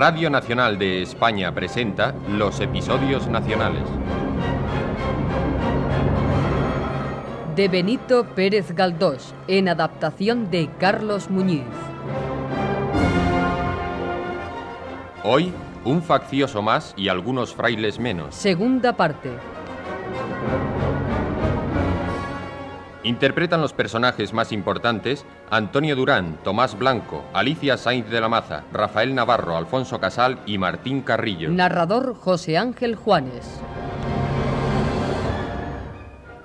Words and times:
Radio 0.00 0.30
Nacional 0.30 0.78
de 0.78 1.02
España 1.02 1.52
presenta 1.52 2.14
los 2.26 2.58
episodios 2.60 3.28
nacionales. 3.28 3.82
De 7.54 7.68
Benito 7.68 8.24
Pérez 8.34 8.74
Galdós, 8.74 9.34
en 9.46 9.68
adaptación 9.68 10.50
de 10.50 10.70
Carlos 10.78 11.28
Muñiz. 11.28 11.66
Hoy, 15.22 15.52
un 15.84 16.00
faccioso 16.00 16.62
más 16.62 16.94
y 16.96 17.08
algunos 17.08 17.54
frailes 17.54 17.98
menos. 17.98 18.34
Segunda 18.34 18.96
parte. 18.96 19.32
Interpretan 23.02 23.62
los 23.62 23.72
personajes 23.72 24.34
más 24.34 24.52
importantes 24.52 25.24
Antonio 25.50 25.96
Durán, 25.96 26.38
Tomás 26.44 26.78
Blanco, 26.78 27.24
Alicia 27.32 27.78
Sainz 27.78 28.10
de 28.10 28.20
la 28.20 28.28
Maza, 28.28 28.64
Rafael 28.72 29.14
Navarro, 29.14 29.56
Alfonso 29.56 29.98
Casal 29.98 30.38
y 30.44 30.58
Martín 30.58 31.00
Carrillo. 31.00 31.48
Narrador 31.50 32.14
José 32.14 32.58
Ángel 32.58 32.96
Juanes. 32.96 33.60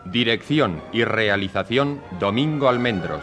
Dirección 0.05 0.81
y 0.93 1.03
realización 1.03 1.99
Domingo 2.19 2.69
Almendros. 2.69 3.21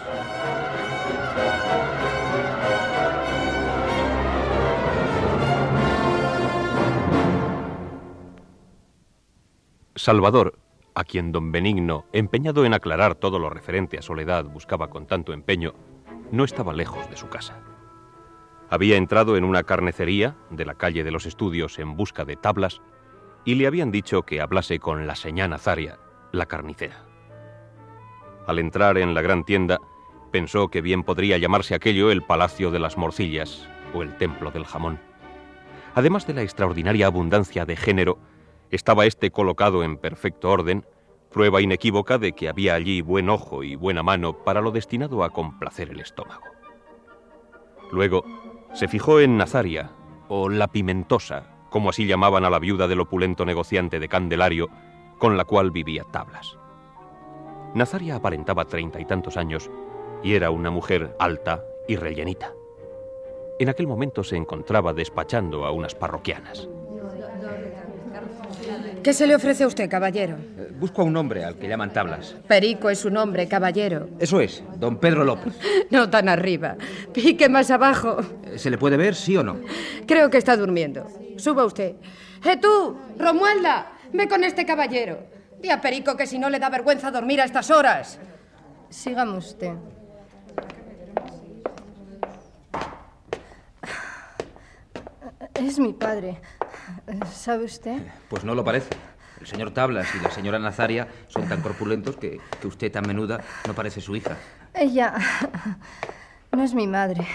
Salvador, 9.94 10.58
a 10.94 11.04
quien 11.04 11.32
don 11.32 11.52
Benigno, 11.52 12.06
empeñado 12.12 12.64
en 12.64 12.74
aclarar 12.74 13.14
todo 13.14 13.38
lo 13.38 13.50
referente 13.50 13.98
a 13.98 14.02
Soledad, 14.02 14.44
buscaba 14.44 14.90
con 14.90 15.06
tanto 15.06 15.32
empeño, 15.32 15.74
no 16.30 16.44
estaba 16.44 16.72
lejos 16.72 17.08
de 17.10 17.16
su 17.16 17.28
casa. 17.28 17.60
Había 18.70 18.96
entrado 18.96 19.36
en 19.36 19.44
una 19.44 19.64
carnecería 19.64 20.36
de 20.50 20.64
la 20.64 20.74
calle 20.74 21.04
de 21.04 21.10
los 21.10 21.26
estudios 21.26 21.78
en 21.78 21.96
busca 21.96 22.24
de 22.24 22.36
tablas 22.36 22.80
y 23.44 23.56
le 23.56 23.66
habían 23.66 23.90
dicho 23.90 24.22
que 24.22 24.40
hablase 24.40 24.78
con 24.78 25.06
la 25.06 25.14
señá 25.14 25.48
Nazaria, 25.48 25.98
la 26.32 26.46
carnicera. 26.46 27.04
Al 28.46 28.58
entrar 28.58 28.98
en 28.98 29.14
la 29.14 29.22
gran 29.22 29.44
tienda, 29.44 29.78
pensó 30.30 30.68
que 30.68 30.80
bien 30.80 31.02
podría 31.02 31.38
llamarse 31.38 31.74
aquello 31.74 32.10
el 32.10 32.22
Palacio 32.22 32.70
de 32.70 32.78
las 32.78 32.96
Morcillas 32.96 33.68
o 33.94 34.02
el 34.02 34.16
Templo 34.16 34.50
del 34.50 34.64
Jamón. 34.64 34.98
Además 35.94 36.26
de 36.26 36.34
la 36.34 36.42
extraordinaria 36.42 37.06
abundancia 37.06 37.66
de 37.66 37.76
género, 37.76 38.18
estaba 38.70 39.04
éste 39.04 39.30
colocado 39.30 39.84
en 39.84 39.98
perfecto 39.98 40.50
orden, 40.50 40.86
prueba 41.32 41.60
inequívoca 41.60 42.18
de 42.18 42.32
que 42.32 42.48
había 42.48 42.74
allí 42.74 43.00
buen 43.00 43.28
ojo 43.30 43.62
y 43.64 43.74
buena 43.74 44.02
mano 44.02 44.44
para 44.44 44.60
lo 44.60 44.70
destinado 44.70 45.24
a 45.24 45.30
complacer 45.30 45.90
el 45.90 46.00
estómago. 46.00 46.44
Luego 47.90 48.24
se 48.74 48.88
fijó 48.88 49.20
en 49.20 49.36
Nazaria, 49.36 49.90
o 50.28 50.48
la 50.48 50.68
Pimentosa, 50.68 51.52
como 51.70 51.90
así 51.90 52.06
llamaban 52.06 52.44
a 52.44 52.50
la 52.50 52.58
viuda 52.58 52.86
del 52.86 53.00
opulento 53.00 53.44
negociante 53.44 53.98
de 53.98 54.08
Candelario, 54.08 54.68
con 55.18 55.36
la 55.36 55.44
cual 55.44 55.70
vivía 55.70 56.04
tablas. 56.04 56.56
Nazaria 57.74 58.16
aparentaba 58.16 58.66
treinta 58.66 59.00
y 59.00 59.04
tantos 59.04 59.36
años 59.36 59.70
y 60.22 60.34
era 60.34 60.50
una 60.50 60.70
mujer 60.70 61.16
alta 61.18 61.64
y 61.88 61.96
rellenita. 61.96 62.52
En 63.58 63.68
aquel 63.68 63.86
momento 63.86 64.24
se 64.24 64.36
encontraba 64.36 64.92
despachando 64.92 65.64
a 65.64 65.70
unas 65.70 65.94
parroquianas. 65.94 66.68
¿Qué 69.02 69.12
se 69.12 69.26
le 69.26 69.34
ofrece 69.34 69.64
a 69.64 69.66
usted, 69.66 69.90
caballero? 69.90 70.36
Busco 70.78 71.02
a 71.02 71.04
un 71.04 71.16
hombre 71.16 71.44
al 71.44 71.56
que 71.56 71.66
llaman 71.66 71.92
tablas. 71.92 72.36
Perico 72.46 72.88
es 72.88 73.00
su 73.00 73.10
nombre, 73.10 73.48
caballero. 73.48 74.08
Eso 74.20 74.40
es, 74.40 74.62
don 74.76 74.98
Pedro 74.98 75.24
López. 75.24 75.54
No 75.90 76.08
tan 76.08 76.28
arriba. 76.28 76.76
Pique 77.12 77.48
más 77.48 77.70
abajo. 77.70 78.18
¿Se 78.56 78.70
le 78.70 78.78
puede 78.78 78.96
ver, 78.96 79.14
sí 79.14 79.36
o 79.36 79.42
no? 79.42 79.60
Creo 80.06 80.30
que 80.30 80.38
está 80.38 80.56
durmiendo. 80.56 81.06
Suba 81.36 81.64
usted. 81.64 81.96
¡Eh 82.44 82.56
tú, 82.56 82.96
Romualda! 83.18 83.92
Ve 84.12 84.28
con 84.28 84.44
este 84.44 84.64
caballero. 84.64 85.18
Di 85.60 85.68
a 85.70 85.80
Perico 85.80 86.16
que 86.16 86.26
si 86.26 86.38
no 86.38 86.48
le 86.48 86.58
da 86.58 86.70
vergüenza 86.70 87.10
dormir 87.10 87.40
a 87.40 87.44
estas 87.44 87.70
horas. 87.70 88.18
Sígame 88.88 89.36
usted. 89.36 89.72
Es 95.54 95.78
mi 95.78 95.92
padre. 95.92 96.40
¿Sabe 97.32 97.64
usted? 97.64 97.98
Pues 98.28 98.44
no 98.44 98.54
lo 98.54 98.64
parece. 98.64 98.90
El 99.40 99.46
señor 99.46 99.72
Tablas 99.72 100.06
y 100.14 100.22
la 100.22 100.30
señora 100.30 100.58
Nazaria 100.58 101.08
son 101.28 101.48
tan 101.48 101.60
corpulentos 101.62 102.16
que, 102.16 102.40
que 102.60 102.66
usted 102.66 102.92
tan 102.92 103.06
menuda 103.06 103.40
no 103.66 103.74
parece 103.74 104.00
su 104.00 104.14
hija. 104.14 104.36
Ella 104.74 105.14
no 106.52 106.62
es 106.62 106.74
mi 106.74 106.86
madre. 106.86 107.26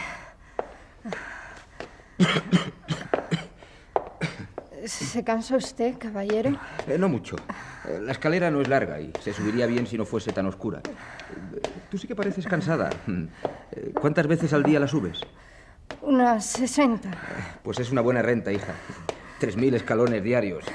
¿Se 4.86 5.24
cansa 5.24 5.58
usted, 5.58 5.98
caballero? 5.98 6.58
Eh, 6.88 6.98
no 6.98 7.10
mucho. 7.10 7.36
Eh, 7.88 8.00
La 8.02 8.12
escalera 8.14 8.50
no 8.52 8.62
es 8.62 8.68
larga 8.70 9.02
y 9.02 9.12
se 9.22 9.34
subiría 9.34 9.66
bien 9.66 9.86
si 9.88 9.98
no 9.98 10.06
fuese 10.06 10.32
tan 10.32 10.46
oscura. 10.46 10.82
Tú 11.90 11.98
sí 11.98 12.08
que 12.08 12.16
pareces 12.16 12.46
cansada. 12.48 12.90
Eh, 13.72 13.92
¿Cuántas 14.00 14.28
veces 14.28 14.54
al 14.54 14.64
día 14.64 14.80
la 14.80 14.88
subes? 14.88 15.20
Unas 16.02 16.46
60. 16.46 17.10
Pues 17.64 17.80
es 17.80 17.92
una 17.92 18.02
buena 18.02 18.22
renta, 18.22 18.52
hija. 18.52 18.74
Tres 19.40 19.56
mil 19.56 19.74
escalones 19.74 20.24
diarios. 20.24 20.66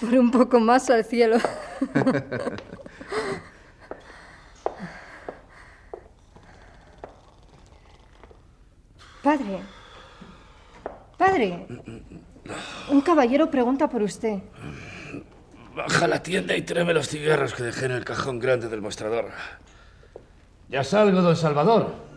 Por 0.00 0.14
un 0.14 0.30
poco 0.30 0.60
más 0.60 0.88
al 0.90 1.04
cielo. 1.04 1.38
Padre. 9.22 9.58
Padre. 11.18 11.66
Un 12.90 13.00
caballero 13.00 13.50
pregunta 13.50 13.88
por 13.88 14.02
usted. 14.02 14.38
Baja 15.74 16.04
a 16.04 16.08
la 16.08 16.22
tienda 16.22 16.56
y 16.56 16.62
tráeme 16.62 16.94
los 16.94 17.08
cigarros 17.08 17.54
que 17.54 17.62
dejé 17.62 17.86
en 17.86 17.92
el 17.92 18.04
cajón 18.04 18.38
grande 18.38 18.68
del 18.68 18.82
mostrador. 18.82 19.30
Ya 20.68 20.84
salgo, 20.84 21.20
don 21.20 21.36
Salvador. 21.36 22.09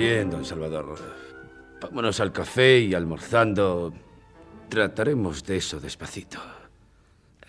Bien, 0.00 0.30
don 0.30 0.46
Salvador. 0.46 0.96
Vámonos 1.78 2.20
al 2.20 2.32
café 2.32 2.78
y 2.78 2.94
almorzando. 2.94 3.92
Trataremos 4.70 5.44
de 5.44 5.58
eso 5.58 5.78
despacito. 5.78 6.38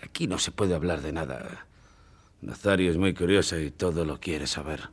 Aquí 0.02 0.26
no 0.26 0.36
se 0.36 0.50
puede 0.50 0.74
hablar 0.74 1.00
de 1.00 1.14
nada. 1.14 1.66
Nazario 2.42 2.90
es 2.90 2.98
muy 2.98 3.14
curiosa 3.14 3.58
y 3.58 3.70
todo 3.70 4.04
lo 4.04 4.20
quiere 4.20 4.46
saber. 4.46 4.90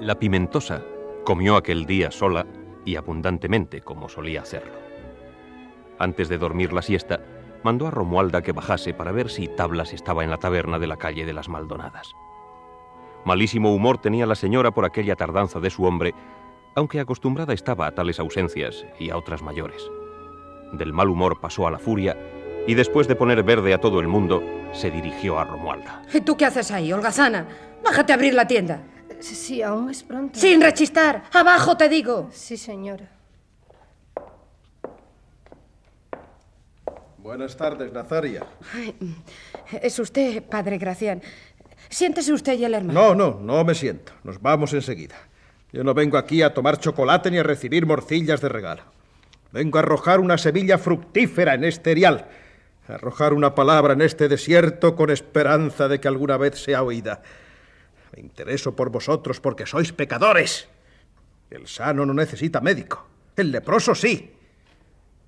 La 0.00 0.18
pimentosa 0.18 0.82
comió 1.26 1.56
aquel 1.56 1.84
día 1.84 2.10
sola 2.10 2.46
y 2.86 2.96
abundantemente 2.96 3.82
como 3.82 4.08
solía 4.08 4.40
hacerlo. 4.40 4.78
Antes 5.98 6.30
de 6.30 6.38
dormir 6.38 6.72
la 6.72 6.80
siesta, 6.80 7.20
mandó 7.64 7.86
a 7.86 7.90
Romualda 7.90 8.42
que 8.42 8.52
bajase 8.52 8.94
para 8.94 9.10
ver 9.10 9.30
si 9.30 9.48
Tablas 9.48 9.92
estaba 9.92 10.22
en 10.22 10.30
la 10.30 10.36
taberna 10.36 10.78
de 10.78 10.86
la 10.86 10.98
calle 10.98 11.24
de 11.24 11.32
las 11.32 11.48
Maldonadas. 11.48 12.14
Malísimo 13.24 13.74
humor 13.74 13.98
tenía 13.98 14.26
la 14.26 14.34
señora 14.34 14.70
por 14.70 14.84
aquella 14.84 15.16
tardanza 15.16 15.58
de 15.58 15.70
su 15.70 15.84
hombre, 15.84 16.14
aunque 16.76 17.00
acostumbrada 17.00 17.54
estaba 17.54 17.86
a 17.86 17.94
tales 17.94 18.20
ausencias 18.20 18.84
y 18.98 19.10
a 19.10 19.16
otras 19.16 19.42
mayores. 19.42 19.82
Del 20.72 20.92
mal 20.92 21.08
humor 21.08 21.40
pasó 21.40 21.66
a 21.66 21.70
la 21.70 21.78
furia 21.78 22.16
y 22.66 22.74
después 22.74 23.08
de 23.08 23.16
poner 23.16 23.42
verde 23.42 23.72
a 23.72 23.80
todo 23.80 24.00
el 24.00 24.08
mundo, 24.08 24.42
se 24.72 24.90
dirigió 24.90 25.38
a 25.38 25.44
Romualda. 25.44 26.02
¿Y 26.12 26.20
tú 26.20 26.36
qué 26.36 26.44
haces 26.44 26.70
ahí, 26.70 26.92
holgazana? 26.92 27.46
Bájate 27.82 28.12
a 28.12 28.16
abrir 28.16 28.34
la 28.34 28.46
tienda. 28.46 28.82
Sí, 29.20 29.62
aún 29.62 29.88
es 29.88 30.02
pronto. 30.02 30.38
Sin 30.38 30.60
rechistar. 30.60 31.24
Abajo, 31.32 31.76
te 31.76 31.88
digo. 31.88 32.28
Sí, 32.30 32.56
señora. 32.56 33.13
Buenas 37.24 37.56
tardes, 37.56 37.90
Nazaria. 37.90 38.46
Ay, 38.74 38.94
es 39.80 39.98
usted, 39.98 40.42
padre 40.42 40.76
Gracián. 40.76 41.22
Siéntese 41.88 42.34
usted 42.34 42.52
y 42.58 42.66
el 42.66 42.74
hermano. 42.74 43.00
No, 43.00 43.14
no, 43.14 43.40
no 43.40 43.64
me 43.64 43.74
siento. 43.74 44.12
Nos 44.24 44.42
vamos 44.42 44.74
enseguida. 44.74 45.14
Yo 45.72 45.82
no 45.82 45.94
vengo 45.94 46.18
aquí 46.18 46.42
a 46.42 46.52
tomar 46.52 46.78
chocolate 46.78 47.30
ni 47.30 47.38
a 47.38 47.42
recibir 47.42 47.86
morcillas 47.86 48.42
de 48.42 48.50
regalo. 48.50 48.82
Vengo 49.52 49.78
a 49.78 49.80
arrojar 49.80 50.20
una 50.20 50.36
semilla 50.36 50.76
fructífera 50.76 51.54
en 51.54 51.64
este 51.64 51.92
erial. 51.92 52.28
A 52.88 52.96
arrojar 52.96 53.32
una 53.32 53.54
palabra 53.54 53.94
en 53.94 54.02
este 54.02 54.28
desierto 54.28 54.94
con 54.94 55.08
esperanza 55.08 55.88
de 55.88 56.00
que 56.00 56.08
alguna 56.08 56.36
vez 56.36 56.62
sea 56.62 56.82
oída. 56.82 57.22
Me 58.14 58.20
intereso 58.20 58.76
por 58.76 58.90
vosotros 58.90 59.40
porque 59.40 59.64
sois 59.64 59.92
pecadores. 59.92 60.68
El 61.48 61.68
sano 61.68 62.04
no 62.04 62.12
necesita 62.12 62.60
médico. 62.60 63.06
El 63.34 63.50
leproso 63.50 63.94
sí. 63.94 64.30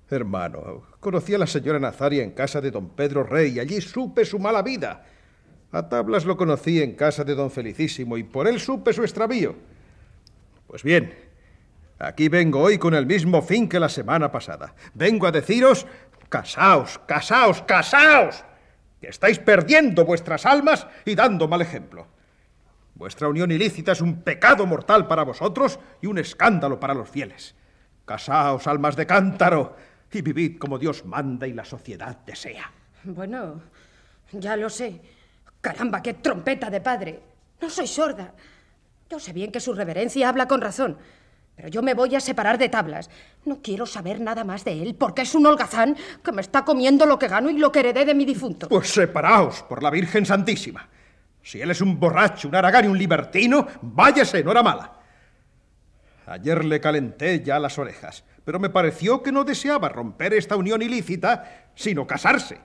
Hermano, 0.09 0.83
conocí 0.99 1.33
a 1.33 1.37
la 1.37 1.47
señora 1.47 1.79
Nazaria 1.79 2.23
en 2.23 2.31
casa 2.31 2.61
de 2.61 2.71
don 2.71 2.89
Pedro 2.89 3.23
Rey 3.23 3.53
y 3.55 3.59
allí 3.59 3.81
supe 3.81 4.25
su 4.25 4.39
mala 4.39 4.61
vida. 4.61 5.05
A 5.71 5.89
tablas 5.89 6.25
lo 6.25 6.37
conocí 6.37 6.81
en 6.81 6.95
casa 6.95 7.23
de 7.23 7.35
don 7.35 7.51
Felicísimo 7.51 8.17
y 8.17 8.23
por 8.23 8.47
él 8.47 8.59
supe 8.59 8.93
su 8.93 9.03
extravío. 9.03 9.55
Pues 10.67 10.83
bien, 10.83 11.13
Aquí 11.99 12.29
vengo 12.29 12.61
hoy 12.61 12.77
con 12.77 12.93
el 12.93 13.07
mismo 13.07 13.41
fin 13.41 13.67
que 13.67 13.79
la 13.79 13.89
semana 13.89 14.31
pasada. 14.31 14.75
Vengo 14.93 15.25
a 15.25 15.31
deciros, 15.31 15.87
casaos, 16.29 16.99
casaos, 17.07 17.63
casaos, 17.63 18.43
que 19.01 19.07
estáis 19.07 19.39
perdiendo 19.39 20.05
vuestras 20.05 20.45
almas 20.45 20.85
y 21.05 21.15
dando 21.15 21.47
mal 21.47 21.61
ejemplo. 21.61 22.07
Vuestra 22.93 23.27
unión 23.27 23.51
ilícita 23.51 23.93
es 23.93 24.01
un 24.01 24.21
pecado 24.21 24.65
mortal 24.67 25.07
para 25.07 25.23
vosotros 25.23 25.79
y 26.01 26.07
un 26.07 26.19
escándalo 26.19 26.79
para 26.79 26.93
los 26.93 27.09
fieles. 27.09 27.55
Casaos, 28.05 28.67
almas 28.67 28.95
de 28.95 29.07
cántaro, 29.07 29.75
y 30.11 30.21
vivid 30.21 30.57
como 30.57 30.77
Dios 30.77 31.05
manda 31.05 31.47
y 31.47 31.53
la 31.53 31.65
sociedad 31.65 32.17
desea. 32.25 32.71
Bueno, 33.03 33.61
ya 34.31 34.55
lo 34.55 34.69
sé. 34.69 35.01
Caramba, 35.61 36.01
qué 36.01 36.15
trompeta 36.15 36.69
de 36.69 36.81
padre. 36.81 37.19
No 37.61 37.69
soy 37.69 37.87
sorda. 37.87 38.33
Yo 39.09 39.19
sé 39.19 39.33
bien 39.33 39.51
que 39.51 39.59
su 39.59 39.73
reverencia 39.73 40.29
habla 40.29 40.47
con 40.47 40.61
razón. 40.61 40.97
Pero 41.55 41.69
yo 41.69 41.81
me 41.81 41.95
voy 41.95 42.15
a 42.15 42.19
separar 42.19 42.57
de 42.57 42.69
tablas. 42.69 43.09
No 43.45 43.61
quiero 43.61 43.85
saber 43.85 44.19
nada 44.19 44.43
más 44.43 44.63
de 44.63 44.81
él, 44.81 44.95
porque 44.95 45.23
es 45.23 45.33
un 45.33 45.45
holgazán 45.45 45.97
que 46.23 46.31
me 46.31 46.41
está 46.41 46.63
comiendo 46.63 47.05
lo 47.05 47.17
que 47.17 47.27
gano 47.27 47.49
y 47.49 47.57
lo 47.57 47.71
que 47.71 47.79
heredé 47.79 48.05
de 48.05 48.13
mi 48.13 48.25
difunto. 48.25 48.69
Pues 48.69 48.89
separaos 48.89 49.63
por 49.63 49.81
la 49.81 49.89
Virgen 49.89 50.25
Santísima. 50.25 50.87
Si 51.41 51.59
él 51.59 51.71
es 51.71 51.81
un 51.81 51.99
borracho, 51.99 52.47
un 52.47 52.55
aragán 52.55 52.85
y 52.85 52.87
un 52.89 52.97
libertino, 52.97 53.65
váyase, 53.81 54.43
no 54.43 54.51
era 54.51 54.61
mala. 54.61 54.96
Ayer 56.27 56.65
le 56.65 56.81
calenté 56.81 57.41
ya 57.41 57.57
las 57.57 57.79
orejas, 57.79 58.25
pero 58.43 58.59
me 58.59 58.69
pareció 58.69 59.23
que 59.23 59.31
no 59.31 59.45
deseaba 59.45 59.87
romper 59.87 60.33
esta 60.33 60.57
unión 60.57 60.81
ilícita, 60.81 61.69
sino 61.73 62.05
casarse. 62.05 62.59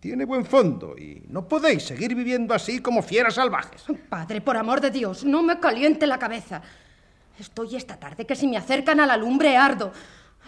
Tiene 0.00 0.24
buen 0.24 0.46
fondo 0.46 0.96
y 0.96 1.22
no 1.28 1.46
podéis 1.46 1.82
seguir 1.82 2.14
viviendo 2.14 2.54
así 2.54 2.80
como 2.80 3.02
fieras 3.02 3.34
salvajes. 3.34 3.84
Padre, 4.08 4.40
por 4.40 4.56
amor 4.56 4.80
de 4.80 4.90
Dios, 4.90 5.24
no 5.24 5.42
me 5.42 5.60
caliente 5.60 6.06
la 6.06 6.18
cabeza. 6.18 6.62
Estoy 7.38 7.76
esta 7.76 7.98
tarde 7.98 8.24
que 8.24 8.34
si 8.34 8.46
me 8.46 8.56
acercan 8.56 8.98
a 8.98 9.06
la 9.06 9.18
lumbre 9.18 9.58
ardo. 9.58 9.92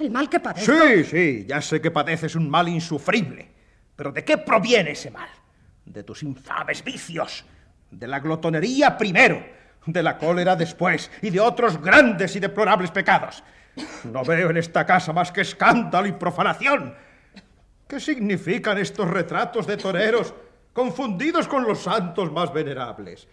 El 0.01 0.11
mal 0.11 0.31
que 0.31 0.41
padezco... 0.41 0.73
Sí, 0.73 1.05
sí, 1.05 1.45
ya 1.47 1.61
sé 1.61 1.83
que 1.83 1.91
padeces 1.91 2.35
un 2.35 2.49
mal 2.49 2.67
insufrible. 2.67 3.47
Pero 3.95 4.11
¿de 4.11 4.25
qué 4.25 4.39
proviene 4.39 4.93
ese 4.93 5.11
mal? 5.11 5.29
De 5.85 6.03
tus 6.03 6.23
infames 6.23 6.83
vicios. 6.83 7.45
De 7.91 8.07
la 8.07 8.21
glotonería 8.21 8.97
primero, 8.97 9.45
de 9.87 10.03
la 10.03 10.19
cólera 10.19 10.57
después 10.57 11.11
y 11.23 11.31
de 11.31 11.41
otros 11.41 11.81
grandes 11.81 12.37
y 12.37 12.41
deplorables 12.41 12.91
pecados. 12.91 13.43
No 14.05 14.25
veo 14.25 14.51
en 14.51 14.57
esta 14.57 14.85
casa 14.85 15.13
más 15.13 15.33
que 15.33 15.41
escándalo 15.41 16.07
y 16.07 16.13
profanación. 16.13 16.95
¿Qué 17.89 18.01
significan 18.01 18.79
estos 18.79 19.09
retratos 19.09 19.67
de 19.67 19.77
toreros 19.77 20.35
confundidos 20.73 21.49
con 21.49 21.65
los 21.65 21.83
santos 21.83 22.33
más 22.33 22.53
venerables? 22.53 23.29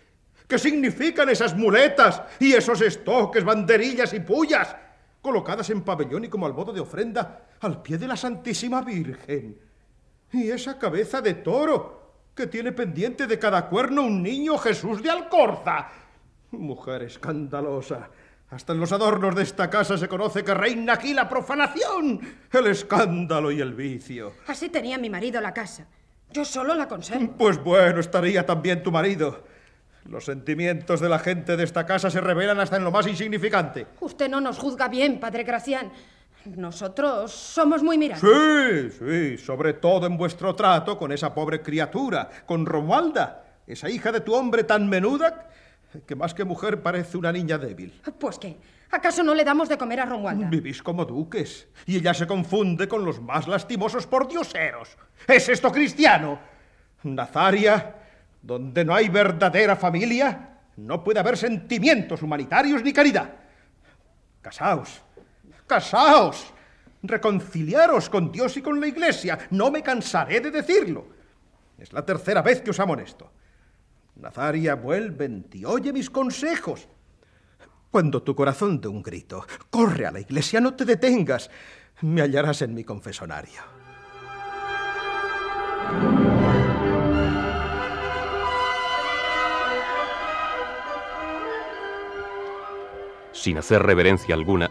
¿Qué 0.47 0.57
significan 0.57 1.29
esas 1.29 1.55
muletas 1.55 2.23
y 2.39 2.53
esos 2.53 2.81
estoques, 2.81 3.43
banderillas 3.43 4.13
y 4.13 4.19
pullas 4.19 4.75
colocadas 5.21 5.69
en 5.69 5.81
pabellón 5.81 6.25
y 6.25 6.29
como 6.29 6.45
al 6.45 6.53
modo 6.53 6.73
de 6.73 6.79
ofrenda 6.79 7.41
al 7.61 7.81
pie 7.81 7.97
de 7.97 8.07
la 8.07 8.17
Santísima 8.17 8.81
Virgen? 8.81 9.59
Y 10.31 10.49
esa 10.49 10.77
cabeza 10.77 11.21
de 11.21 11.35
toro 11.35 11.99
que 12.35 12.47
tiene 12.47 12.71
pendiente 12.71 13.27
de 13.27 13.37
cada 13.37 13.67
cuerno 13.67 14.03
un 14.03 14.23
niño 14.23 14.57
Jesús 14.57 15.03
de 15.03 15.09
Alcorza. 15.09 15.87
Mujer 16.51 17.03
escandalosa. 17.03 18.09
Hasta 18.49 18.73
en 18.73 18.79
los 18.79 18.91
adornos 18.91 19.35
de 19.35 19.43
esta 19.43 19.69
casa 19.69 19.97
se 19.97 20.07
conoce 20.07 20.43
que 20.43 20.55
reina 20.55 20.93
aquí 20.93 21.13
la 21.13 21.29
profanación, 21.29 22.19
el 22.51 22.67
escándalo 22.67 23.51
y 23.51 23.61
el 23.61 23.75
vicio. 23.75 24.33
Así 24.47 24.69
tenía 24.69 24.97
mi 24.97 25.09
marido 25.09 25.39
la 25.39 25.53
casa. 25.53 25.85
Yo 26.31 26.43
solo 26.43 26.73
la 26.73 26.87
conservo. 26.87 27.33
Pues 27.37 27.63
bueno, 27.63 27.99
estaría 27.99 28.45
también 28.45 28.81
tu 28.81 28.91
marido. 28.91 29.43
Los 30.05 30.25
sentimientos 30.25 30.99
de 30.99 31.09
la 31.09 31.19
gente 31.19 31.55
de 31.55 31.63
esta 31.63 31.85
casa 31.85 32.09
se 32.09 32.21
revelan 32.21 32.59
hasta 32.59 32.77
en 32.77 32.83
lo 32.83 32.91
más 32.91 33.05
insignificante. 33.05 33.85
Usted 33.99 34.29
no 34.29 34.41
nos 34.41 34.57
juzga 34.57 34.87
bien, 34.87 35.19
padre 35.19 35.43
Gracián. 35.43 35.91
Nosotros 36.45 37.31
somos 37.31 37.83
muy 37.83 37.99
mirados. 37.99 38.21
Sí, 38.21 38.89
sí, 38.97 39.37
sobre 39.37 39.73
todo 39.73 40.07
en 40.07 40.17
vuestro 40.17 40.55
trato 40.55 40.97
con 40.97 41.11
esa 41.11 41.35
pobre 41.35 41.61
criatura, 41.61 42.29
con 42.47 42.65
Romualda, 42.65 43.43
esa 43.67 43.89
hija 43.89 44.11
de 44.11 44.21
tu 44.21 44.33
hombre 44.33 44.63
tan 44.63 44.89
menuda 44.89 45.49
que 46.05 46.15
más 46.15 46.33
que 46.33 46.43
mujer 46.43 46.81
parece 46.81 47.17
una 47.17 47.31
niña 47.31 47.57
débil. 47.57 48.01
Pues 48.19 48.37
qué, 48.37 48.57
¿acaso 48.91 49.23
no 49.23 49.33
le 49.33 49.43
damos 49.43 49.69
de 49.69 49.77
comer 49.77 50.01
a 50.01 50.05
Romualda? 50.05 50.47
Vivís 50.47 50.83
como 50.83 51.05
duques 51.05 51.67
y 51.85 51.97
ella 51.97 52.13
se 52.13 52.27
confunde 52.27 52.87
con 52.87 53.03
los 53.03 53.21
más 53.21 53.47
lastimosos 53.47 54.05
pordioseros. 54.05 54.97
¿Es 55.27 55.49
esto 55.49 55.71
cristiano? 55.71 56.39
Nazaria, 57.03 57.95
donde 58.41 58.85
no 58.85 58.93
hay 58.93 59.09
verdadera 59.09 59.75
familia, 59.75 60.57
no 60.77 61.03
puede 61.03 61.19
haber 61.19 61.37
sentimientos 61.37 62.21
humanitarios 62.21 62.83
ni 62.83 62.93
caridad. 62.93 63.29
Casaos, 64.41 65.01
casaos, 65.67 66.53
reconciliaros 67.03 68.09
con 68.09 68.31
Dios 68.31 68.55
y 68.57 68.61
con 68.61 68.79
la 68.79 68.87
Iglesia. 68.87 69.37
No 69.51 69.71
me 69.71 69.81
cansaré 69.81 70.39
de 70.39 70.51
decirlo. 70.51 71.07
Es 71.77 71.93
la 71.93 72.05
tercera 72.05 72.41
vez 72.41 72.61
que 72.61 72.71
os 72.71 72.79
amonesto. 72.79 73.31
Nazaria, 74.19 74.75
vuelve 74.75 75.25
en 75.25 75.43
ti, 75.43 75.65
oye 75.65 75.93
mis 75.93 76.09
consejos. 76.09 76.87
Cuando 77.91 78.21
tu 78.21 78.35
corazón 78.35 78.79
dé 78.79 78.87
un 78.87 79.01
grito, 79.01 79.45
corre 79.69 80.05
a 80.05 80.11
la 80.11 80.19
iglesia, 80.19 80.61
no 80.61 80.75
te 80.75 80.85
detengas. 80.85 81.49
Me 82.01 82.21
hallarás 82.21 82.61
en 82.61 82.73
mi 82.73 82.83
confesonario. 82.83 83.61
Sin 93.31 93.57
hacer 93.57 93.81
reverencia 93.81 94.35
alguna, 94.35 94.69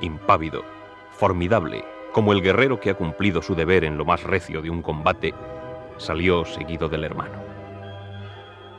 impávido, 0.00 0.64
formidable, 1.12 1.84
como 2.12 2.32
el 2.32 2.42
guerrero 2.42 2.80
que 2.80 2.90
ha 2.90 2.94
cumplido 2.94 3.42
su 3.42 3.54
deber 3.54 3.84
en 3.84 3.98
lo 3.98 4.04
más 4.04 4.22
recio 4.22 4.62
de 4.62 4.70
un 4.70 4.82
combate, 4.82 5.34
salió 5.98 6.44
seguido 6.44 6.88
del 6.88 7.04
hermano. 7.04 7.51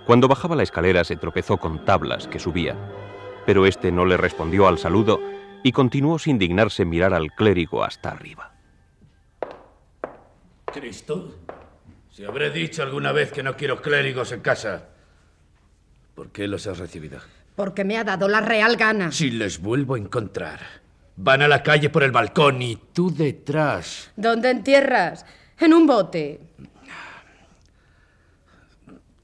Cuando 0.05 0.27
bajaba 0.27 0.55
la 0.55 0.63
escalera 0.63 1.03
se 1.03 1.15
tropezó 1.15 1.57
con 1.57 1.85
tablas 1.85 2.27
que 2.27 2.39
subía, 2.39 2.75
pero 3.45 3.65
éste 3.65 3.91
no 3.91 4.05
le 4.05 4.17
respondió 4.17 4.67
al 4.67 4.77
saludo 4.77 5.21
y 5.63 5.71
continuó 5.71 6.19
sin 6.19 6.37
dignarse 6.37 6.83
mirar 6.83 7.13
al 7.13 7.31
clérigo 7.31 7.83
hasta 7.83 8.11
arriba. 8.11 8.51
Cristo, 10.65 11.35
si 12.11 12.25
habré 12.25 12.49
dicho 12.49 12.83
alguna 12.83 13.11
vez 13.13 13.31
que 13.31 13.43
no 13.43 13.55
quiero 13.55 13.81
clérigos 13.81 14.33
en 14.33 14.41
casa, 14.41 14.89
¿por 16.15 16.31
qué 16.31 16.47
los 16.47 16.67
has 16.67 16.79
recibido? 16.79 17.19
Porque 17.55 17.85
me 17.85 17.97
ha 17.97 18.03
dado 18.03 18.27
la 18.27 18.41
real 18.41 18.75
gana. 18.75 19.11
Si 19.11 19.31
les 19.31 19.61
vuelvo 19.61 19.95
a 19.95 19.99
encontrar, 19.99 20.59
van 21.15 21.43
a 21.43 21.47
la 21.47 21.63
calle 21.63 21.89
por 21.89 22.03
el 22.03 22.11
balcón 22.11 22.61
y 22.61 22.75
tú 22.91 23.13
detrás. 23.13 24.11
¿Dónde 24.17 24.49
entierras? 24.49 25.25
En 25.59 25.73
un 25.73 25.87
bote. 25.87 26.41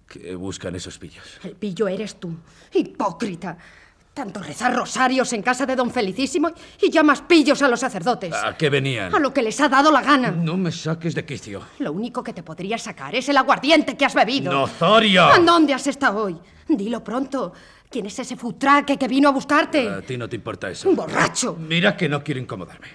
¿Qué 0.10 0.36
buscan 0.36 0.76
esos 0.76 0.98
pillos? 0.98 1.24
El 1.44 1.56
pillo 1.56 1.88
eres 1.88 2.20
tú. 2.20 2.36
Hipócrita. 2.74 3.58
Tanto 4.12 4.42
rezar 4.42 4.76
rosarios 4.76 5.32
en 5.34 5.44
casa 5.44 5.68
de 5.68 5.76
don 5.76 5.92
Felicísimo 5.92 6.52
y 6.82 6.90
llamas 6.90 7.22
pillos 7.22 7.62
a 7.62 7.68
los 7.68 7.80
sacerdotes. 7.80 8.34
¿A 8.34 8.58
qué 8.58 8.70
venían? 8.70 9.14
A 9.14 9.20
lo 9.20 9.32
que 9.32 9.44
les 9.44 9.62
ha 9.62 9.70
dado 9.70 9.92
la 9.92 10.02
gana. 10.02 10.32
No 10.32 10.58
me 10.58 10.72
saques 10.72 11.14
de 11.14 11.24
quicio. 11.24 11.62
Lo 11.78 11.94
único 11.94 12.24
que 12.24 12.34
te 12.34 12.42
podría 12.42 12.78
sacar 12.80 13.14
es 13.16 13.30
el 13.30 13.38
aguardiente 13.38 13.96
que 13.96 14.06
has 14.06 14.16
bebido. 14.16 14.52
¡Nazaria! 14.52 15.36
¿En 15.36 15.46
dónde 15.46 15.74
has 15.76 15.86
estado 15.86 16.24
hoy? 16.24 16.38
Dilo 16.68 17.04
pronto. 17.04 17.54
¿Quién 17.90 18.08
es 18.08 18.18
ese 18.20 18.36
futraque 18.36 18.98
que 18.98 19.08
vino 19.08 19.30
a 19.30 19.32
buscarte? 19.32 19.88
A 19.88 20.02
ti 20.02 20.18
no 20.18 20.28
te 20.28 20.36
importa 20.36 20.70
eso. 20.70 20.90
Un 20.90 20.96
borracho. 20.96 21.56
Mira 21.56 21.96
que 21.96 22.10
no 22.10 22.24
quiero 22.24 22.42
incomodarme. 22.42 22.88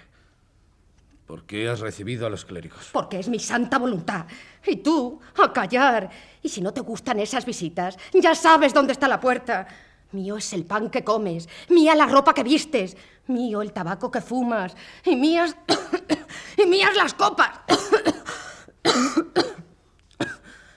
¿Por 1.27 1.45
qué 1.45 1.69
has 1.69 1.81
recibido 1.81 2.27
a 2.27 2.31
los 2.31 2.45
clérigos? 2.45 2.91
Porque 2.93 3.19
es 3.19 3.29
mi 3.29 3.39
santa 3.39 3.79
voluntad. 3.79 4.27
Y 4.67 4.77
tú, 4.77 5.21
a 5.43 5.53
callar. 5.53 6.11
Y 6.45 6.51
si 6.51 6.61
no 6.61 6.75
te 6.75 6.83
gustan 6.83 7.19
esas 7.21 7.47
visitas, 7.47 7.97
ya 8.13 8.35
sabes 8.35 8.75
dónde 8.75 8.93
está 8.93 9.09
la 9.09 9.19
puerta. 9.19 9.67
Mío 10.13 10.37
es 10.37 10.53
el 10.53 10.67
pan 10.67 10.91
que 10.91 11.03
comes, 11.03 11.49
mía 11.71 11.95
la 11.95 12.05
ropa 12.05 12.35
que 12.35 12.43
vistes, 12.43 12.99
mío 13.29 13.63
el 13.63 13.73
tabaco 13.73 14.11
que 14.11 14.21
fumas, 14.21 14.77
y 15.07 15.17
mías. 15.17 15.57
y 16.63 16.67
mías 16.67 16.95
las 16.97 17.15
copas. 17.15 17.61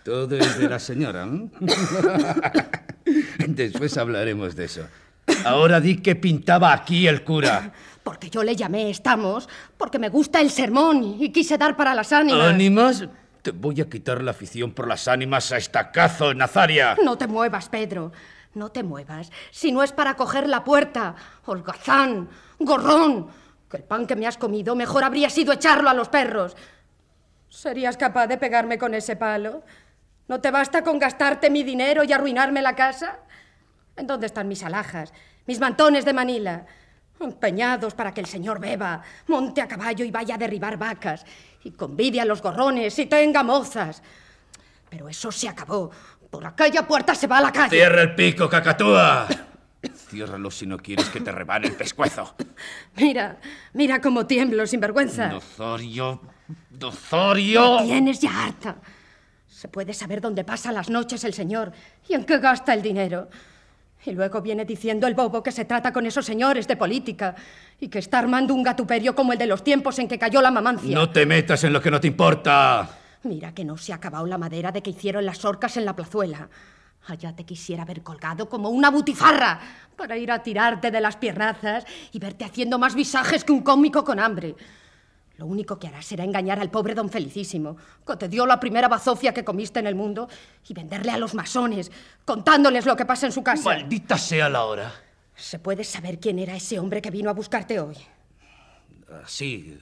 Todo 0.06 0.38
es 0.38 0.58
de 0.58 0.70
la 0.70 0.80
señora. 0.80 1.28
¿eh? 1.28 1.50
Después 3.50 3.98
hablaremos 3.98 4.56
de 4.56 4.66
eso. 4.66 4.88
Ahora 5.44 5.82
di 5.82 5.98
que 5.98 6.16
pintaba 6.16 6.72
aquí 6.72 7.08
el 7.08 7.26
cura. 7.26 7.74
Porque 8.04 8.30
yo 8.30 8.42
le 8.42 8.56
llamé 8.56 8.90
estamos, 8.90 9.50
porque 9.78 10.00
me 10.00 10.08
gusta 10.08 10.40
el 10.40 10.50
sermón 10.50 11.18
y 11.20 11.30
quise 11.34 11.58
dar 11.58 11.76
para 11.76 11.94
las 11.94 12.14
ánimas. 12.14 12.48
¿Ánimas? 12.48 13.06
Voy 13.52 13.82
a 13.82 13.90
quitar 13.90 14.22
la 14.22 14.32
afición 14.32 14.72
por 14.72 14.88
las 14.88 15.08
ánimas 15.08 15.52
a 15.52 15.58
estacazo, 15.58 16.34
Nazaria. 16.34 16.96
No 17.04 17.18
te 17.18 17.28
muevas, 17.28 17.70
Pedro. 17.70 18.12
No 18.54 18.70
te 18.70 18.84
muevas. 18.84 19.32
Si 19.52 19.72
no 19.72 19.84
es 19.84 19.92
para 19.92 20.16
coger 20.16 20.48
la 20.48 20.64
puerta. 20.64 21.16
Holgazán, 21.46 22.30
gorrón. 22.60 23.30
Que 23.70 23.78
el 23.78 23.84
pan 23.84 24.08
que 24.08 24.16
me 24.16 24.28
has 24.28 24.38
comido 24.38 24.76
mejor 24.76 25.04
habría 25.04 25.30
sido 25.30 25.54
echarlo 25.54 25.90
a 25.90 25.94
los 25.94 26.10
perros. 26.10 26.56
¿Serías 27.50 27.98
capaz 27.98 28.28
de 28.28 28.38
pegarme 28.38 28.78
con 28.78 28.94
ese 28.94 29.16
palo? 29.16 29.64
¿No 30.28 30.42
te 30.42 30.52
basta 30.52 30.84
con 30.84 31.00
gastarte 31.00 31.50
mi 31.50 31.64
dinero 31.64 32.04
y 32.04 32.12
arruinarme 32.12 32.62
la 32.62 32.76
casa? 32.76 33.20
¿En 33.96 34.08
dónde 34.08 34.28
están 34.28 34.48
mis 34.48 34.64
alhajas? 34.64 35.14
Mis 35.46 35.60
mantones 35.60 36.06
de 36.06 36.14
Manila. 36.14 36.66
empeñados 37.20 37.96
para 37.96 38.14
que 38.14 38.22
el 38.22 38.28
señor 38.28 38.60
beba, 38.60 39.02
monte 39.28 39.62
a 39.62 39.68
caballo 39.68 40.06
y 40.06 40.12
vaya 40.12 40.36
a 40.36 40.38
derribar 40.38 40.78
vacas, 40.78 41.26
y 41.68 41.72
convide 41.72 42.22
a 42.22 42.26
los 42.26 42.42
gorrones 42.42 42.98
y 42.98 43.08
tenga 43.08 43.44
mozas. 43.44 44.02
Pero 44.90 45.10
eso 45.10 45.32
se 45.32 45.50
acabó. 45.50 45.92
Por 46.30 46.46
aquella 46.46 46.88
puerta 46.88 47.14
se 47.14 47.28
va 47.28 47.40
a 47.40 47.42
la 47.42 47.52
calle. 47.52 47.76
¡Cierra 47.76 48.02
el 48.04 48.16
pico, 48.16 48.50
cacatúa! 48.50 49.28
Ciérralo 50.10 50.50
si 50.50 50.66
no 50.66 50.78
quieres 50.78 51.10
que 51.10 51.20
te 51.20 51.32
rebane 51.32 51.68
el 51.68 51.76
pescuezo. 51.76 52.36
Mira, 52.96 53.38
mira 53.74 54.00
cómo 54.00 54.26
tiemblo, 54.26 54.66
sinvergüenza. 54.66 55.28
Dozorio, 55.28 56.22
Dozorio. 56.70 57.80
Tienes 57.84 58.22
ya 58.22 58.46
harta. 58.46 58.78
Se 59.48 59.68
puede 59.68 59.94
saber 59.94 60.22
dónde 60.22 60.46
pasa 60.46 60.72
las 60.72 60.90
noches 60.90 61.26
el 61.26 61.34
señor 61.34 61.74
y 62.08 62.14
en 62.14 62.24
qué 62.24 62.38
gasta 62.40 62.74
el 62.74 62.82
dinero. 62.82 63.28
Y 64.08 64.14
luego 64.14 64.42
viene 64.42 64.64
diciendo 64.64 65.06
el 65.06 65.16
bobo 65.16 65.44
que 65.44 65.52
se 65.52 65.66
trata 65.66 65.92
con 65.92 66.06
esos 66.06 66.26
señores 66.26 66.66
de 66.66 66.78
política 66.78 67.36
y 67.78 67.90
que 67.90 68.00
está 68.00 68.20
armando 68.20 68.54
un 68.54 68.64
gatuperio 68.64 69.14
como 69.14 69.34
el 69.34 69.38
de 69.38 69.48
los 69.48 69.66
tiempos 69.66 70.00
en 70.00 70.08
que 70.08 70.18
cayó 70.18 70.42
la 70.42 70.50
mamancia. 70.50 70.96
No 70.96 71.10
te 71.10 71.26
metas 71.26 71.62
en 71.66 71.74
lo 71.74 71.82
que 71.82 71.92
no 71.92 72.00
te 72.00 72.08
importa. 72.08 72.88
Mira 73.24 73.54
que 73.54 73.66
no 73.66 73.76
se 73.76 73.92
ha 73.92 73.98
acabado 73.98 74.26
la 74.26 74.38
madera 74.38 74.72
de 74.72 74.82
que 74.82 74.92
hicieron 74.92 75.26
las 75.26 75.44
orcas 75.44 75.76
en 75.76 75.84
la 75.84 75.94
plazuela. 75.94 76.48
Allá 77.08 77.36
te 77.36 77.44
quisiera 77.44 77.84
ver 77.84 78.02
colgado 78.02 78.48
como 78.48 78.70
una 78.70 78.90
butifarra 78.92 79.60
para 79.98 80.16
ir 80.16 80.32
a 80.32 80.42
tirarte 80.42 80.90
de 80.90 81.02
las 81.02 81.18
piernazas 81.18 81.84
y 82.14 82.20
verte 82.20 82.46
haciendo 82.46 82.80
más 82.80 82.96
visajes 82.96 83.44
que 83.44 83.52
un 83.52 83.62
cómico 83.62 84.06
con 84.06 84.20
hambre. 84.20 84.56
Lo 85.38 85.46
único 85.46 85.78
que 85.78 85.88
harás 85.88 86.06
será 86.06 86.24
engañar 86.24 86.60
al 86.60 86.72
pobre 86.72 86.96
don 86.96 87.10
Felicísimo, 87.10 87.78
que 88.06 88.16
te 88.16 88.28
dio 88.28 88.46
la 88.46 88.60
primera 88.60 88.88
bazofia 88.88 89.34
que 89.34 89.44
comiste 89.44 89.80
en 89.80 89.88
el 89.88 89.94
mundo, 89.94 90.28
y 90.68 90.74
venderle 90.74 91.12
a 91.12 91.18
los 91.18 91.36
masones, 91.36 91.92
contándoles 92.26 92.86
lo 92.86 92.96
que 92.96 93.06
pasa 93.06 93.28
en 93.28 93.32
su 93.32 93.44
casa. 93.44 93.70
Maldita 93.70 94.18
sea 94.18 94.50
la 94.50 94.66
hora. 94.66 94.92
¿Se 95.36 95.60
puede 95.60 95.84
saber 95.84 96.20
quién 96.20 96.40
era 96.40 96.56
ese 96.56 96.80
hombre 96.80 97.02
que 97.02 97.12
vino 97.12 97.30
a 97.30 97.34
buscarte 97.34 97.80
hoy? 97.80 97.96
Así. 99.24 99.80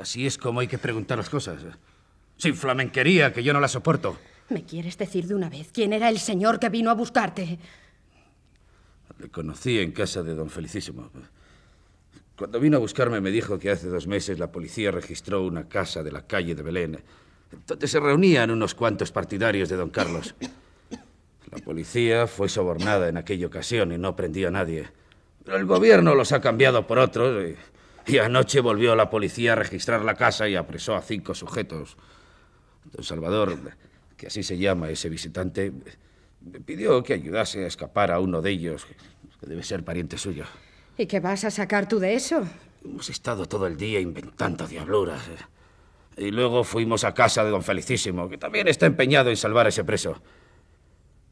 Así 0.00 0.26
es 0.26 0.38
como 0.38 0.60
hay 0.60 0.68
que 0.68 0.78
preguntar 0.78 1.18
las 1.18 1.28
cosas. 1.28 1.60
Sin 2.36 2.54
flamenquería, 2.54 3.32
que 3.32 3.42
yo 3.42 3.52
no 3.52 3.60
la 3.60 3.68
soporto. 3.68 4.16
¿Me 4.48 4.64
quieres 4.64 4.96
decir 4.96 5.26
de 5.26 5.34
una 5.34 5.48
vez 5.48 5.70
quién 5.72 5.92
era 5.92 6.08
el 6.08 6.18
señor 6.18 6.60
que 6.60 6.68
vino 6.68 6.90
a 6.90 6.94
buscarte? 6.94 7.58
Le 9.18 9.28
conocí 9.28 9.80
en 9.80 9.90
casa 9.90 10.22
de 10.22 10.34
don 10.34 10.48
Felicísimo. 10.48 11.10
Cuando 12.42 12.58
vino 12.58 12.76
a 12.76 12.80
buscarme 12.80 13.20
me 13.20 13.30
dijo 13.30 13.56
que 13.56 13.70
hace 13.70 13.86
dos 13.86 14.08
meses 14.08 14.40
la 14.40 14.50
policía 14.50 14.90
registró 14.90 15.46
una 15.46 15.68
casa 15.68 16.02
de 16.02 16.10
la 16.10 16.26
calle 16.26 16.56
de 16.56 16.62
Belén, 16.64 16.98
donde 17.68 17.86
se 17.86 18.00
reunían 18.00 18.50
unos 18.50 18.74
cuantos 18.74 19.12
partidarios 19.12 19.68
de 19.68 19.76
don 19.76 19.90
Carlos. 19.90 20.34
La 21.52 21.58
policía 21.58 22.26
fue 22.26 22.48
sobornada 22.48 23.08
en 23.08 23.16
aquella 23.16 23.46
ocasión 23.46 23.92
y 23.92 23.98
no 23.98 24.16
prendió 24.16 24.48
a 24.48 24.50
nadie. 24.50 24.88
Pero 25.44 25.56
el 25.56 25.66
gobierno 25.66 26.16
los 26.16 26.32
ha 26.32 26.40
cambiado 26.40 26.84
por 26.84 26.98
otros 26.98 27.54
y, 28.08 28.18
anoche 28.18 28.58
volvió 28.58 28.96
la 28.96 29.08
policía 29.08 29.52
a 29.52 29.54
registrar 29.54 30.04
la 30.04 30.16
casa 30.16 30.48
y 30.48 30.56
apresó 30.56 30.96
a 30.96 31.00
cinco 31.00 31.36
sujetos. 31.36 31.96
Don 32.90 33.04
Salvador, 33.04 33.56
que 34.16 34.26
así 34.26 34.42
se 34.42 34.58
llama 34.58 34.90
ese 34.90 35.08
visitante, 35.08 35.72
me 36.40 36.58
pidió 36.58 37.04
que 37.04 37.12
ayudase 37.12 37.62
a 37.62 37.68
escapar 37.68 38.10
a 38.10 38.18
uno 38.18 38.42
de 38.42 38.50
ellos, 38.50 38.84
que 39.38 39.46
debe 39.46 39.62
ser 39.62 39.84
pariente 39.84 40.18
suyo. 40.18 40.44
¿Y 40.98 41.06
qué 41.06 41.20
vas 41.20 41.44
a 41.44 41.50
sacar 41.50 41.88
tú 41.88 41.98
de 41.98 42.14
eso? 42.14 42.46
Hemos 42.84 43.08
estado 43.08 43.46
todo 43.46 43.66
el 43.66 43.76
día 43.76 44.00
inventando 44.00 44.66
diabluras. 44.66 45.22
Y 46.16 46.30
luego 46.30 46.64
fuimos 46.64 47.04
a 47.04 47.14
casa 47.14 47.44
de 47.44 47.50
don 47.50 47.62
Felicísimo, 47.62 48.28
que 48.28 48.36
también 48.36 48.68
está 48.68 48.86
empeñado 48.86 49.30
en 49.30 49.36
salvar 49.36 49.66
a 49.66 49.70
ese 49.70 49.84
preso. 49.84 50.20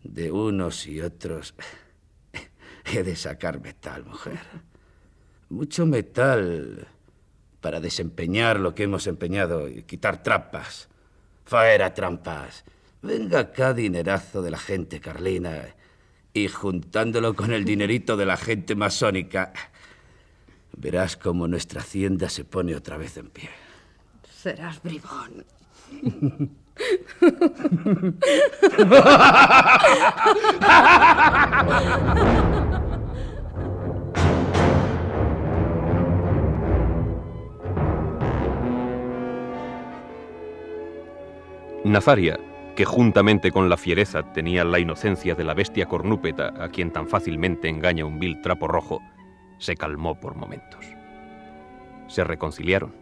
De 0.03 0.31
unos 0.31 0.87
y 0.87 1.01
otros 1.03 1.55
he 2.87 3.03
de 3.03 3.17
sacar 3.17 3.61
metal, 3.61 4.05
mujer. 4.07 4.39
Mucho 5.51 5.85
metal 5.85 6.89
para 7.61 7.81
desempeñar 7.81 8.59
lo 8.59 8.75
que 8.75 8.85
hemos 8.85 9.07
empeñado 9.07 9.69
y 9.69 9.83
quitar 9.83 10.23
trampas. 10.23 10.89
Fuera 11.45 11.93
trampas. 11.93 12.65
Venga 13.03 13.41
acá 13.41 13.75
dinerazo 13.75 14.41
de 14.41 14.51
la 14.51 14.59
gente 14.59 15.01
carlina 15.01 15.75
y 16.33 16.49
juntándolo 16.49 17.35
con 17.35 17.53
el 17.53 17.65
dinerito 17.65 18.17
de 18.17 18.27
la 18.27 18.37
gente 18.37 18.75
masónica, 18.75 19.53
verás 20.77 21.17
cómo 21.17 21.49
nuestra 21.49 21.81
hacienda 21.81 22.29
se 22.29 22.45
pone 22.45 22.75
otra 22.75 22.97
vez 22.97 23.17
en 23.17 23.31
pie. 23.31 23.51
Serás 24.31 24.83
bribón. 24.83 25.45
Nazaria, 41.85 42.39
que 42.81 42.87
juntamente 42.87 43.53
con 43.53 43.69
la 43.69 43.77
fiereza 43.77 44.23
tenía 44.33 44.65
la 44.65 44.79
inocencia 44.79 45.35
de 45.35 45.45
la 45.45 45.53
bestia 45.53 45.85
cornúpeta 45.85 46.55
a 46.65 46.71
quien 46.71 46.91
tan 46.91 47.07
fácilmente 47.07 47.69
engaña 47.69 48.07
un 48.07 48.19
vil 48.19 48.41
trapo 48.41 48.69
rojo, 48.69 49.03
se 49.59 49.77
calmó 49.77 50.19
por 50.19 50.35
momentos. 50.35 50.87
Se 52.09 52.25
reconciliaron. 52.25 52.95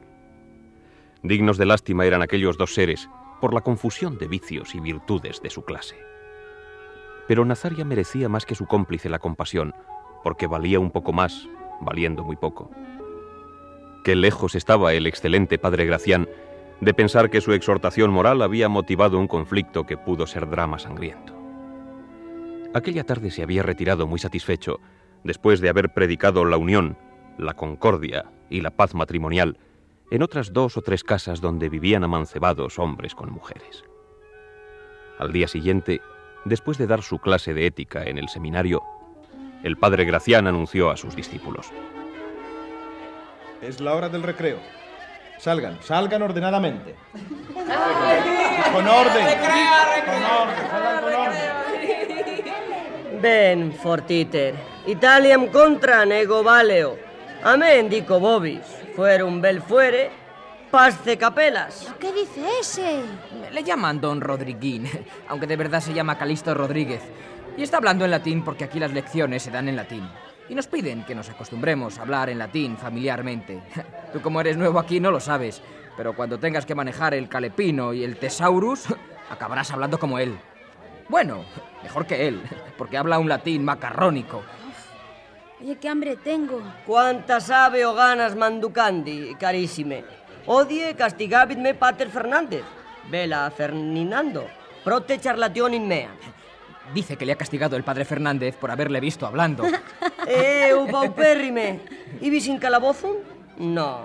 Dignos 1.23 1.59
de 1.59 1.67
lástima 1.67 2.07
eran 2.07 2.23
aquellos 2.23 2.59
dos 2.59 2.75
seres 2.75 3.09
por 3.41 3.55
la 3.55 3.61
confusión 3.61 4.19
de 4.19 4.27
vicios 4.27 4.75
y 4.75 4.81
virtudes 4.81 5.41
de 5.43 5.51
su 5.51 5.63
clase. 5.63 5.95
Pero 7.29 7.45
Nazaria 7.45 7.85
merecía 7.85 8.29
más 8.29 8.47
que 8.47 8.57
su 8.57 8.67
cómplice 8.67 9.09
la 9.09 9.21
compasión, 9.21 9.77
porque 10.25 10.49
valía 10.49 10.81
un 10.81 10.91
poco 10.91 11.13
más, 11.13 11.47
valiendo 11.81 12.25
muy 12.25 12.35
poco. 12.35 12.73
Qué 14.03 14.17
lejos 14.17 14.57
estaba 14.57 14.93
el 14.93 15.07
excelente 15.07 15.57
padre 15.57 15.87
Gracián 15.87 16.29
de 16.81 16.95
pensar 16.95 17.31
que 17.31 17.41
su 17.41 17.53
exhortación 17.53 18.11
moral 18.11 18.43
había 18.43 18.69
motivado 18.69 19.19
un 19.19 19.27
conflicto 19.27 19.85
que 19.85 19.97
pudo 19.97 20.27
ser 20.27 20.49
drama 20.49 20.79
sangriento. 20.79 21.35
Aquella 22.75 23.05
tarde 23.05 23.31
se 23.31 23.43
había 23.43 23.63
retirado 23.63 24.07
muy 24.07 24.19
satisfecho, 24.19 24.81
después 25.25 25.61
de 25.61 25.69
haber 25.69 25.93
predicado 25.93 26.45
la 26.45 26.57
unión, 26.57 26.97
la 27.39 27.55
concordia 27.55 28.31
y 28.51 28.61
la 28.61 28.71
paz 28.71 28.95
matrimonial 28.95 29.59
en 30.11 30.23
otras 30.23 30.53
dos 30.53 30.77
o 30.77 30.83
tres 30.83 31.05
casas 31.05 31.41
donde 31.41 31.69
vivían 31.69 32.05
amancebados 32.05 32.79
hombres 32.79 33.15
con 33.15 33.31
mujeres. 33.31 33.85
Al 35.19 35.33
día 35.33 35.49
siguiente, 35.49 36.01
después 36.45 36.79
de 36.79 36.87
dar 36.87 37.03
su 37.03 37.19
clase 37.19 37.53
de 37.53 37.67
ética 37.67 38.05
en 38.05 38.19
el 38.19 38.29
seminario, 38.29 38.83
el 39.63 39.77
padre 39.77 40.05
Gracián 40.05 40.47
anunció 40.47 40.91
a 40.91 40.97
sus 40.97 41.17
discípulos. 41.17 41.71
Es 43.61 43.81
la 43.81 43.95
hora 43.95 44.09
del 44.09 44.23
recreo. 44.23 44.59
Salgan, 45.39 45.79
salgan 45.83 46.23
ordenadamente. 46.23 46.95
Con 47.53 47.71
orden. 47.71 48.25
Con 48.73 48.89
orden, 48.89 49.27
salgan 50.71 51.01
con 51.01 51.15
orden. 51.15 51.49
Ben, 53.23 53.73
fortiter, 53.73 54.55
Italiam 54.87 55.47
contra 55.49 56.05
nego 56.05 56.43
valeo. 56.43 56.99
Amén, 57.43 57.89
dico 57.89 58.19
vobis. 58.21 58.61
Fuera 58.95 59.25
un 59.25 59.41
bel 59.41 59.63
fuere, 59.63 60.11
pasce 60.71 61.17
capelas. 61.17 61.93
¿Qué 62.01 62.13
dice 62.13 62.45
ese? 62.61 63.01
Le 63.53 63.63
llaman 63.63 64.01
Don 64.01 64.21
Rodriguín, 64.21 64.89
aunque 65.29 65.47
de 65.47 65.57
verdad 65.57 65.81
se 65.81 65.95
llama 65.95 66.19
Calisto 66.19 66.53
Rodríguez. 66.53 67.03
Y 67.57 67.63
está 67.63 67.79
hablando 67.79 68.05
en 68.05 68.11
latín 68.11 68.45
porque 68.45 68.65
aquí 68.65 68.79
las 68.79 68.93
lecciones 68.93 69.43
se 69.43 69.51
dan 69.51 69.69
en 69.69 69.77
latín. 69.77 70.09
Y 70.49 70.55
nos 70.55 70.67
piden 70.67 71.05
que 71.05 71.15
nos 71.15 71.29
acostumbremos 71.29 71.99
a 71.99 72.03
hablar 72.03 72.31
en 72.31 72.39
latín 72.39 72.77
familiarmente. 72.77 73.61
Tú 74.13 74.23
como 74.23 74.41
eres 74.41 74.57
nuevo 74.57 74.79
aquí 74.79 74.99
no 74.99 75.11
lo 75.11 75.21
sabes, 75.21 75.63
pero 75.97 76.15
cuando 76.15 76.39
tengas 76.39 76.65
que 76.65 76.75
manejar 76.75 77.13
el 77.15 77.29
calepino 77.29 77.93
y 77.93 78.03
el 78.03 78.17
tesaurus, 78.17 78.87
acabarás 79.31 79.71
hablando 79.71 79.99
como 79.99 80.19
él. 80.19 80.39
Bueno, 81.09 81.45
mejor 81.83 82.07
que 82.07 82.29
él, 82.29 82.43
porque 82.79 82.97
habla 82.97 83.19
un 83.19 83.29
latín 83.29 83.65
macarrónico. 83.65 84.43
Oye, 85.61 85.77
qué 85.77 85.89
hambre 85.89 86.17
tengo. 86.17 86.63
Cuánta 86.87 87.41
sabe 87.41 87.85
o 87.85 87.95
ganas 87.95 88.37
manducandi, 88.37 89.35
carissime. 89.35 90.05
Odie 90.47 90.95
castigabitme 90.95 91.75
pater 91.75 92.09
Fernández. 92.09 92.63
Vela 93.11 93.51
Ferdinando. 93.51 94.47
Prote 94.85 95.19
charlation 95.21 95.75
in 95.75 95.89
mea. 95.89 96.11
Dice 96.95 97.17
que 97.17 97.27
le 97.27 97.33
ha 97.33 97.37
castigado 97.37 97.77
el 97.77 97.85
padre 97.85 98.05
Fernández 98.05 98.57
por 98.57 98.71
haberle 98.71 99.01
visto 99.01 99.27
hablando. 99.27 99.65
Eh, 100.31 100.75
u 100.75 100.87
paupérrime. 100.91 101.81
Ibis 102.21 102.49
in 102.49 102.59
calabozum? 102.59 103.17
No. 103.57 104.05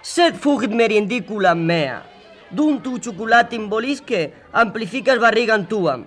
Sed 0.00 0.36
fugit 0.36 0.70
meriendicula 0.70 1.52
mea. 1.56 2.04
Dun 2.48 2.80
tu 2.80 2.98
chocolate 2.98 3.56
imbolisque 3.56 4.32
amplificas 4.52 5.18
barrigan 5.18 5.66
tuam. 5.66 6.04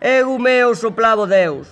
Egu 0.00 0.38
meo 0.38 0.76
soplavo 0.76 1.26
deus. 1.26 1.66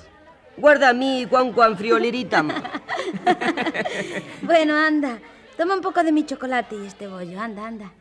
Guarda 0.57 0.89
a 0.89 0.93
mí 0.93 1.27
quan 1.31 1.53
quan 1.53 1.77
frioliritam. 1.77 2.51
Bueno, 4.43 4.75
anda. 4.75 5.21
Toma 5.57 5.75
un 5.75 5.81
poco 5.81 6.03
de 6.03 6.11
mi 6.11 6.25
chocolate 6.27 6.75
y 6.77 6.87
este 6.87 7.07
bollo. 7.07 7.41
Anda, 7.41 7.67
anda. 7.67 7.93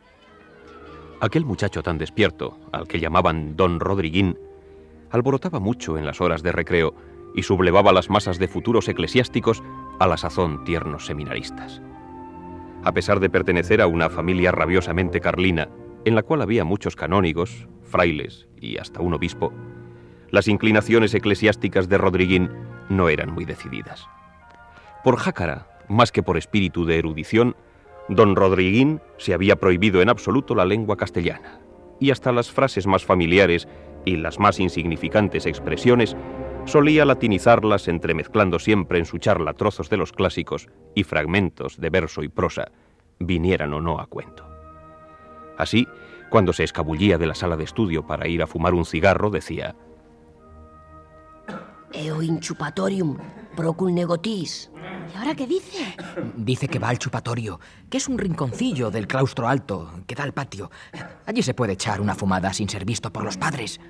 Aquel 1.20 1.44
muchacho 1.44 1.82
tan 1.82 1.96
despierto, 1.96 2.58
al 2.72 2.86
que 2.86 2.98
llamaban 3.00 3.56
Don 3.56 3.80
Rodriguín, 3.80 4.36
alborotaba 5.16 5.58
mucho 5.58 5.98
en 5.98 6.06
las 6.06 6.20
horas 6.20 6.42
de 6.42 6.52
recreo 6.52 6.94
y 7.34 7.42
sublevaba 7.42 7.92
las 7.92 8.08
masas 8.08 8.38
de 8.38 8.48
futuros 8.48 8.88
eclesiásticos 8.88 9.62
a 9.98 10.06
la 10.06 10.16
sazón 10.16 10.64
tiernos 10.64 11.06
seminaristas. 11.06 11.82
A 12.84 12.92
pesar 12.92 13.18
de 13.18 13.30
pertenecer 13.30 13.80
a 13.80 13.86
una 13.88 14.08
familia 14.08 14.52
rabiosamente 14.52 15.20
carlina, 15.20 15.68
en 16.04 16.14
la 16.14 16.22
cual 16.22 16.42
había 16.42 16.64
muchos 16.64 16.94
canónigos, 16.94 17.66
frailes 17.82 18.46
y 18.60 18.78
hasta 18.78 19.00
un 19.00 19.14
obispo, 19.14 19.52
las 20.30 20.48
inclinaciones 20.48 21.14
eclesiásticas 21.14 21.88
de 21.88 21.98
Rodriguín 21.98 22.50
no 22.88 23.08
eran 23.08 23.32
muy 23.32 23.44
decididas. 23.44 24.06
Por 25.02 25.16
jácara, 25.16 25.66
más 25.88 26.12
que 26.12 26.22
por 26.22 26.36
espíritu 26.36 26.84
de 26.84 26.98
erudición, 26.98 27.56
don 28.08 28.36
Rodriguín 28.36 29.00
se 29.18 29.34
había 29.34 29.56
prohibido 29.56 30.02
en 30.02 30.08
absoluto 30.08 30.54
la 30.54 30.64
lengua 30.64 30.96
castellana, 30.96 31.60
y 31.98 32.10
hasta 32.10 32.32
las 32.32 32.50
frases 32.50 32.86
más 32.86 33.04
familiares 33.04 33.66
y 34.06 34.16
las 34.16 34.38
más 34.38 34.58
insignificantes 34.58 35.44
expresiones 35.44 36.16
solía 36.64 37.04
latinizarlas 37.04 37.88
entremezclando 37.88 38.58
siempre 38.58 38.98
en 38.98 39.04
su 39.04 39.18
charla 39.18 39.52
trozos 39.52 39.90
de 39.90 39.98
los 39.98 40.12
clásicos 40.12 40.68
y 40.94 41.04
fragmentos 41.04 41.78
de 41.78 41.90
verso 41.90 42.22
y 42.22 42.28
prosa, 42.28 42.70
vinieran 43.18 43.74
o 43.74 43.82
no 43.82 44.00
a 44.00 44.06
cuento. 44.06 44.46
Así, 45.58 45.86
cuando 46.30 46.52
se 46.52 46.64
escabullía 46.64 47.18
de 47.18 47.26
la 47.26 47.34
sala 47.34 47.56
de 47.56 47.64
estudio 47.64 48.06
para 48.06 48.28
ir 48.28 48.42
a 48.42 48.46
fumar 48.46 48.74
un 48.74 48.84
cigarro, 48.84 49.28
decía 49.28 49.74
Eo 51.92 52.22
in 52.22 52.40
chupatorium, 52.40 53.16
procul 53.56 53.94
negotis. 53.94 54.70
¿Y 55.12 55.16
ahora 55.16 55.34
qué 55.34 55.46
dice? 55.46 55.96
Dice 56.36 56.68
que 56.68 56.78
va 56.78 56.88
al 56.88 56.98
chupatorio, 56.98 57.58
que 57.88 57.96
es 57.96 58.08
un 58.08 58.18
rinconcillo 58.18 58.90
del 58.90 59.06
claustro 59.06 59.48
alto, 59.48 59.92
que 60.06 60.14
da 60.14 60.24
al 60.24 60.34
patio. 60.34 60.70
Allí 61.24 61.42
se 61.42 61.54
puede 61.54 61.74
echar 61.74 62.00
una 62.00 62.14
fumada 62.14 62.52
sin 62.52 62.68
ser 62.68 62.84
visto 62.84 63.12
por 63.12 63.24
los 63.24 63.36
padres. 63.36 63.80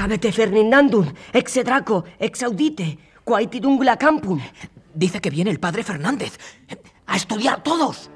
Cabete 0.00 0.32
Ferdinandum, 0.32 1.12
ex 1.30 1.62
draco, 1.62 2.04
ex 2.18 2.42
audite, 2.42 2.96
quaitidungula 3.22 3.98
campum. 3.98 4.40
Dice 4.94 5.20
que 5.20 5.28
viene 5.28 5.50
el 5.50 5.60
padre 5.60 5.82
Fernández. 5.82 6.38
A 7.04 7.16
estudiar 7.16 7.62
todos. 7.62 8.10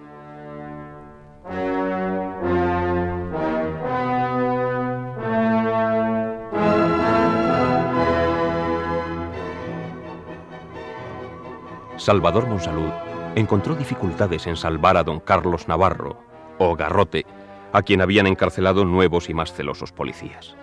Salvador 11.99 12.47
Monsalud 12.47 12.93
encontró 13.35 13.75
dificultades 13.75 14.47
en 14.47 14.57
salvar 14.57 14.97
a 14.97 15.05
don 15.05 15.21
Carlos 15.21 15.69
Navarro, 15.69 16.19
o 16.59 16.75
Garrote, 16.77 17.27
a 17.75 17.83
quien 17.83 18.01
habían 18.01 18.27
encarcelado 18.27 18.87
nuevos 18.87 19.29
y 19.29 19.35
más 19.35 19.53
celosos 19.53 19.93
policías. 19.93 20.57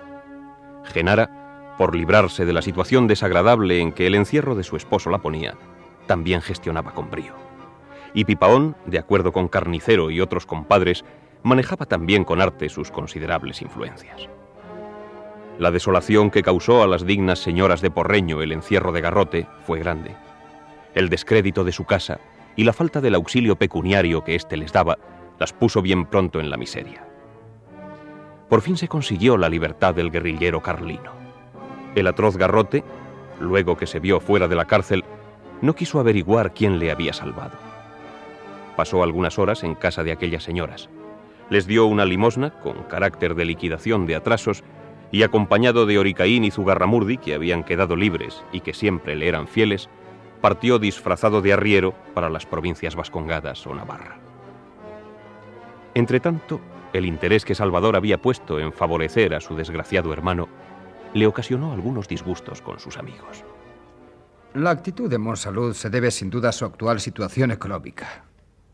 Genara, 0.83 1.75
por 1.77 1.95
librarse 1.95 2.45
de 2.45 2.53
la 2.53 2.61
situación 2.61 3.07
desagradable 3.07 3.79
en 3.79 3.91
que 3.91 4.07
el 4.07 4.15
encierro 4.15 4.55
de 4.55 4.63
su 4.63 4.75
esposo 4.75 5.09
la 5.09 5.19
ponía, 5.19 5.55
también 6.05 6.41
gestionaba 6.41 6.93
con 6.93 7.09
brío. 7.09 7.33
Y 8.13 8.25
Pipaón, 8.25 8.75
de 8.85 9.00
acuerdo 9.00 9.31
con 9.31 9.47
Carnicero 9.47 10.11
y 10.11 10.19
otros 10.19 10.45
compadres, 10.45 11.05
manejaba 11.43 11.85
también 11.85 12.23
con 12.23 12.41
arte 12.41 12.69
sus 12.69 12.91
considerables 12.91 13.61
influencias. 13.61 14.29
La 15.57 15.71
desolación 15.71 16.31
que 16.31 16.43
causó 16.43 16.83
a 16.83 16.88
las 16.88 17.05
dignas 17.05 17.39
señoras 17.39 17.81
de 17.81 17.91
Porreño 17.91 18.41
el 18.41 18.51
encierro 18.51 18.91
de 18.91 19.01
Garrote 19.01 19.47
fue 19.65 19.79
grande. 19.79 20.15
El 20.93 21.09
descrédito 21.09 21.63
de 21.63 21.71
su 21.71 21.85
casa 21.85 22.19
y 22.55 22.63
la 22.63 22.73
falta 22.73 23.00
del 23.01 23.15
auxilio 23.15 23.55
pecuniario 23.55 24.23
que 24.23 24.35
éste 24.35 24.57
les 24.57 24.73
daba 24.73 24.98
las 25.39 25.53
puso 25.53 25.81
bien 25.81 26.05
pronto 26.05 26.39
en 26.39 26.50
la 26.50 26.57
miseria. 26.57 27.10
Por 28.51 28.59
fin 28.59 28.75
se 28.75 28.90
consiguió 28.90 29.37
la 29.37 29.48
libertad 29.48 29.96
del 29.96 30.11
guerrillero 30.11 30.61
carlino. 30.61 31.14
El 31.96 32.05
atroz 32.05 32.35
Garrote, 32.35 32.83
luego 33.40 33.77
que 33.77 33.87
se 33.87 34.01
vio 34.01 34.20
fuera 34.20 34.50
de 34.50 34.55
la 34.55 34.66
cárcel, 34.66 35.05
no 35.61 35.74
quiso 35.74 36.01
averiguar 36.01 36.53
quién 36.53 36.77
le 36.77 36.92
había 36.92 37.14
salvado. 37.14 37.57
Pasó 38.75 39.03
algunas 39.03 39.40
horas 39.40 39.64
en 39.64 39.74
casa 39.74 40.03
de 40.03 40.11
aquellas 40.11 40.44
señoras. 40.44 40.90
Les 41.50 41.66
dio 41.66 41.85
una 41.85 42.03
limosna 42.03 42.50
con 42.59 42.83
carácter 42.83 43.35
de 43.35 43.46
liquidación 43.46 44.05
de 44.05 44.18
atrasos 44.18 44.66
y 45.14 45.24
acompañado 45.24 45.85
de 45.85 45.98
Oricaín 45.98 46.44
y 46.44 46.51
Zugarramurdi, 46.51 47.20
que 47.20 47.35
habían 47.35 47.64
quedado 47.64 47.96
libres 47.96 48.44
y 48.51 48.59
que 48.59 48.74
siempre 48.74 49.16
le 49.16 49.29
eran 49.29 49.48
fieles, 49.48 49.90
partió 50.42 50.77
disfrazado 50.77 51.42
de 51.42 51.53
arriero 51.53 51.94
para 52.14 52.29
las 52.29 52.46
provincias 52.46 52.98
vascongadas 52.98 53.66
o 53.66 53.74
Navarra. 53.74 54.18
Entretanto, 55.94 56.59
el 56.93 57.05
interés 57.05 57.45
que 57.45 57.55
Salvador 57.55 57.95
había 57.95 58.21
puesto 58.21 58.59
en 58.59 58.73
favorecer 58.73 59.33
a 59.33 59.41
su 59.41 59.55
desgraciado 59.55 60.13
hermano 60.13 60.49
le 61.13 61.27
ocasionó 61.27 61.73
algunos 61.73 62.07
disgustos 62.07 62.61
con 62.61 62.79
sus 62.79 62.97
amigos. 62.97 63.43
La 64.53 64.69
actitud 64.69 65.09
de 65.09 65.17
Monsalud 65.17 65.73
se 65.73 65.89
debe 65.89 66.11
sin 66.11 66.29
duda 66.29 66.49
a 66.49 66.53
su 66.53 66.65
actual 66.65 66.99
situación 66.99 67.51
económica. 67.51 68.25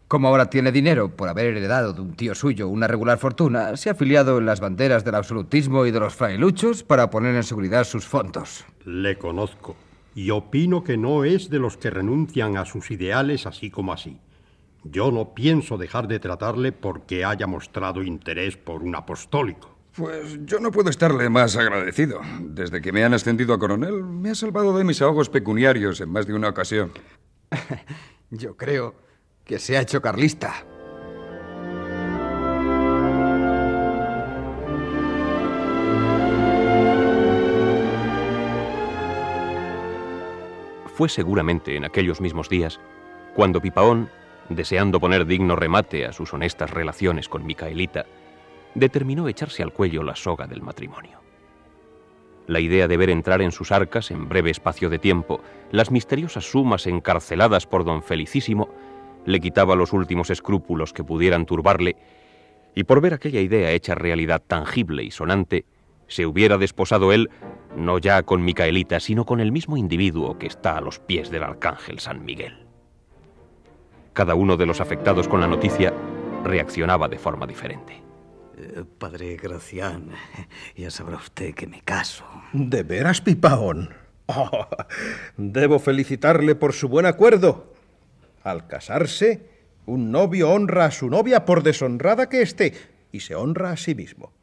Como 0.07 0.29
ahora 0.29 0.49
tiene 0.49 0.71
dinero 0.71 1.15
por 1.15 1.27
haber 1.27 1.47
heredado 1.47 1.93
de 1.93 2.01
un 2.01 2.15
tío 2.15 2.33
suyo 2.33 2.69
una 2.69 2.87
regular 2.87 3.17
fortuna, 3.17 3.75
se 3.75 3.89
ha 3.89 3.91
afiliado 3.91 4.37
en 4.37 4.45
las 4.45 4.61
banderas 4.61 5.03
del 5.03 5.15
absolutismo 5.15 5.85
y 5.85 5.91
de 5.91 5.99
los 5.99 6.15
frailuchos 6.15 6.83
para 6.83 7.09
poner 7.09 7.35
en 7.35 7.43
seguridad 7.43 7.83
sus 7.83 8.05
fondos. 8.05 8.65
Le 8.85 9.17
conozco 9.17 9.75
y 10.15 10.31
opino 10.31 10.83
que 10.83 10.97
no 10.97 11.25
es 11.25 11.49
de 11.51 11.59
los 11.59 11.77
que 11.77 11.91
renuncian 11.91 12.57
a 12.57 12.65
sus 12.65 12.89
ideales 12.89 13.45
así 13.45 13.69
como 13.69 13.93
así. 13.93 14.17
Yo 14.91 15.11
no 15.11 15.33
pienso 15.33 15.77
dejar 15.77 16.07
de 16.07 16.19
tratarle 16.19 16.71
porque 16.71 17.25
haya 17.25 17.47
mostrado 17.47 18.03
interés 18.03 18.57
por 18.57 18.83
un 18.83 18.95
apostólico. 18.95 19.75
Pues 19.95 20.37
yo 20.45 20.59
no 20.59 20.71
puedo 20.71 20.89
estarle 20.89 21.29
más 21.29 21.57
agradecido. 21.57 22.21
Desde 22.39 22.81
que 22.81 22.91
me 22.91 23.03
han 23.03 23.13
ascendido 23.13 23.53
a 23.53 23.59
coronel, 23.59 24.03
me 24.03 24.29
ha 24.29 24.35
salvado 24.35 24.77
de 24.77 24.83
mis 24.83 25.01
ahogos 25.01 25.29
pecuniarios 25.29 25.99
en 26.01 26.09
más 26.09 26.27
de 26.27 26.33
una 26.35 26.49
ocasión. 26.49 26.91
yo 28.29 28.55
creo 28.55 28.95
que 29.43 29.57
se 29.57 29.77
ha 29.77 29.81
hecho 29.81 30.01
carlista. 30.01 30.53
Fue 40.95 41.09
seguramente 41.09 41.75
en 41.75 41.85
aquellos 41.85 42.21
mismos 42.21 42.49
días 42.49 42.79
cuando 43.35 43.61
Pipaón, 43.61 44.09
deseando 44.49 44.99
poner 44.99 45.25
digno 45.25 45.55
remate 45.55 46.05
a 46.05 46.13
sus 46.13 46.33
honestas 46.33 46.71
relaciones 46.71 47.29
con 47.29 47.45
Micaelita, 47.45 48.05
determinó 48.75 49.27
echarse 49.27 49.63
al 49.63 49.73
cuello 49.73 50.03
la 50.03 50.15
soga 50.15 50.47
del 50.47 50.61
matrimonio. 50.61 51.19
La 52.47 52.59
idea 52.59 52.87
de 52.87 52.95
ver 52.95 53.09
entrar 53.09 53.41
en 53.41 53.51
sus 53.51 53.71
arcas, 53.71 54.09
en 54.11 54.29
breve 54.29 54.51
espacio 54.51 54.89
de 54.89 54.99
tiempo, 54.99 55.41
las 55.71 55.91
misteriosas 55.91 56.49
sumas 56.49 56.87
encarceladas 56.87 57.65
por 57.65 57.83
don 57.83 58.01
Felicísimo, 58.01 58.69
le 59.25 59.41
quitaba 59.41 59.75
los 59.75 59.91
últimos 59.91 60.29
escrúpulos 60.29 60.93
que 60.93 61.03
pudieran 61.03 61.45
turbarle, 61.45 61.97
y 62.73 62.83
por 62.83 63.01
ver 63.01 63.13
aquella 63.13 63.41
idea 63.41 63.71
hecha 63.71 63.95
realidad 63.95 64.41
tangible 64.45 65.03
y 65.03 65.11
sonante, 65.11 65.65
se 66.07 66.25
hubiera 66.25 66.57
desposado 66.57 67.11
él 67.11 67.29
no 67.75 67.97
ya 67.97 68.23
con 68.23 68.45
Micaelita, 68.45 68.99
sino 68.99 69.25
con 69.25 69.39
el 69.39 69.51
mismo 69.51 69.75
individuo 69.75 70.37
que 70.37 70.47
está 70.47 70.77
a 70.77 70.81
los 70.81 70.99
pies 70.99 71.29
del 71.29 71.43
arcángel 71.43 71.99
San 71.99 72.23
Miguel. 72.23 72.66
Cada 74.17 74.33
uno 74.33 74.57
de 74.57 74.65
los 74.65 74.81
afectados 74.81 75.27
con 75.27 75.41
la 75.41 75.47
noticia 75.47 75.93
reaccionaba 76.43 77.07
de 77.07 77.19
forma 77.19 77.45
diferente. 77.45 78.01
Eh, 78.57 78.83
padre 78.97 79.37
Gracián, 79.37 80.09
ya 80.75 80.89
sabrá 80.89 81.17
usted 81.17 81.53
que 81.53 81.67
me 81.67 81.83
caso. 81.83 82.25
¿De 82.51 82.81
veras, 82.81 83.21
Pipaón? 83.21 83.91
Oh, 84.25 84.65
debo 85.37 85.77
felicitarle 85.77 86.55
por 86.55 86.73
su 86.73 86.89
buen 86.89 87.05
acuerdo. 87.05 87.75
Al 88.41 88.65
casarse, 88.65 89.51
un 89.85 90.11
novio 90.11 90.49
honra 90.49 90.85
a 90.85 90.91
su 90.91 91.11
novia 91.11 91.45
por 91.45 91.61
deshonrada 91.61 92.27
que 92.27 92.41
esté 92.41 92.73
y 93.11 93.19
se 93.19 93.35
honra 93.35 93.69
a 93.69 93.77
sí 93.77 93.93
mismo. 93.93 94.33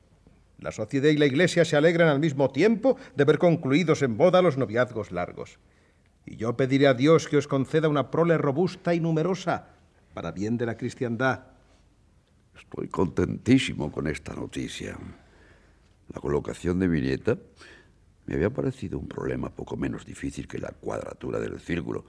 La 0.60 0.70
sociedad 0.70 1.10
y 1.10 1.16
la 1.16 1.26
iglesia 1.26 1.64
se 1.64 1.76
alegran 1.76 2.06
al 2.06 2.20
mismo 2.20 2.48
tiempo 2.48 2.96
de 3.16 3.24
ver 3.24 3.38
concluidos 3.38 4.02
en 4.02 4.16
boda 4.16 4.40
los 4.40 4.56
noviazgos 4.56 5.10
largos. 5.10 5.58
Y 6.26 6.36
yo 6.36 6.56
pediré 6.56 6.86
a 6.86 6.94
Dios 6.94 7.28
que 7.28 7.36
os 7.36 7.46
conceda 7.46 7.88
una 7.88 8.10
prole 8.10 8.38
robusta 8.38 8.94
y 8.94 9.00
numerosa 9.00 9.68
para 10.14 10.32
bien 10.32 10.56
de 10.56 10.66
la 10.66 10.76
cristiandad. 10.76 11.44
Estoy 12.56 12.88
contentísimo 12.88 13.90
con 13.90 14.06
esta 14.06 14.34
noticia. 14.34 14.96
La 16.12 16.20
colocación 16.20 16.78
de 16.78 16.88
mi 16.88 17.00
nieta 17.00 17.36
me 18.26 18.34
había 18.34 18.50
parecido 18.50 18.98
un 18.98 19.08
problema 19.08 19.50
poco 19.50 19.76
menos 19.76 20.06
difícil 20.06 20.48
que 20.48 20.58
la 20.58 20.70
cuadratura 20.70 21.40
del 21.40 21.60
círculo. 21.60 22.04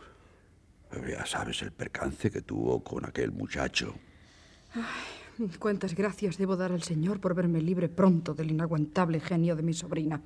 Pero 0.90 1.10
ya 1.10 1.26
sabes 1.26 1.62
el 1.62 1.72
percance 1.72 2.32
que 2.32 2.42
tuvo 2.42 2.84
con 2.84 3.06
aquel 3.06 3.32
muchacho. 3.32 3.96
Ay, 4.74 5.50
cuántas 5.60 5.96
gracias 5.96 6.38
debo 6.38 6.56
dar 6.56 6.72
al 6.72 6.84
Señor 6.84 7.20
por 7.20 7.34
verme 7.34 7.62
libre 7.62 7.90
pronto 7.90 8.34
del 8.34 8.52
inaguantable 8.52 9.20
genio 9.20 9.56
de 9.56 9.64
mi 9.64 9.74
sobrina. 9.74 10.22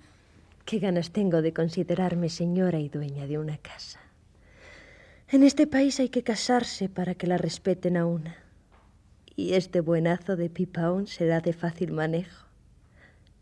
Qué 0.70 0.78
ganas 0.78 1.10
tengo 1.10 1.42
de 1.42 1.52
considerarme 1.52 2.30
señora 2.30 2.78
y 2.80 2.90
dueña 2.90 3.26
de 3.26 3.40
una 3.40 3.58
casa. 3.58 4.00
En 5.28 5.42
este 5.42 5.66
país 5.66 6.00
hay 6.00 6.10
que 6.10 6.22
casarse 6.22 6.90
para 6.90 7.16
que 7.16 7.26
la 7.26 7.40
respeten 7.40 7.98
a 7.98 8.06
una. 8.06 8.38
Y 9.36 9.56
este 9.56 9.82
buenazo 9.82 10.36
de 10.36 10.52
pipaón 10.52 11.08
será 11.08 11.42
de 11.42 11.54
fácil 11.54 11.92
manejo. 11.92 12.46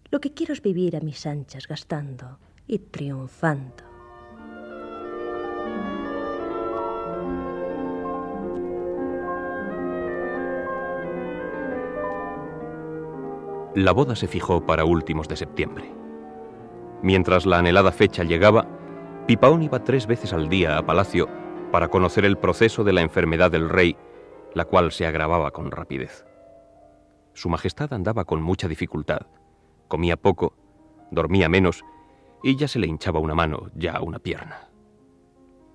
Lo 0.09 0.21
que 0.21 0.33
quiero 0.33 0.53
es 0.53 0.61
vivir 0.61 0.95
a 0.95 1.01
mis 1.01 1.25
anchas 1.25 1.67
gastando 1.67 2.39
y 2.65 2.79
triunfando. 2.79 3.83
La 13.75 13.91
boda 13.91 14.15
se 14.15 14.29
fijó 14.29 14.65
para 14.65 14.85
últimos 14.85 15.27
de 15.27 15.35
septiembre. 15.35 16.06
Mientras 17.01 17.45
la 17.45 17.59
anhelada 17.59 17.91
fecha 17.91 18.23
llegaba, 18.23 18.67
Pipaón 19.27 19.61
iba 19.61 19.83
tres 19.83 20.07
veces 20.07 20.33
al 20.33 20.49
día 20.49 20.77
a 20.77 20.85
palacio 20.85 21.27
para 21.71 21.89
conocer 21.89 22.25
el 22.25 22.37
proceso 22.37 22.83
de 22.83 22.93
la 22.93 23.01
enfermedad 23.01 23.51
del 23.51 23.69
rey, 23.69 23.95
la 24.53 24.65
cual 24.65 24.91
se 24.91 25.05
agravaba 25.05 25.51
con 25.51 25.69
rapidez. 25.69 26.25
Su 27.33 27.49
Majestad 27.49 27.93
andaba 27.93 28.25
con 28.25 28.41
mucha 28.41 28.67
dificultad, 28.67 29.27
comía 29.87 30.17
poco, 30.17 30.53
dormía 31.11 31.49
menos 31.49 31.83
y 32.41 32.55
ya 32.55 32.67
se 32.67 32.79
le 32.79 32.87
hinchaba 32.87 33.19
una 33.19 33.35
mano, 33.35 33.69
ya 33.75 34.01
una 34.01 34.19
pierna. 34.19 34.69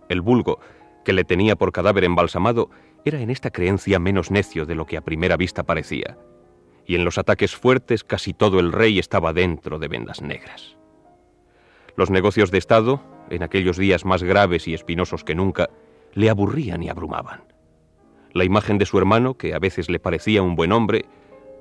El 0.08 0.22
vulgo, 0.22 0.58
que 1.04 1.12
le 1.12 1.24
tenía 1.24 1.56
por 1.56 1.72
cadáver 1.72 2.04
embalsamado, 2.04 2.70
era 3.04 3.20
en 3.20 3.30
esta 3.30 3.50
creencia 3.50 3.98
menos 3.98 4.30
necio 4.30 4.66
de 4.66 4.74
lo 4.74 4.86
que 4.86 4.96
a 4.96 5.02
primera 5.02 5.36
vista 5.36 5.62
parecía, 5.62 6.18
y 6.86 6.94
en 6.94 7.04
los 7.04 7.18
ataques 7.18 7.54
fuertes 7.54 8.04
casi 8.04 8.32
todo 8.32 8.60
el 8.60 8.72
rey 8.72 8.98
estaba 8.98 9.32
dentro 9.32 9.78
de 9.78 9.88
vendas 9.88 10.22
negras. 10.22 10.76
Los 11.96 12.10
negocios 12.10 12.50
de 12.50 12.58
Estado, 12.58 13.02
en 13.28 13.42
aquellos 13.42 13.76
días 13.76 14.04
más 14.04 14.22
graves 14.22 14.66
y 14.66 14.74
espinosos 14.74 15.24
que 15.24 15.34
nunca, 15.34 15.68
le 16.14 16.30
aburrían 16.30 16.82
y 16.82 16.88
abrumaban. 16.88 17.44
La 18.32 18.44
imagen 18.44 18.78
de 18.78 18.86
su 18.86 18.98
hermano, 18.98 19.36
que 19.36 19.54
a 19.54 19.58
veces 19.58 19.90
le 19.90 20.00
parecía 20.00 20.42
un 20.42 20.56
buen 20.56 20.72
hombre, 20.72 21.04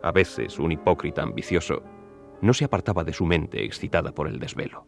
a 0.02 0.12
veces 0.12 0.58
un 0.58 0.72
hipócrita 0.72 1.22
ambicioso, 1.22 1.84
no 2.42 2.54
se 2.54 2.66
apartaba 2.66 3.04
de 3.04 3.14
su 3.14 3.26
mente 3.26 3.64
excitada 3.66 4.14
por 4.14 4.28
el 4.28 4.40
desvelo. 4.40 4.86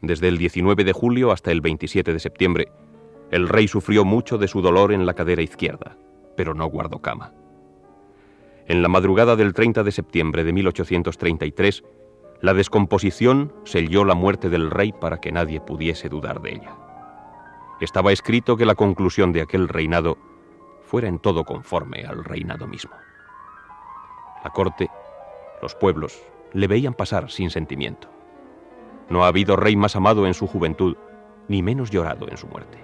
Desde 0.00 0.28
el 0.28 0.38
19 0.38 0.84
de 0.84 0.92
julio 0.92 1.30
hasta 1.30 1.52
el 1.52 1.60
27 1.60 2.12
de 2.12 2.20
septiembre, 2.20 2.68
el 3.30 3.48
rey 3.48 3.68
sufrió 3.68 4.04
mucho 4.04 4.38
de 4.38 4.48
su 4.48 4.60
dolor 4.60 4.92
en 4.92 5.06
la 5.06 5.14
cadera 5.14 5.42
izquierda, 5.42 5.96
pero 6.36 6.54
no 6.54 6.66
guardó 6.66 7.00
cama. 7.00 7.32
En 8.66 8.82
la 8.82 8.88
madrugada 8.88 9.36
del 9.36 9.52
30 9.52 9.82
de 9.82 9.92
septiembre 9.92 10.44
de 10.44 10.52
1833, 10.52 11.84
la 12.44 12.52
descomposición 12.52 13.54
selló 13.64 14.04
la 14.04 14.14
muerte 14.14 14.50
del 14.50 14.70
rey 14.70 14.92
para 14.92 15.18
que 15.18 15.32
nadie 15.32 15.62
pudiese 15.62 16.10
dudar 16.10 16.42
de 16.42 16.52
ella. 16.52 16.76
Estaba 17.80 18.12
escrito 18.12 18.58
que 18.58 18.66
la 18.66 18.74
conclusión 18.74 19.32
de 19.32 19.40
aquel 19.40 19.66
reinado 19.66 20.18
fuera 20.82 21.08
en 21.08 21.18
todo 21.20 21.44
conforme 21.44 22.04
al 22.04 22.22
reinado 22.22 22.66
mismo. 22.66 22.92
La 24.44 24.50
corte, 24.50 24.90
los 25.62 25.74
pueblos, 25.74 26.20
le 26.52 26.66
veían 26.66 26.92
pasar 26.92 27.30
sin 27.30 27.48
sentimiento. 27.48 28.10
No 29.08 29.24
ha 29.24 29.28
habido 29.28 29.56
rey 29.56 29.74
más 29.74 29.96
amado 29.96 30.26
en 30.26 30.34
su 30.34 30.46
juventud, 30.46 30.98
ni 31.48 31.62
menos 31.62 31.88
llorado 31.88 32.28
en 32.28 32.36
su 32.36 32.46
muerte. 32.46 32.76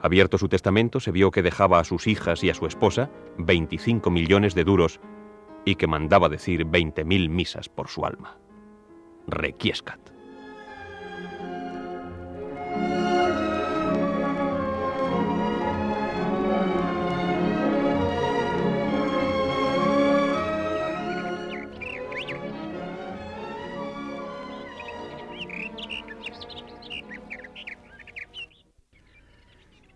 Abierto 0.00 0.38
su 0.38 0.48
testamento, 0.48 0.98
se 0.98 1.12
vio 1.12 1.30
que 1.30 1.42
dejaba 1.42 1.78
a 1.78 1.84
sus 1.84 2.08
hijas 2.08 2.42
y 2.42 2.50
a 2.50 2.54
su 2.54 2.66
esposa 2.66 3.10
25 3.38 4.10
millones 4.10 4.56
de 4.56 4.64
duros 4.64 4.98
y 5.64 5.76
que 5.76 5.86
mandaba 5.86 6.28
decir 6.28 6.64
20.000 6.64 7.28
misas 7.28 7.68
por 7.68 7.88
su 7.88 8.04
alma. 8.04 8.36
Requiescat. 9.26 10.12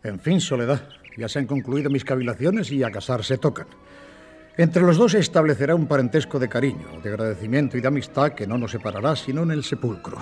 En 0.07 0.21
fin, 0.21 0.41
Soledad, 0.41 0.89
ya 1.17 1.29
se 1.29 1.41
han 1.41 1.47
concluido 1.47 1.91
mis 1.91 2.05
cavilaciones 2.05 2.71
y 2.71 2.85
a 2.85 2.93
casarse 2.93 3.39
tocan. 3.39 3.67
Entre 4.59 4.83
los 4.83 4.97
dos 4.97 5.13
se 5.13 5.19
establecerá 5.19 5.75
un 5.75 5.87
parentesco 5.87 6.39
de 6.39 6.49
cariño, 6.49 7.01
de 7.03 7.11
agradecimiento 7.11 7.77
y 7.77 7.83
de 7.83 7.89
amistad 7.89 8.33
que 8.33 8.47
no 8.47 8.57
nos 8.57 8.71
separará 8.71 9.15
sino 9.15 9.43
en 9.43 9.51
el 9.51 9.63
sepulcro. 9.63 10.17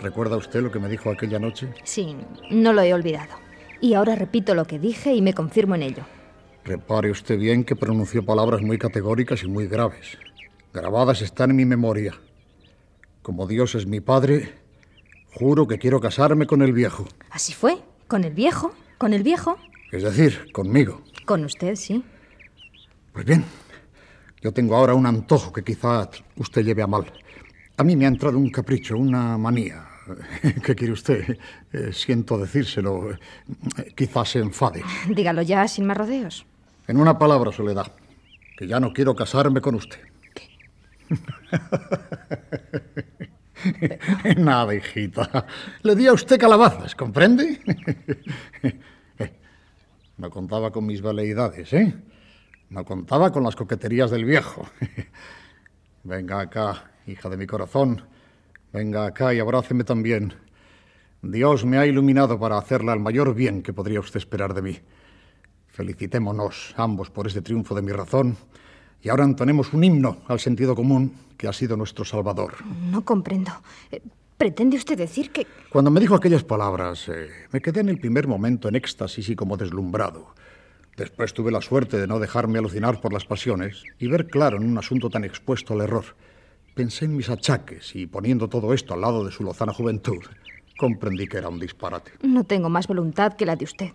¿Recuerda 0.00 0.36
usted 0.36 0.60
lo 0.60 0.72
que 0.72 0.80
me 0.80 0.88
dijo 0.88 1.10
aquella 1.10 1.38
noche? 1.38 1.68
Sí, 1.84 2.16
no 2.50 2.72
lo 2.72 2.82
he 2.82 2.92
olvidado. 2.92 3.34
Y 3.80 3.94
ahora 3.94 4.16
repito 4.16 4.56
lo 4.56 4.64
que 4.64 4.80
dije 4.80 5.14
y 5.14 5.22
me 5.22 5.34
confirmo 5.34 5.76
en 5.76 5.82
ello. 5.82 6.02
Repare 6.64 7.12
usted 7.12 7.38
bien 7.38 7.62
que 7.62 7.76
pronunció 7.76 8.24
palabras 8.24 8.60
muy 8.60 8.76
categóricas 8.76 9.44
y 9.44 9.46
muy 9.46 9.68
graves. 9.68 10.18
Grabadas 10.74 11.22
están 11.22 11.50
en 11.50 11.56
mi 11.56 11.64
memoria. 11.64 12.14
Como 13.22 13.46
Dios 13.46 13.76
es 13.76 13.86
mi 13.86 14.00
padre, 14.00 14.52
juro 15.32 15.68
que 15.68 15.78
quiero 15.78 16.00
casarme 16.00 16.46
con 16.48 16.60
el 16.62 16.72
viejo. 16.72 17.06
¿Así 17.30 17.52
fue? 17.52 17.78
¿Con 18.08 18.24
el 18.24 18.34
viejo? 18.34 18.74
¿Con 18.98 19.12
el 19.12 19.22
viejo? 19.22 19.58
Es 19.92 20.02
decir, 20.02 20.50
conmigo. 20.52 21.02
Con 21.24 21.44
usted, 21.44 21.76
sí. 21.76 22.02
Pues 23.18 23.26
bien, 23.26 23.44
yo 24.40 24.52
tengo 24.52 24.76
ahora 24.76 24.94
un 24.94 25.04
antojo 25.04 25.52
que 25.52 25.64
quizá 25.64 26.08
usted 26.36 26.64
lleve 26.64 26.82
a 26.82 26.86
mal. 26.86 27.04
A 27.76 27.82
mí 27.82 27.96
me 27.96 28.04
ha 28.04 28.08
entrado 28.08 28.38
un 28.38 28.48
capricho, 28.48 28.96
una 28.96 29.36
manía. 29.36 29.88
¿Qué 30.62 30.76
quiere 30.76 30.92
usted? 30.92 31.36
Eh, 31.72 31.90
siento 31.92 32.38
decírselo. 32.38 33.10
Eh, 33.10 33.18
quizás 33.96 34.28
se 34.28 34.38
enfade. 34.38 34.84
Dígalo 35.08 35.42
ya, 35.42 35.66
sin 35.66 35.86
más 35.86 35.96
rodeos. 35.96 36.46
En 36.86 36.96
una 36.96 37.18
palabra, 37.18 37.50
Soledad, 37.50 37.90
que 38.56 38.68
ya 38.68 38.78
no 38.78 38.92
quiero 38.92 39.16
casarme 39.16 39.60
con 39.60 39.74
usted. 39.74 39.98
Nada, 44.36 44.76
hijita. 44.76 45.44
Le 45.82 45.96
di 45.96 46.06
a 46.06 46.12
usted 46.12 46.38
calabazas, 46.38 46.94
¿comprende? 46.94 47.58
No 50.18 50.30
contaba 50.30 50.72
con 50.72 50.84
mis 50.84 51.00
veleidades, 51.00 51.72
¿eh? 51.72 51.94
No 52.70 52.84
contaba 52.84 53.32
con 53.32 53.44
las 53.44 53.56
coqueterías 53.56 54.10
del 54.10 54.24
viejo. 54.24 54.66
Venga 56.04 56.40
acá, 56.40 56.90
hija 57.06 57.28
de 57.28 57.36
mi 57.36 57.46
corazón. 57.46 58.02
Venga 58.72 59.06
acá 59.06 59.32
y 59.32 59.38
abráceme 59.38 59.84
también. 59.84 60.34
Dios 61.22 61.64
me 61.64 61.78
ha 61.78 61.86
iluminado 61.86 62.38
para 62.38 62.58
hacerle 62.58 62.92
al 62.92 63.00
mayor 63.00 63.34
bien 63.34 63.62
que 63.62 63.72
podría 63.72 64.00
usted 64.00 64.18
esperar 64.18 64.54
de 64.54 64.62
mí. 64.62 64.78
Felicitémonos 65.68 66.74
ambos 66.76 67.10
por 67.10 67.26
este 67.26 67.42
triunfo 67.42 67.74
de 67.74 67.82
mi 67.82 67.92
razón 67.92 68.36
y 69.02 69.08
ahora 69.08 69.24
entonemos 69.24 69.72
un 69.72 69.84
himno 69.84 70.18
al 70.28 70.40
sentido 70.40 70.74
común 70.74 71.14
que 71.36 71.48
ha 71.48 71.52
sido 71.52 71.76
nuestro 71.76 72.04
salvador. 72.04 72.54
No 72.90 73.04
comprendo. 73.04 73.52
Eh, 73.90 74.02
¿Pretende 74.36 74.76
usted 74.76 74.96
decir 74.96 75.30
que... 75.30 75.46
Cuando 75.70 75.90
me 75.90 76.00
dijo 76.00 76.14
aquellas 76.14 76.44
palabras, 76.44 77.08
eh, 77.08 77.28
me 77.50 77.60
quedé 77.60 77.80
en 77.80 77.88
el 77.88 77.98
primer 77.98 78.28
momento 78.28 78.68
en 78.68 78.76
éxtasis 78.76 79.28
y 79.30 79.36
como 79.36 79.56
deslumbrado. 79.56 80.34
Después 80.98 81.32
tuve 81.32 81.52
la 81.52 81.60
suerte 81.60 81.96
de 81.96 82.08
no 82.08 82.18
dejarme 82.18 82.58
alucinar 82.58 83.00
por 83.00 83.12
las 83.12 83.24
pasiones 83.24 83.84
y 84.00 84.08
ver 84.08 84.26
claro 84.26 84.56
en 84.56 84.68
un 84.68 84.76
asunto 84.78 85.08
tan 85.08 85.22
expuesto 85.22 85.72
al 85.72 85.82
error. 85.82 86.04
Pensé 86.74 87.04
en 87.04 87.16
mis 87.16 87.30
achaques 87.30 87.94
y 87.94 88.08
poniendo 88.08 88.48
todo 88.48 88.74
esto 88.74 88.94
al 88.94 89.02
lado 89.02 89.24
de 89.24 89.30
su 89.30 89.44
lozana 89.44 89.72
juventud, 89.72 90.18
comprendí 90.76 91.28
que 91.28 91.38
era 91.38 91.50
un 91.50 91.60
disparate. 91.60 92.10
No 92.22 92.42
tengo 92.42 92.68
más 92.68 92.88
voluntad 92.88 93.34
que 93.34 93.46
la 93.46 93.54
de 93.54 93.64
usted. 93.64 93.92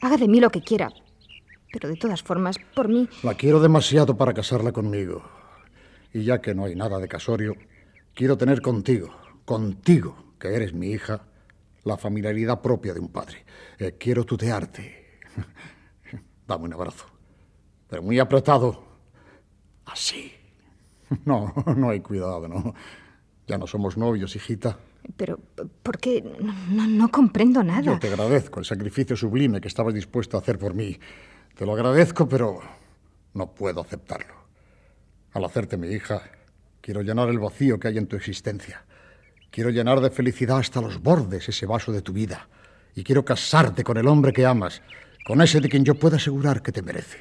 Haga 0.00 0.16
de 0.16 0.26
mí 0.26 0.40
lo 0.40 0.50
que 0.50 0.62
quiera. 0.62 0.90
Pero 1.72 1.88
de 1.88 1.94
todas 1.94 2.24
formas, 2.24 2.56
por 2.74 2.88
mí... 2.88 3.08
La 3.22 3.34
quiero 3.34 3.60
demasiado 3.60 4.16
para 4.16 4.34
casarla 4.34 4.72
conmigo. 4.72 5.22
Y 6.12 6.24
ya 6.24 6.40
que 6.40 6.56
no 6.56 6.64
hay 6.64 6.74
nada 6.74 6.98
de 6.98 7.06
casorio, 7.06 7.54
quiero 8.14 8.36
tener 8.36 8.60
contigo, 8.62 9.14
contigo, 9.44 10.34
que 10.40 10.48
eres 10.48 10.74
mi 10.74 10.88
hija, 10.90 11.22
la 11.84 11.96
familiaridad 11.96 12.60
propia 12.60 12.94
de 12.94 13.00
un 13.00 13.08
padre. 13.10 13.44
Eh, 13.78 13.94
quiero 13.96 14.24
tutearte. 14.24 15.20
Dame 16.52 16.66
un 16.66 16.74
abrazo. 16.74 17.06
Pero 17.88 18.02
muy 18.02 18.18
apretado. 18.18 18.82
Así. 19.86 20.32
No, 21.26 21.52
no 21.76 21.90
hay 21.90 22.00
cuidado, 22.00 22.48
¿no? 22.48 22.74
Ya 23.46 23.58
no 23.58 23.66
somos 23.66 23.98
novios, 23.98 24.34
hijita. 24.34 24.78
Pero, 25.14 25.38
¿por 25.82 25.98
qué? 25.98 26.24
No, 26.70 26.86
no 26.86 27.10
comprendo 27.10 27.62
nada. 27.62 27.82
Yo 27.82 27.98
te 27.98 28.08
agradezco 28.08 28.60
el 28.60 28.64
sacrificio 28.64 29.14
sublime 29.14 29.60
que 29.60 29.68
estabas 29.68 29.92
dispuesto 29.92 30.38
a 30.38 30.40
hacer 30.40 30.58
por 30.58 30.72
mí. 30.72 30.98
Te 31.54 31.66
lo 31.66 31.74
agradezco, 31.74 32.26
pero 32.26 32.60
no 33.34 33.52
puedo 33.52 33.82
aceptarlo. 33.82 34.32
Al 35.34 35.44
hacerte 35.44 35.76
mi 35.76 35.88
hija, 35.88 36.22
quiero 36.80 37.02
llenar 37.02 37.28
el 37.28 37.38
vacío 37.38 37.78
que 37.78 37.88
hay 37.88 37.98
en 37.98 38.06
tu 38.06 38.16
existencia. 38.16 38.86
Quiero 39.50 39.68
llenar 39.68 40.00
de 40.00 40.08
felicidad 40.08 40.58
hasta 40.58 40.80
los 40.80 41.02
bordes 41.02 41.46
ese 41.46 41.66
vaso 41.66 41.92
de 41.92 42.00
tu 42.00 42.14
vida. 42.14 42.48
Y 42.94 43.04
quiero 43.04 43.22
casarte 43.22 43.84
con 43.84 43.98
el 43.98 44.08
hombre 44.08 44.32
que 44.32 44.46
amas, 44.46 44.80
con 45.24 45.40
ese 45.40 45.60
de 45.60 45.68
quien 45.68 45.84
yo 45.84 45.94
pueda 45.94 46.16
asegurar 46.16 46.62
que 46.62 46.72
te 46.72 46.82
merece. 46.82 47.18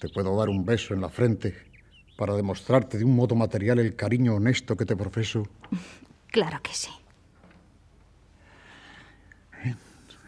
Te 0.00 0.08
puedo 0.08 0.36
dar 0.36 0.48
un 0.48 0.64
beso 0.64 0.94
en 0.94 1.00
la 1.00 1.08
frente 1.08 1.54
para 2.16 2.34
demostrarte 2.34 2.98
de 2.98 3.04
un 3.04 3.14
modo 3.14 3.34
material 3.34 3.78
el 3.78 3.94
cariño 3.94 4.34
honesto 4.34 4.76
que 4.76 4.84
te 4.84 4.96
profeso. 4.96 5.44
Claro 6.30 6.60
que 6.62 6.74
sí. 6.74 6.90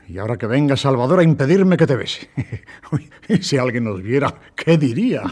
Y 0.09 0.19
ahora 0.19 0.37
que 0.37 0.47
venga 0.47 0.77
Salvador 0.77 1.21
a 1.21 1.23
impedirme 1.23 1.77
que 1.77 1.87
te 1.87 1.95
bese. 1.95 2.31
Y 3.29 3.43
si 3.43 3.59
alguien 3.59 3.85
nos 3.85 4.03
viera, 4.03 4.35
¿qué 4.57 4.77
diría? 4.77 5.23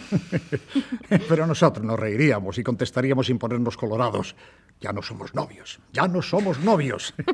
Pero 1.28 1.48
nosotros 1.48 1.84
nos 1.84 1.98
reiríamos 1.98 2.58
y 2.58 2.62
contestaríamos 2.62 3.26
sin 3.26 3.38
ponernos 3.38 3.76
colorados. 3.76 4.36
Ya 4.80 4.92
no 4.92 5.02
somos 5.02 5.34
novios, 5.34 5.80
ya 5.92 6.06
no 6.06 6.22
somos 6.22 6.60
novios. 6.60 7.12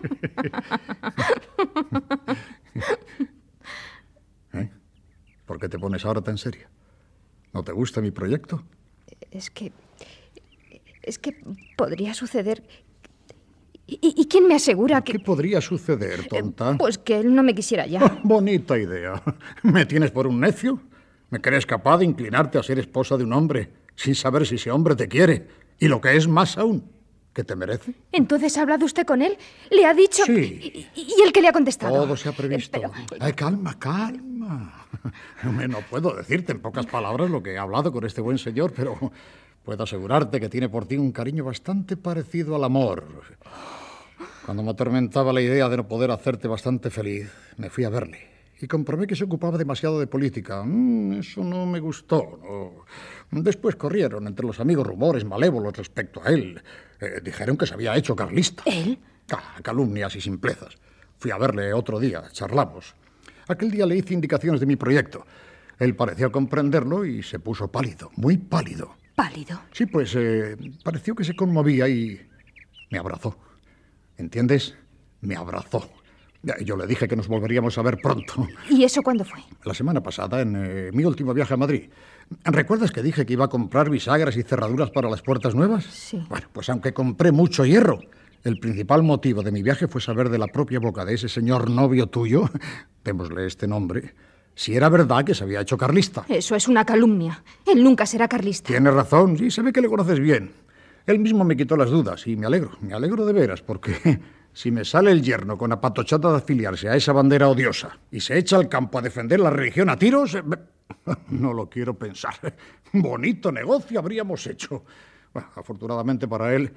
¿Eh? 4.54 4.70
¿Por 5.44 5.58
qué 5.60 5.68
te 5.68 5.78
pones 5.78 6.04
ahora 6.06 6.22
tan 6.22 6.38
seria? 6.38 6.70
¿No 7.52 7.62
te 7.62 7.72
gusta 7.72 8.00
mi 8.00 8.10
proyecto? 8.10 8.64
Es 9.30 9.50
que... 9.50 9.72
Es 11.02 11.18
que 11.18 11.36
podría 11.76 12.14
suceder... 12.14 12.62
¿Y, 13.86 13.98
y 14.02 14.26
quién 14.28 14.48
me 14.48 14.54
asegura 14.54 15.02
que...? 15.02 15.12
¿Qué 15.12 15.18
podría 15.18 15.60
suceder, 15.60 16.26
tonta? 16.26 16.78
Pues 16.78 16.96
que 16.96 17.18
él 17.18 17.34
no 17.34 17.42
me 17.42 17.54
quisiera 17.54 17.86
ya. 17.86 18.20
Bonita 18.24 18.78
idea. 18.78 19.22
¿Me 19.62 19.84
tienes 19.84 20.10
por 20.10 20.26
un 20.26 20.40
necio? 20.40 20.80
¿Me 21.28 21.42
crees 21.42 21.66
capaz 21.66 21.98
de 21.98 22.06
inclinarte 22.06 22.56
a 22.56 22.62
ser 22.62 22.78
esposa 22.78 23.18
de 23.18 23.24
un 23.24 23.34
hombre 23.34 23.70
sin 23.96 24.14
saber 24.14 24.46
si 24.46 24.54
ese 24.54 24.70
hombre 24.70 24.96
te 24.96 25.08
quiere? 25.08 25.46
Y 25.78 25.88
lo 25.88 26.00
que 26.00 26.16
es 26.16 26.26
más 26.26 26.56
aún, 26.56 26.90
que 27.34 27.44
te 27.44 27.56
merece. 27.56 27.92
Entonces 28.12 28.56
ha 28.56 28.62
hablado 28.62 28.86
usted 28.86 29.04
con 29.04 29.20
él, 29.20 29.36
le 29.70 29.84
ha 29.84 29.92
dicho... 29.92 30.24
Sí. 30.24 30.88
¿Y, 30.94 31.00
y 31.00 31.22
él 31.22 31.32
qué 31.32 31.42
le 31.42 31.48
ha 31.48 31.52
contestado? 31.52 31.94
Todo 31.94 32.16
se 32.16 32.28
ha 32.28 32.32
previsto. 32.32 32.80
Ay, 33.20 33.32
calma, 33.32 33.78
calma. 33.78 34.86
No 35.68 35.80
puedo 35.90 36.14
decirte 36.14 36.52
en 36.52 36.60
pocas 36.60 36.86
palabras 36.86 37.30
lo 37.30 37.42
que 37.42 37.52
he 37.52 37.58
hablado 37.58 37.92
con 37.92 38.06
este 38.06 38.20
buen 38.20 38.38
señor, 38.38 38.72
pero 38.74 39.12
puedo 39.64 39.82
asegurarte 39.82 40.40
que 40.40 40.48
tiene 40.48 40.68
por 40.68 40.86
ti 40.86 40.96
un 40.96 41.12
cariño 41.12 41.44
bastante 41.44 41.96
parecido 41.96 42.54
al 42.54 42.64
amor. 42.64 43.04
Cuando 44.46 44.62
me 44.62 44.70
atormentaba 44.70 45.32
la 45.32 45.42
idea 45.42 45.68
de 45.68 45.76
no 45.78 45.88
poder 45.88 46.10
hacerte 46.10 46.48
bastante 46.48 46.90
feliz, 46.90 47.30
me 47.56 47.68
fui 47.68 47.84
a 47.84 47.90
verle 47.90 48.34
y 48.60 48.66
comprobé 48.66 49.06
que 49.06 49.16
se 49.16 49.24
ocupaba 49.24 49.58
demasiado 49.58 49.98
de 50.00 50.06
política. 50.06 50.62
Mm, 50.64 51.20
eso 51.20 51.42
no 51.42 51.66
me 51.66 51.80
gustó. 51.80 52.38
no. 52.42 52.84
Después 53.42 53.76
corrieron 53.76 54.26
entre 54.26 54.46
los 54.46 54.60
amigos 54.60 54.86
rumores 54.86 55.24
malévolos 55.24 55.76
respecto 55.76 56.22
a 56.22 56.28
él. 56.28 56.62
Eh, 57.00 57.20
dijeron 57.22 57.56
que 57.56 57.66
se 57.66 57.74
había 57.74 57.96
hecho 57.96 58.14
carlista. 58.14 58.62
¿Él? 58.66 58.98
Ah, 59.32 59.58
calumnias 59.62 60.14
y 60.16 60.20
simplezas. 60.20 60.76
Fui 61.18 61.30
a 61.30 61.38
verle 61.38 61.72
otro 61.72 61.98
día, 61.98 62.22
charlamos. 62.32 62.94
Aquel 63.48 63.70
día 63.70 63.86
le 63.86 63.96
hice 63.96 64.14
indicaciones 64.14 64.60
de 64.60 64.66
mi 64.66 64.76
proyecto. 64.76 65.26
Él 65.78 65.96
pareció 65.96 66.30
comprenderlo 66.30 67.04
y 67.04 67.22
se 67.22 67.38
puso 67.38 67.70
pálido, 67.70 68.10
muy 68.16 68.36
pálido. 68.36 68.94
¿Pálido? 69.14 69.60
Sí, 69.72 69.86
pues 69.86 70.14
eh, 70.16 70.56
pareció 70.82 71.14
que 71.14 71.24
se 71.24 71.34
conmovía 71.34 71.88
y 71.88 72.20
me 72.90 72.98
abrazó. 72.98 73.36
¿Entiendes? 74.16 74.74
Me 75.20 75.36
abrazó. 75.36 75.90
Yo 76.62 76.76
le 76.76 76.86
dije 76.86 77.08
que 77.08 77.16
nos 77.16 77.28
volveríamos 77.28 77.78
a 77.78 77.82
ver 77.82 77.98
pronto. 78.02 78.46
¿Y 78.68 78.84
eso 78.84 79.02
cuándo 79.02 79.24
fue? 79.24 79.40
La 79.64 79.72
semana 79.72 80.02
pasada, 80.02 80.42
en 80.42 80.54
eh, 80.56 80.90
mi 80.92 81.04
último 81.04 81.32
viaje 81.32 81.54
a 81.54 81.56
Madrid. 81.56 81.88
¿Recuerdas 82.44 82.90
que 82.90 83.02
dije 83.02 83.26
que 83.26 83.32
iba 83.34 83.44
a 83.44 83.48
comprar 83.48 83.90
bisagras 83.90 84.36
y 84.36 84.42
cerraduras 84.42 84.90
para 84.90 85.08
las 85.08 85.22
puertas 85.22 85.54
nuevas? 85.54 85.84
Sí. 85.84 86.24
Bueno, 86.28 86.46
pues 86.52 86.68
aunque 86.68 86.92
compré 86.92 87.32
mucho 87.32 87.64
hierro, 87.64 88.00
el 88.44 88.58
principal 88.58 89.02
motivo 89.02 89.42
de 89.42 89.52
mi 89.52 89.62
viaje 89.62 89.88
fue 89.88 90.00
saber 90.00 90.28
de 90.28 90.38
la 90.38 90.46
propia 90.46 90.78
boca 90.78 91.04
de 91.04 91.14
ese 91.14 91.28
señor 91.28 91.70
novio 91.70 92.06
tuyo, 92.08 92.50
démosle 93.04 93.46
este 93.46 93.66
nombre, 93.66 94.14
si 94.54 94.74
era 94.76 94.88
verdad 94.88 95.24
que 95.24 95.34
se 95.34 95.44
había 95.44 95.60
hecho 95.60 95.76
carlista. 95.76 96.24
Eso 96.28 96.54
es 96.54 96.68
una 96.68 96.84
calumnia. 96.84 97.42
Él 97.66 97.82
nunca 97.82 98.06
será 98.06 98.28
carlista. 98.28 98.68
Tienes 98.68 98.94
razón, 98.94 99.36
sí, 99.36 99.50
se 99.50 99.62
ve 99.62 99.72
que 99.72 99.80
le 99.80 99.88
conoces 99.88 100.20
bien. 100.20 100.52
Él 101.06 101.18
mismo 101.18 101.44
me 101.44 101.56
quitó 101.56 101.76
las 101.76 101.90
dudas 101.90 102.26
y 102.26 102.36
me 102.36 102.46
alegro, 102.46 102.72
me 102.80 102.94
alegro 102.94 103.26
de 103.26 103.32
veras, 103.32 103.62
porque 103.62 104.20
si 104.52 104.70
me 104.70 104.84
sale 104.84 105.10
el 105.10 105.22
yerno 105.22 105.58
con 105.58 105.72
apatochata 105.72 106.30
de 106.30 106.36
afiliarse 106.36 106.88
a 106.88 106.96
esa 106.96 107.12
bandera 107.12 107.48
odiosa 107.48 107.98
y 108.10 108.20
se 108.20 108.38
echa 108.38 108.56
al 108.56 108.68
campo 108.68 108.98
a 108.98 109.02
defender 109.02 109.40
la 109.40 109.50
religión 109.50 109.90
a 109.90 109.98
tiros, 109.98 110.34
eh, 110.34 110.42
no 111.30 111.52
lo 111.52 111.68
quiero 111.68 111.94
pensar. 111.94 112.34
Bonito 112.92 113.50
negocio 113.50 113.98
habríamos 113.98 114.46
hecho. 114.46 114.84
Bueno, 115.32 115.48
afortunadamente 115.56 116.28
para 116.28 116.54
él, 116.54 116.72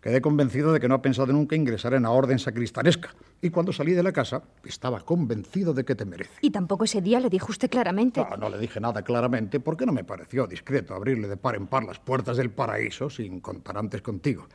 quedé 0.00 0.20
convencido 0.20 0.72
de 0.72 0.80
que 0.80 0.88
no 0.88 0.94
ha 0.94 1.02
pensado 1.02 1.32
nunca 1.32 1.56
ingresar 1.56 1.94
en 1.94 2.04
la 2.04 2.10
orden 2.10 2.38
sacristanesca. 2.38 3.14
Y 3.42 3.50
cuando 3.50 3.72
salí 3.72 3.92
de 3.92 4.02
la 4.02 4.12
casa, 4.12 4.42
estaba 4.64 5.00
convencido 5.00 5.74
de 5.74 5.84
que 5.84 5.94
te 5.94 6.04
merece. 6.04 6.32
Y 6.40 6.50
tampoco 6.50 6.84
ese 6.84 7.00
día 7.00 7.20
le 7.20 7.28
dijo 7.28 7.48
usted 7.50 7.70
claramente. 7.70 8.24
No, 8.28 8.36
no 8.36 8.48
le 8.48 8.58
dije 8.58 8.80
nada 8.80 9.02
claramente 9.02 9.60
porque 9.60 9.86
no 9.86 9.92
me 9.92 10.04
pareció 10.04 10.46
discreto 10.46 10.94
abrirle 10.94 11.28
de 11.28 11.36
par 11.36 11.56
en 11.56 11.66
par 11.66 11.84
las 11.84 11.98
puertas 11.98 12.36
del 12.36 12.50
paraíso 12.50 13.10
sin 13.10 13.40
contar 13.40 13.76
antes 13.76 14.02
contigo. 14.02 14.46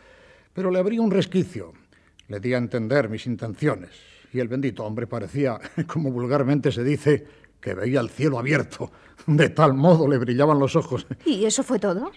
Pero 0.53 0.71
le 0.71 0.79
abrí 0.79 0.99
un 0.99 1.11
resquicio. 1.11 1.73
Le 2.27 2.39
di 2.39 2.53
a 2.53 2.57
entender 2.57 3.09
mis 3.09 3.25
intenciones. 3.27 3.89
Y 4.31 4.39
el 4.39 4.47
bendito 4.47 4.83
hombre 4.83 5.05
parecía, 5.05 5.59
como 5.87 6.11
vulgarmente 6.11 6.71
se 6.71 6.83
dice, 6.83 7.25
que 7.63 7.73
veía 7.73 8.01
el 8.01 8.09
cielo 8.09 8.37
abierto. 8.37 8.91
De 9.25 9.49
tal 9.49 9.73
modo 9.73 10.07
le 10.07 10.17
brillaban 10.17 10.59
los 10.59 10.75
ojos. 10.75 11.07
¿Y 11.25 11.45
eso 11.45 11.63
fue 11.63 11.79
todo? 11.79 12.11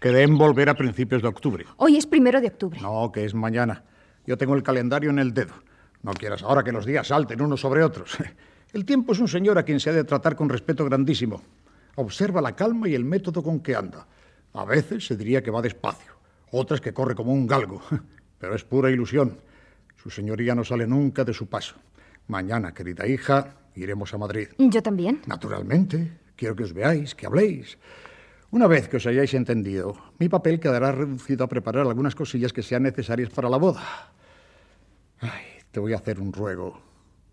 Quedé 0.00 0.24
en 0.24 0.36
volver 0.36 0.68
a 0.68 0.74
principios 0.74 1.22
de 1.22 1.28
octubre. 1.28 1.64
Hoy 1.78 1.96
es 1.96 2.06
primero 2.06 2.40
de 2.40 2.48
octubre. 2.48 2.78
No, 2.80 3.10
que 3.10 3.24
es 3.24 3.34
mañana. 3.34 3.82
Yo 4.26 4.36
tengo 4.36 4.54
el 4.54 4.62
calendario 4.62 5.10
en 5.10 5.18
el 5.18 5.32
dedo. 5.32 5.54
No 6.02 6.12
quieras 6.12 6.42
ahora 6.42 6.62
que 6.62 6.72
los 6.72 6.84
días 6.84 7.08
salten 7.08 7.40
unos 7.40 7.60
sobre 7.60 7.82
otros. 7.82 8.18
El 8.72 8.86
tiempo 8.86 9.12
es 9.12 9.18
un 9.18 9.28
señor 9.28 9.58
a 9.58 9.64
quien 9.64 9.78
se 9.80 9.90
ha 9.90 9.92
de 9.92 10.04
tratar 10.04 10.34
con 10.34 10.48
respeto 10.48 10.86
grandísimo. 10.86 11.42
Observa 11.96 12.40
la 12.40 12.56
calma 12.56 12.88
y 12.88 12.94
el 12.94 13.04
método 13.04 13.42
con 13.42 13.60
que 13.60 13.76
anda. 13.76 14.06
A 14.54 14.64
veces 14.64 15.06
se 15.06 15.14
diría 15.14 15.42
que 15.42 15.50
va 15.50 15.60
despacio, 15.60 16.14
otras 16.50 16.80
que 16.80 16.94
corre 16.94 17.14
como 17.14 17.34
un 17.34 17.46
galgo. 17.46 17.82
Pero 18.38 18.54
es 18.54 18.64
pura 18.64 18.90
ilusión. 18.90 19.38
Su 19.96 20.08
señoría 20.08 20.54
no 20.54 20.64
sale 20.64 20.86
nunca 20.86 21.22
de 21.22 21.34
su 21.34 21.48
paso. 21.48 21.76
Mañana, 22.28 22.72
querida 22.72 23.06
hija, 23.06 23.56
iremos 23.74 24.12
a 24.14 24.18
Madrid. 24.18 24.48
Yo 24.58 24.82
también. 24.82 25.22
Naturalmente. 25.26 26.18
Quiero 26.36 26.56
que 26.56 26.64
os 26.64 26.72
veáis, 26.72 27.14
que 27.14 27.26
habléis. 27.26 27.78
Una 28.50 28.66
vez 28.66 28.88
que 28.88 28.98
os 28.98 29.06
hayáis 29.06 29.32
entendido, 29.34 29.96
mi 30.18 30.28
papel 30.28 30.60
quedará 30.60 30.92
reducido 30.92 31.44
a 31.44 31.48
preparar 31.48 31.86
algunas 31.86 32.14
cosillas 32.14 32.52
que 32.52 32.62
sean 32.62 32.82
necesarias 32.82 33.30
para 33.30 33.48
la 33.48 33.56
boda. 33.56 34.12
Ay, 35.20 35.62
te 35.70 35.80
voy 35.80 35.94
a 35.94 35.96
hacer 35.96 36.20
un 36.20 36.32
ruego. 36.32 36.80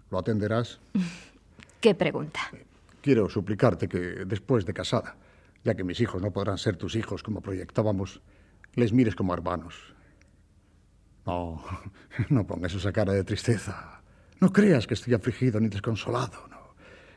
¿Lo 0.09 0.19
atenderás? 0.19 0.79
¿Qué 1.81 1.95
pregunta? 1.95 2.39
Quiero 3.01 3.29
suplicarte 3.29 3.87
que 3.87 3.99
después 4.25 4.65
de 4.65 4.73
casada, 4.73 5.15
ya 5.63 5.75
que 5.75 5.83
mis 5.83 5.99
hijos 6.01 6.21
no 6.21 6.31
podrán 6.31 6.57
ser 6.57 6.77
tus 6.77 6.95
hijos 6.95 7.23
como 7.23 7.41
proyectábamos, 7.41 8.21
les 8.75 8.93
mires 8.93 9.15
como 9.15 9.33
hermanos. 9.33 9.93
No, 11.25 11.63
no 12.29 12.45
pongas 12.47 12.73
esa 12.73 12.91
cara 12.91 13.13
de 13.13 13.23
tristeza. 13.23 13.98
No 14.39 14.51
creas 14.53 14.87
que 14.87 14.93
estoy 14.93 15.13
afligido 15.13 15.59
ni 15.59 15.67
desconsolado, 15.67 16.47
no. 16.49 16.59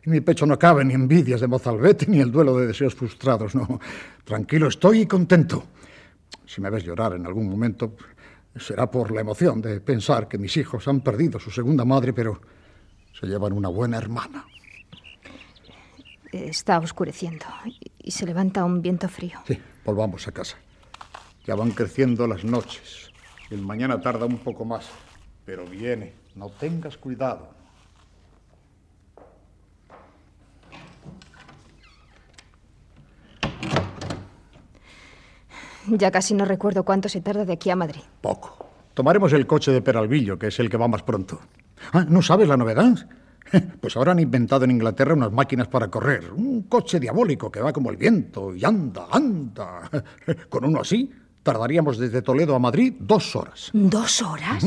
En 0.04 0.12
mi 0.12 0.20
pecho 0.20 0.46
no 0.46 0.58
caben 0.58 0.88
ni 0.88 0.94
envidias 0.94 1.40
de 1.40 1.46
mozalbete 1.46 2.06
ni 2.08 2.18
el 2.18 2.32
duelo 2.32 2.56
de 2.58 2.66
deseos 2.66 2.94
frustrados, 2.94 3.54
no. 3.54 3.78
Tranquilo 4.24 4.66
estoy 4.66 5.02
y 5.02 5.06
contento. 5.06 5.64
Si 6.44 6.60
me 6.60 6.70
ves 6.70 6.84
llorar 6.84 7.12
en 7.14 7.24
algún 7.24 7.48
momento, 7.48 7.94
será 8.56 8.90
por 8.90 9.12
la 9.12 9.20
emoción 9.20 9.62
de 9.62 9.80
pensar 9.80 10.26
que 10.26 10.38
mis 10.38 10.56
hijos 10.56 10.88
han 10.88 11.00
perdido 11.00 11.38
su 11.38 11.50
segunda 11.50 11.84
madre, 11.84 12.12
pero 12.12 12.40
se 13.18 13.26
llevan 13.26 13.52
una 13.52 13.68
buena 13.68 13.98
hermana. 13.98 14.44
Está 16.32 16.78
oscureciendo 16.78 17.46
y 17.98 18.10
se 18.10 18.26
levanta 18.26 18.64
un 18.64 18.82
viento 18.82 19.08
frío. 19.08 19.38
Sí, 19.46 19.58
volvamos 19.84 20.26
a 20.26 20.32
casa. 20.32 20.56
Ya 21.46 21.54
van 21.54 21.70
creciendo 21.70 22.26
las 22.26 22.42
noches. 22.44 23.10
El 23.50 23.60
mañana 23.60 24.00
tarda 24.00 24.26
un 24.26 24.38
poco 24.38 24.64
más, 24.64 24.88
pero 25.44 25.64
viene. 25.66 26.21
No 26.34 26.48
tengas 26.50 26.96
cuidado. 26.96 27.48
Ya 35.88 36.10
casi 36.10 36.34
no 36.34 36.44
recuerdo 36.44 36.84
cuánto 36.84 37.08
se 37.08 37.20
tarda 37.20 37.44
de 37.44 37.52
aquí 37.52 37.70
a 37.70 37.76
Madrid. 37.76 38.02
Poco. 38.20 38.68
Tomaremos 38.94 39.32
el 39.32 39.46
coche 39.46 39.72
de 39.72 39.82
Peralvillo, 39.82 40.38
que 40.38 40.48
es 40.48 40.60
el 40.60 40.70
que 40.70 40.76
va 40.76 40.86
más 40.86 41.02
pronto. 41.02 41.40
Ah, 41.92 42.04
¿no 42.08 42.22
sabes 42.22 42.48
la 42.48 42.56
novedad? 42.56 43.08
Pues 43.80 43.96
ahora 43.96 44.12
han 44.12 44.20
inventado 44.20 44.64
en 44.64 44.70
Inglaterra 44.70 45.12
unas 45.12 45.32
máquinas 45.32 45.68
para 45.68 45.88
correr. 45.88 46.32
Un 46.32 46.62
coche 46.62 46.98
diabólico 47.00 47.50
que 47.50 47.60
va 47.60 47.72
como 47.72 47.90
el 47.90 47.96
viento 47.96 48.54
y 48.54 48.64
anda, 48.64 49.08
anda. 49.10 49.90
Con 50.48 50.64
uno 50.64 50.80
así, 50.80 51.10
tardaríamos 51.42 51.98
desde 51.98 52.22
Toledo 52.22 52.54
a 52.54 52.58
Madrid 52.58 52.94
dos 52.98 53.34
horas. 53.36 53.70
¿Dos 53.72 54.22
horas? 54.22 54.64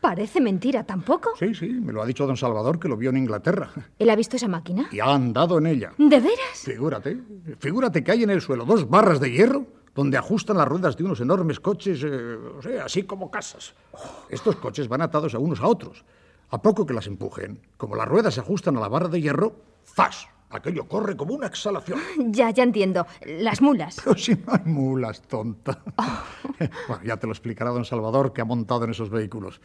Parece 0.00 0.40
mentira, 0.40 0.84
¿tampoco? 0.84 1.32
Sí, 1.38 1.54
sí, 1.54 1.68
me 1.68 1.92
lo 1.92 2.02
ha 2.02 2.06
dicho 2.06 2.26
don 2.26 2.36
Salvador 2.36 2.78
que 2.78 2.88
lo 2.88 2.96
vio 2.96 3.10
en 3.10 3.18
Inglaterra. 3.18 3.70
¿Él 3.98 4.08
ha 4.08 4.16
visto 4.16 4.36
esa 4.36 4.48
máquina? 4.48 4.88
Y 4.90 5.00
ha 5.00 5.12
andado 5.12 5.58
en 5.58 5.66
ella. 5.66 5.92
¿De 5.98 6.20
veras? 6.20 6.62
Figúrate, 6.64 7.20
figúrate 7.58 8.02
que 8.02 8.12
hay 8.12 8.22
en 8.22 8.30
el 8.30 8.40
suelo 8.40 8.64
dos 8.64 8.88
barras 8.88 9.20
de 9.20 9.30
hierro 9.30 9.66
donde 9.94 10.16
ajustan 10.16 10.56
las 10.56 10.68
ruedas 10.68 10.96
de 10.96 11.04
unos 11.04 11.20
enormes 11.20 11.60
coches, 11.60 12.02
eh, 12.04 12.36
o 12.58 12.62
sea, 12.62 12.84
así 12.84 13.02
como 13.02 13.30
casas. 13.30 13.74
Estos 14.28 14.56
coches 14.56 14.88
van 14.88 15.02
atados 15.02 15.34
a 15.34 15.38
unos 15.38 15.60
a 15.60 15.66
otros. 15.66 16.04
A 16.50 16.62
poco 16.62 16.86
que 16.86 16.94
las 16.94 17.06
empujen, 17.06 17.60
como 17.76 17.96
las 17.96 18.08
ruedas 18.08 18.34
se 18.34 18.40
ajustan 18.40 18.76
a 18.76 18.80
la 18.80 18.88
barra 18.88 19.08
de 19.08 19.20
hierro, 19.20 19.54
¡zas! 19.84 20.28
Aquello 20.50 20.88
corre 20.88 21.16
como 21.16 21.34
una 21.34 21.46
exhalación. 21.46 22.00
Ya, 22.32 22.50
ya 22.50 22.64
entiendo. 22.64 23.06
Las 23.24 23.62
mulas. 23.62 24.00
Pero 24.02 24.16
si 24.18 24.34
no 24.34 24.52
hay 24.52 24.64
mulas, 24.64 25.22
tonta. 25.22 25.82
Bueno, 26.88 27.02
ya 27.04 27.16
te 27.16 27.26
lo 27.26 27.32
explicará 27.32 27.70
don 27.70 27.86
Salvador 27.86 28.34
que 28.34 28.42
ha 28.42 28.44
montado 28.44 28.84
en 28.84 28.90
esos 28.90 29.08
vehículos. 29.08 29.60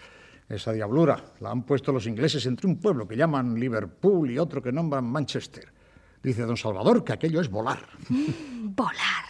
Esa 0.48 0.72
diablura 0.74 1.34
la 1.40 1.52
han 1.52 1.64
puesto 1.64 1.92
los 1.92 2.06
ingleses 2.06 2.46
entre 2.46 2.68
un 2.68 2.78
pueblo 2.78 3.08
que 3.08 3.16
llaman 3.16 3.60
Liverpool 3.60 4.30
y 4.30 4.38
otro 4.38 4.62
que 4.62 4.72
nombran 4.72 5.06
Manchester. 5.06 5.74
Dice 6.22 6.44
don 6.44 6.58
Salvador 6.58 7.04
que 7.04 7.14
aquello 7.14 7.42
es 7.42 7.50
volar. 7.50 7.88
Volar. 8.10 9.26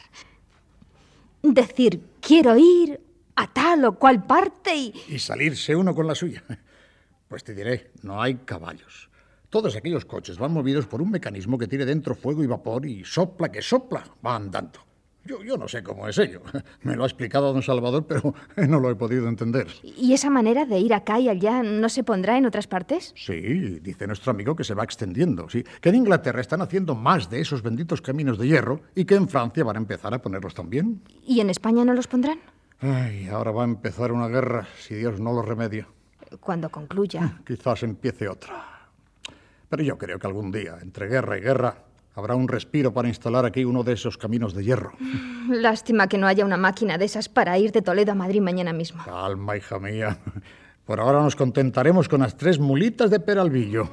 Decir, 1.42 2.02
quiero 2.20 2.58
ir 2.58 3.00
a 3.36 3.52
tal 3.52 3.86
o 3.86 4.00
cual 4.00 4.26
parte 4.26 4.76
y... 4.76 4.94
Y 5.10 5.20
salirse 5.20 5.76
uno 5.76 5.94
con 5.94 6.08
la 6.08 6.16
suya. 6.16 6.44
Pues 7.28 7.44
te 7.44 7.56
diré, 7.56 7.92
no 8.04 8.22
hay 8.22 8.36
caballos. 8.36 9.10
Todos 9.50 9.76
aquellos 9.76 10.06
coches 10.06 10.38
van 10.38 10.54
movidos 10.54 10.86
por 10.86 11.02
un 11.02 11.10
mecanismo 11.10 11.58
que 11.58 11.68
tiene 11.68 11.86
dentro 11.86 12.14
fuego 12.14 12.44
y 12.44 12.48
vapor 12.48 12.86
y 12.86 13.04
sopla 13.04 13.52
que 13.52 13.62
sopla, 13.62 14.04
va 14.26 14.36
andando. 14.36 14.85
Yo, 15.26 15.44
yo 15.44 15.58
no 15.58 15.68
sé 15.68 15.82
cómo 15.84 16.08
es 16.08 16.18
ello. 16.20 16.42
Me 16.84 16.96
lo 16.96 17.04
ha 17.04 17.08
explicado 17.08 17.52
don 17.52 17.64
Salvador, 17.64 18.06
pero 18.08 18.34
no 18.68 18.80
lo 18.80 18.90
he 18.90 18.96
podido 18.96 19.28
entender. 19.28 19.68
¿Y 19.84 20.14
esa 20.14 20.30
manera 20.30 20.66
de 20.66 20.80
ir 20.80 20.94
acá 20.94 21.20
y 21.20 21.30
allá 21.30 21.64
no 21.64 21.90
se 21.90 22.04
pondrá 22.04 22.38
en 22.38 22.46
otras 22.46 22.68
partes? 22.68 23.14
Sí, 23.16 23.80
dice 23.82 24.08
nuestro 24.08 24.32
amigo 24.32 24.56
que 24.56 24.64
se 24.64 24.76
va 24.76 24.84
extendiendo, 24.84 25.50
sí. 25.50 25.64
Que 25.82 25.90
en 25.90 25.96
Inglaterra 25.96 26.42
están 26.42 26.62
haciendo 26.62 26.96
más 26.96 27.30
de 27.30 27.42
esos 27.42 27.64
benditos 27.64 28.02
caminos 28.02 28.38
de 28.38 28.48
hierro 28.48 28.82
y 28.94 29.06
que 29.06 29.16
en 29.16 29.28
Francia 29.28 29.64
van 29.64 29.78
a 29.78 29.80
empezar 29.80 30.14
a 30.14 30.22
ponerlos 30.22 30.54
también. 30.54 31.02
¿Y 31.26 31.40
en 31.40 31.50
España 31.50 31.84
no 31.84 31.94
los 31.94 32.08
pondrán? 32.08 32.40
Ay, 32.80 33.28
ahora 33.28 33.52
va 33.52 33.64
a 33.64 33.66
empezar 33.66 34.12
una 34.12 34.28
guerra, 34.28 34.68
si 34.78 34.96
Dios 34.96 35.20
no 35.20 35.34
lo 35.34 35.42
remedia. 35.42 35.88
Cuando 36.40 36.70
concluya. 36.70 37.40
Quizás 37.48 37.84
empiece 37.84 38.28
otra. 38.28 38.90
Pero 39.70 39.82
yo 39.82 39.98
creo 39.98 40.20
que 40.20 40.28
algún 40.28 40.52
día, 40.52 40.78
entre 40.82 41.08
guerra 41.08 41.38
y 41.38 41.42
guerra, 41.42 41.76
habrá 42.16 42.34
un 42.36 42.48
respiro 42.48 42.94
para 42.94 43.10
instalar 43.10 43.46
aquí 43.46 43.66
uno 43.66 43.84
de 43.84 43.94
esos 43.94 44.18
caminos 44.18 44.54
de 44.54 44.64
hierro. 44.64 44.94
Lástima 45.50 46.08
que 46.08 46.18
no 46.18 46.28
haya 46.28 46.46
una 46.46 46.58
máquina 46.58 46.98
de 46.98 47.06
esas 47.06 47.30
para 47.30 47.58
ir 47.60 47.72
de 47.72 47.82
Toledo 47.82 48.14
a 48.14 48.16
Madrid 48.16 48.42
mañana 48.42 48.74
mismo. 48.74 49.04
Calma, 49.04 49.58
hija 49.58 49.80
mía. 49.80 50.18
Por 50.86 51.00
ahora 51.00 51.22
nos 51.22 51.36
contentaremos 51.36 52.08
con 52.08 52.22
las 52.22 52.38
tres 52.38 52.58
mulitas 52.58 53.10
de 53.10 53.20
Peralvillo. 53.20 53.90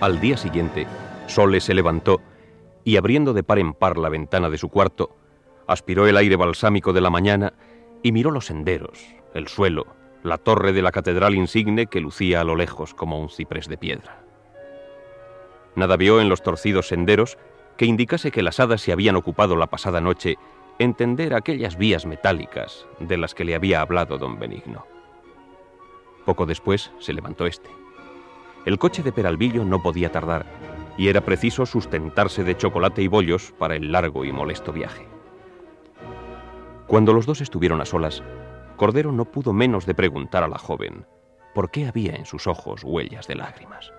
Al 0.00 0.20
día 0.20 0.36
siguiente, 0.36 0.86
Sole 1.26 1.60
se 1.60 1.72
levantó 1.72 2.20
y 2.84 2.98
abriendo 2.98 3.32
de 3.32 3.42
par 3.42 3.58
en 3.58 3.72
par 3.72 3.96
la 3.96 4.10
ventana 4.10 4.50
de 4.50 4.58
su 4.58 4.68
cuarto, 4.68 5.16
aspiró 5.66 6.06
el 6.06 6.18
aire 6.18 6.36
balsámico 6.36 6.92
de 6.92 7.00
la 7.00 7.10
mañana 7.10 7.54
y 8.06 8.12
miró 8.12 8.30
los 8.30 8.46
senderos, 8.46 9.04
el 9.34 9.48
suelo, 9.48 9.84
la 10.22 10.38
torre 10.38 10.72
de 10.72 10.80
la 10.80 10.92
catedral 10.92 11.34
insigne 11.34 11.88
que 11.88 12.00
lucía 12.00 12.40
a 12.40 12.44
lo 12.44 12.54
lejos 12.54 12.94
como 12.94 13.18
un 13.20 13.28
ciprés 13.28 13.66
de 13.66 13.78
piedra. 13.78 14.22
Nada 15.74 15.96
vio 15.96 16.20
en 16.20 16.28
los 16.28 16.40
torcidos 16.40 16.86
senderos 16.86 17.36
que 17.76 17.84
indicase 17.84 18.30
que 18.30 18.44
las 18.44 18.60
hadas 18.60 18.80
se 18.80 18.92
habían 18.92 19.16
ocupado 19.16 19.56
la 19.56 19.66
pasada 19.66 20.00
noche 20.00 20.36
en 20.78 20.94
tender 20.94 21.34
aquellas 21.34 21.76
vías 21.76 22.06
metálicas 22.06 22.86
de 23.00 23.16
las 23.16 23.34
que 23.34 23.44
le 23.44 23.56
había 23.56 23.80
hablado 23.80 24.18
don 24.18 24.38
Benigno. 24.38 24.86
Poco 26.24 26.46
después 26.46 26.92
se 27.00 27.12
levantó 27.12 27.44
este. 27.44 27.70
El 28.66 28.78
coche 28.78 29.02
de 29.02 29.10
Peralvillo 29.10 29.64
no 29.64 29.82
podía 29.82 30.12
tardar 30.12 30.46
y 30.96 31.08
era 31.08 31.22
preciso 31.22 31.66
sustentarse 31.66 32.44
de 32.44 32.56
chocolate 32.56 33.02
y 33.02 33.08
bollos 33.08 33.52
para 33.58 33.74
el 33.74 33.90
largo 33.90 34.24
y 34.24 34.30
molesto 34.30 34.72
viaje. 34.72 35.15
Cuando 36.86 37.12
los 37.12 37.26
dos 37.26 37.40
estuvieron 37.40 37.80
a 37.80 37.84
solas, 37.84 38.22
Cordero 38.76 39.10
no 39.10 39.24
pudo 39.24 39.52
menos 39.52 39.86
de 39.86 39.94
preguntar 39.94 40.44
a 40.44 40.48
la 40.48 40.58
joven 40.58 41.04
por 41.52 41.70
qué 41.70 41.86
había 41.86 42.14
en 42.14 42.26
sus 42.26 42.46
ojos 42.46 42.84
huellas 42.84 43.26
de 43.26 43.34
lágrimas. 43.34 43.90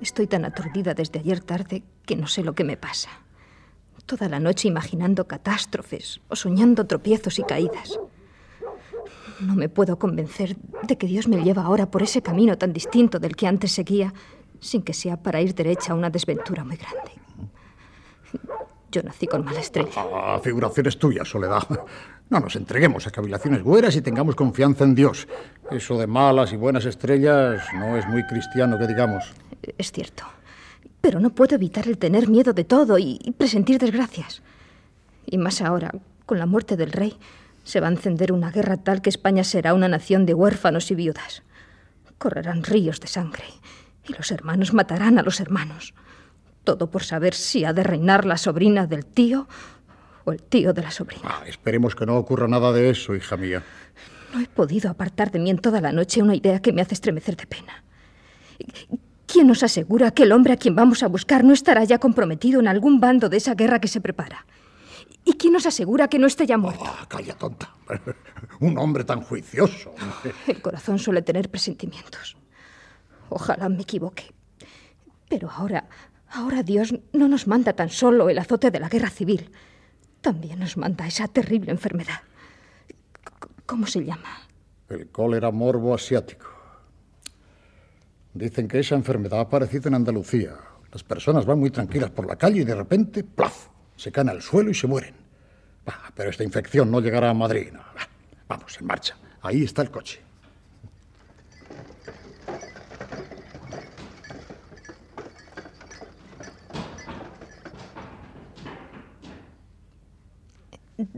Estoy 0.00 0.26
tan 0.26 0.44
aturdida 0.44 0.94
desde 0.94 1.20
ayer 1.20 1.40
tarde 1.40 1.82
que 2.06 2.16
no 2.16 2.28
sé 2.28 2.42
lo 2.42 2.54
que 2.54 2.64
me 2.64 2.76
pasa. 2.76 3.10
Toda 4.06 4.28
la 4.28 4.40
noche 4.40 4.68
imaginando 4.68 5.28
catástrofes 5.28 6.20
o 6.28 6.36
soñando 6.36 6.86
tropiezos 6.86 7.38
y 7.38 7.42
caídas. 7.42 8.00
No 9.40 9.54
me 9.54 9.68
puedo 9.68 9.98
convencer 9.98 10.56
de 10.82 10.96
que 10.96 11.06
Dios 11.06 11.28
me 11.28 11.42
lleva 11.44 11.62
ahora 11.62 11.90
por 11.90 12.02
ese 12.02 12.22
camino 12.22 12.56
tan 12.56 12.72
distinto 12.72 13.18
del 13.18 13.36
que 13.36 13.46
antes 13.46 13.72
seguía, 13.72 14.14
sin 14.60 14.82
que 14.82 14.94
sea 14.94 15.22
para 15.22 15.40
ir 15.40 15.54
derecha 15.54 15.92
a 15.92 15.96
una 15.96 16.10
desventura 16.10 16.64
muy 16.64 16.76
grande. 16.76 17.12
Yo 18.92 19.02
nací 19.02 19.26
con 19.26 19.42
mala 19.42 19.60
estrella. 19.60 19.90
Ah, 19.96 20.38
figuraciones 20.42 20.98
tuyas, 20.98 21.26
Soledad. 21.26 21.66
No 22.28 22.40
nos 22.40 22.56
entreguemos 22.56 23.06
a 23.06 23.10
cavilaciones 23.10 23.62
güeras 23.62 23.96
y 23.96 24.02
tengamos 24.02 24.34
confianza 24.36 24.84
en 24.84 24.94
Dios. 24.94 25.26
Eso 25.70 25.98
de 25.98 26.06
malas 26.06 26.52
y 26.52 26.56
buenas 26.56 26.84
estrellas 26.84 27.62
no 27.74 27.96
es 27.96 28.06
muy 28.06 28.24
cristiano, 28.26 28.78
que 28.78 28.86
digamos. 28.86 29.32
Es 29.78 29.92
cierto. 29.92 30.24
Pero 31.00 31.20
no 31.20 31.30
puedo 31.30 31.56
evitar 31.56 31.88
el 31.88 31.98
tener 31.98 32.28
miedo 32.28 32.52
de 32.52 32.64
todo 32.64 32.98
y, 32.98 33.18
y 33.22 33.32
presentir 33.32 33.78
desgracias. 33.78 34.42
Y 35.26 35.38
más 35.38 35.62
ahora, 35.62 35.90
con 36.26 36.38
la 36.38 36.46
muerte 36.46 36.76
del 36.76 36.92
rey, 36.92 37.16
se 37.64 37.80
va 37.80 37.88
a 37.88 37.90
encender 37.90 38.32
una 38.32 38.50
guerra 38.50 38.76
tal 38.76 39.00
que 39.00 39.10
España 39.10 39.44
será 39.44 39.72
una 39.72 39.88
nación 39.88 40.26
de 40.26 40.34
huérfanos 40.34 40.90
y 40.90 40.94
viudas. 40.94 41.42
Correrán 42.18 42.62
ríos 42.62 43.00
de 43.00 43.08
sangre 43.08 43.44
y 44.06 44.12
los 44.12 44.30
hermanos 44.30 44.74
matarán 44.74 45.18
a 45.18 45.22
los 45.22 45.40
hermanos. 45.40 45.94
Todo 46.64 46.90
por 46.90 47.02
saber 47.02 47.34
si 47.34 47.64
ha 47.64 47.72
de 47.72 47.82
reinar 47.82 48.24
la 48.24 48.36
sobrina 48.36 48.86
del 48.86 49.04
tío 49.04 49.48
o 50.24 50.32
el 50.32 50.42
tío 50.42 50.72
de 50.72 50.82
la 50.82 50.90
sobrina. 50.90 51.22
Ah, 51.24 51.42
esperemos 51.46 51.94
que 51.94 52.06
no 52.06 52.16
ocurra 52.16 52.46
nada 52.46 52.72
de 52.72 52.90
eso, 52.90 53.14
hija 53.14 53.36
mía. 53.36 53.62
No 54.32 54.40
he 54.40 54.46
podido 54.46 54.90
apartar 54.90 55.30
de 55.30 55.38
mí 55.38 55.50
en 55.50 55.58
toda 55.58 55.80
la 55.80 55.92
noche 55.92 56.22
una 56.22 56.34
idea 56.34 56.60
que 56.60 56.72
me 56.72 56.80
hace 56.80 56.94
estremecer 56.94 57.36
de 57.36 57.46
pena. 57.46 57.84
¿Quién 59.26 59.46
nos 59.46 59.62
asegura 59.62 60.10
que 60.10 60.22
el 60.24 60.32
hombre 60.32 60.52
a 60.52 60.56
quien 60.56 60.74
vamos 60.74 61.02
a 61.02 61.08
buscar 61.08 61.42
no 61.42 61.52
estará 61.52 61.84
ya 61.84 61.98
comprometido 61.98 62.60
en 62.60 62.68
algún 62.68 63.00
bando 63.00 63.28
de 63.28 63.38
esa 63.38 63.54
guerra 63.54 63.80
que 63.80 63.88
se 63.88 64.00
prepara? 64.00 64.46
¿Y 65.24 65.34
quién 65.34 65.52
nos 65.52 65.66
asegura 65.66 66.08
que 66.08 66.18
no 66.18 66.26
esté 66.26 66.46
ya 66.46 66.58
muerto? 66.58 66.84
Oh, 66.84 67.08
calla, 67.08 67.34
tonta. 67.34 67.74
Un 68.60 68.78
hombre 68.78 69.04
tan 69.04 69.22
juicioso. 69.22 69.94
El 70.46 70.60
corazón 70.60 70.98
suele 70.98 71.22
tener 71.22 71.48
presentimientos. 71.48 72.36
Ojalá 73.28 73.68
me 73.68 73.82
equivoque. 73.82 74.32
Pero 75.28 75.50
ahora, 75.50 75.88
ahora 76.32 76.62
Dios 76.62 76.94
no 77.12 77.28
nos 77.28 77.46
manda 77.46 77.72
tan 77.74 77.90
solo 77.90 78.28
el 78.28 78.38
azote 78.38 78.70
de 78.70 78.80
la 78.80 78.88
guerra 78.88 79.10
civil. 79.10 79.50
También 80.20 80.58
nos 80.58 80.76
manda 80.76 81.06
esa 81.06 81.28
terrible 81.28 81.70
enfermedad. 81.70 82.20
¿Cómo 83.66 83.86
se 83.86 84.04
llama? 84.04 84.48
El 84.88 85.08
cólera 85.10 85.50
morbo 85.50 85.94
asiático. 85.94 86.46
Dicen 88.34 88.68
que 88.68 88.80
esa 88.80 88.94
enfermedad 88.94 89.40
ha 89.40 89.42
aparecido 89.42 89.88
en 89.88 89.94
Andalucía. 89.94 90.56
Las 90.90 91.02
personas 91.02 91.46
van 91.46 91.58
muy 91.58 91.70
tranquilas 91.70 92.10
por 92.10 92.26
la 92.26 92.36
calle 92.36 92.60
y 92.60 92.64
de 92.64 92.74
repente, 92.74 93.24
¡plaf! 93.24 93.68
Se 93.96 94.10
caen 94.10 94.28
al 94.28 94.42
suelo 94.42 94.70
y 94.70 94.74
se 94.74 94.86
mueren. 94.86 95.14
Bah, 95.84 96.12
pero 96.14 96.30
esta 96.30 96.44
infección 96.44 96.90
no 96.90 97.00
llegará 97.00 97.30
a 97.30 97.34
Madrid. 97.34 97.72
Bah, 97.72 98.08
vamos, 98.48 98.78
en 98.80 98.86
marcha. 98.86 99.16
Ahí 99.42 99.64
está 99.64 99.82
el 99.82 99.90
coche. 99.90 100.20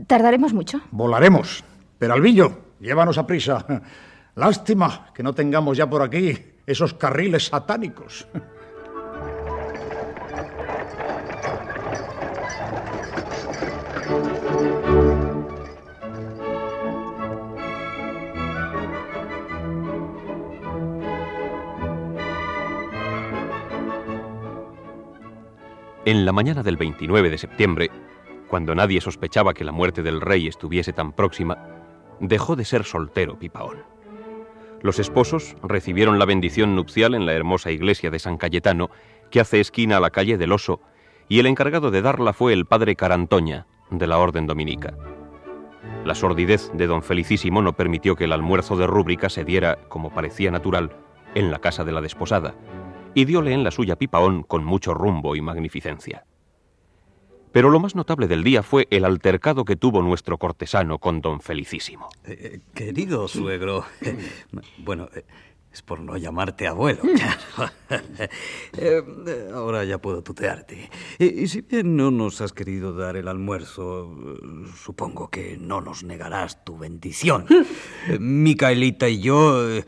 ¿Tardaremos 0.07 0.53
mucho? 0.53 0.81
Volaremos. 0.91 1.63
Peralvillo, 1.97 2.73
llévanos 2.79 3.17
a 3.17 3.27
prisa. 3.27 3.65
Lástima 4.35 5.07
que 5.13 5.23
no 5.23 5.33
tengamos 5.33 5.77
ya 5.77 5.89
por 5.89 6.01
aquí 6.01 6.37
esos 6.65 6.93
carriles 6.93 7.47
satánicos. 7.47 8.27
En 26.05 26.23
la 26.23 26.31
mañana 26.31 26.61
del 26.61 26.77
29 26.77 27.31
de 27.31 27.37
septiembre, 27.39 27.89
cuando 28.47 28.75
nadie 28.75 29.01
sospechaba 29.01 29.53
que 29.53 29.63
la 29.63 29.71
muerte 29.71 30.03
del 30.03 30.21
rey 30.21 30.47
estuviese 30.47 30.93
tan 30.93 31.11
próxima, 31.11 31.57
dejó 32.19 32.55
de 32.55 32.65
ser 32.65 32.83
soltero 32.83 33.37
Pipaón. 33.37 33.83
Los 34.81 34.99
esposos 34.99 35.55
recibieron 35.63 36.19
la 36.19 36.25
bendición 36.25 36.75
nupcial 36.75 37.15
en 37.15 37.25
la 37.25 37.33
hermosa 37.33 37.71
iglesia 37.71 38.11
de 38.11 38.19
San 38.19 38.37
Cayetano, 38.37 38.89
que 39.31 39.39
hace 39.39 39.59
esquina 39.59 39.97
a 39.97 39.99
la 39.99 40.11
calle 40.11 40.37
del 40.37 40.51
Oso, 40.51 40.79
y 41.27 41.39
el 41.39 41.47
encargado 41.47 41.89
de 41.91 42.01
darla 42.01 42.33
fue 42.33 42.53
el 42.53 42.65
padre 42.65 42.95
Carantoña, 42.95 43.65
de 43.89 44.07
la 44.07 44.19
Orden 44.19 44.47
Dominica. 44.47 44.93
La 46.03 46.13
sordidez 46.13 46.71
de 46.73 46.87
don 46.87 47.01
Felicísimo 47.01 47.61
no 47.61 47.73
permitió 47.73 48.15
que 48.15 48.25
el 48.25 48.31
almuerzo 48.31 48.77
de 48.77 48.85
rúbrica 48.85 49.29
se 49.29 49.43
diera, 49.43 49.79
como 49.89 50.11
parecía 50.11 50.51
natural, 50.51 50.91
en 51.33 51.49
la 51.49 51.59
casa 51.59 51.83
de 51.83 51.91
la 51.91 52.01
desposada, 52.01 52.53
y 53.15 53.25
diole 53.25 53.53
en 53.53 53.63
la 53.63 53.71
suya 53.71 53.95
Pipaón 53.95 54.43
con 54.43 54.63
mucho 54.63 54.93
rumbo 54.93 55.35
y 55.35 55.41
magnificencia. 55.41 56.25
Pero 57.55 57.69
lo 57.69 57.79
más 57.79 57.95
notable 57.95 58.27
del 58.27 58.43
día 58.43 58.63
fue 58.63 58.85
el 58.91 59.05
altercado 59.05 59.63
que 59.63 59.77
tuvo 59.77 60.01
nuestro 60.01 60.37
cortesano 60.37 60.99
con 60.99 61.21
don 61.21 61.39
Felicísimo. 61.39 62.09
Eh, 62.25 62.59
querido 62.73 63.29
suegro, 63.29 63.85
bueno, 64.79 65.07
eh, 65.15 65.23
Es 65.71 65.81
por 65.81 65.99
no 65.99 66.15
llamarte 66.15 66.67
abuelo. 66.67 67.01
Eh, 68.77 69.01
eh, 69.27 69.49
ahora 69.53 69.85
ya 69.85 69.99
puedo 69.99 70.21
tutearte. 70.21 70.89
Y, 71.17 71.43
y 71.43 71.47
si 71.47 71.61
bien 71.61 71.95
no 71.95 72.11
nos 72.11 72.41
has 72.41 72.51
querido 72.51 72.93
dar 72.93 73.15
el 73.15 73.27
almuerzo, 73.29 74.11
eh, 74.11 74.67
supongo 74.75 75.29
que 75.29 75.55
no 75.57 75.79
nos 75.79 76.03
negarás 76.03 76.65
tu 76.65 76.77
bendición. 76.77 77.45
Eh, 78.07 78.19
Micaelita 78.19 79.07
y 79.07 79.19
yo 79.21 79.69
eh, 79.69 79.85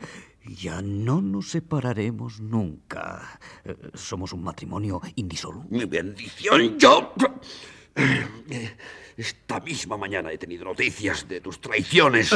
ya 0.48 0.80
no 0.82 1.20
nos 1.20 1.50
separaremos 1.50 2.40
nunca. 2.40 3.38
Eh, 3.64 3.76
Somos 3.94 4.32
un 4.32 4.42
matrimonio 4.42 5.00
indisoluble. 5.16 5.68
Mi 5.70 5.84
bendición, 5.84 6.78
yo. 6.78 7.12
Esta 9.16 9.60
misma 9.60 9.96
mañana 9.96 10.30
he 10.32 10.38
tenido 10.38 10.64
noticias 10.64 11.26
de 11.28 11.40
tus 11.40 11.60
traiciones, 11.60 12.30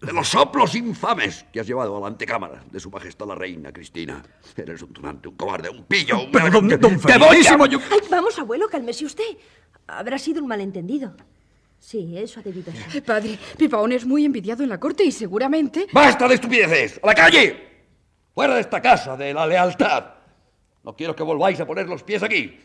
de 0.00 0.12
los 0.12 0.28
soplos 0.28 0.74
infames 0.76 1.44
que 1.52 1.60
has 1.60 1.66
llevado 1.66 1.96
a 1.96 2.00
la 2.00 2.06
antecámara 2.06 2.62
de 2.70 2.78
su 2.80 2.90
majestad 2.90 3.26
la 3.26 3.34
reina 3.34 3.72
Cristina. 3.72 4.22
Eres 4.56 4.80
un 4.82 4.92
tunante, 4.92 5.28
un 5.28 5.34
cobarde, 5.36 5.68
un 5.68 5.84
pillo. 5.84 6.24
Un... 6.24 6.30
Pero, 6.32 6.50
don- 6.50 6.68
don 6.68 6.78
¡Te 7.00 7.18
voy 7.18 7.26
a- 7.26 7.30
Felicísimo, 7.30 7.66
yo- 7.66 7.80
Ay, 7.90 7.98
vamos, 8.10 8.38
abuelo, 8.38 8.68
cálmese 8.68 9.04
usted. 9.04 9.24
Habrá 9.88 10.18
sido 10.18 10.40
un 10.40 10.46
malentendido. 10.48 11.16
Sí, 11.80 12.16
eso 12.16 12.40
ha 12.40 12.42
debido 12.42 12.70
ser. 12.70 13.02
Padre, 13.02 13.38
Pipaón 13.56 13.90
es 13.92 14.04
muy 14.04 14.24
envidiado 14.24 14.62
en 14.62 14.68
la 14.68 14.78
corte 14.78 15.02
y 15.02 15.10
seguramente... 15.10 15.86
¡Basta 15.92 16.28
de 16.28 16.34
estupideces! 16.34 17.00
¡A 17.02 17.06
la 17.06 17.14
calle! 17.14 17.68
¡Fuera 18.34 18.54
de 18.54 18.60
esta 18.60 18.80
casa 18.82 19.16
de 19.16 19.32
la 19.32 19.46
lealtad! 19.46 20.14
No 20.84 20.94
quiero 20.94 21.16
que 21.16 21.22
volváis 21.22 21.58
a 21.58 21.66
poner 21.66 21.88
los 21.88 22.02
pies 22.02 22.22
aquí. 22.22 22.60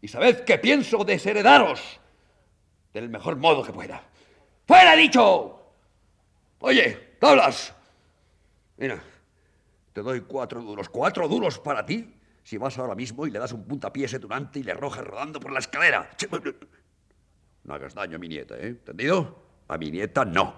Y 0.00 0.08
sabed 0.08 0.44
que 0.44 0.58
pienso 0.58 1.04
desheredaros 1.04 2.00
del 2.94 3.08
mejor 3.08 3.36
modo 3.36 3.62
que 3.64 3.72
pueda. 3.72 4.02
¡Fuera, 4.66 4.94
he 4.94 4.98
dicho! 4.98 5.60
Oye, 6.60 7.16
tablas. 7.18 7.74
Mira, 8.76 9.02
te 9.92 10.00
doy 10.00 10.20
cuatro 10.22 10.62
duros. 10.62 10.88
¿Cuatro 10.88 11.26
duros 11.28 11.58
para 11.58 11.84
ti? 11.84 12.14
Si 12.42 12.56
vas 12.56 12.78
ahora 12.78 12.94
mismo 12.94 13.26
y 13.26 13.30
le 13.30 13.38
das 13.38 13.52
un 13.52 13.64
puntapié 13.64 14.04
a 14.04 14.06
ese 14.06 14.18
tunante 14.18 14.60
y 14.60 14.62
le 14.62 14.72
arrojas 14.72 15.04
rodando 15.04 15.40
por 15.40 15.52
la 15.52 15.58
escalera. 15.58 16.10
No 17.70 17.76
hagas 17.76 17.94
daño 17.94 18.16
a 18.16 18.18
mi 18.18 18.26
nieta, 18.26 18.56
¿eh? 18.56 18.66
¿Entendido? 18.66 19.32
A 19.68 19.78
mi 19.78 19.92
nieta 19.92 20.24
no. 20.24 20.52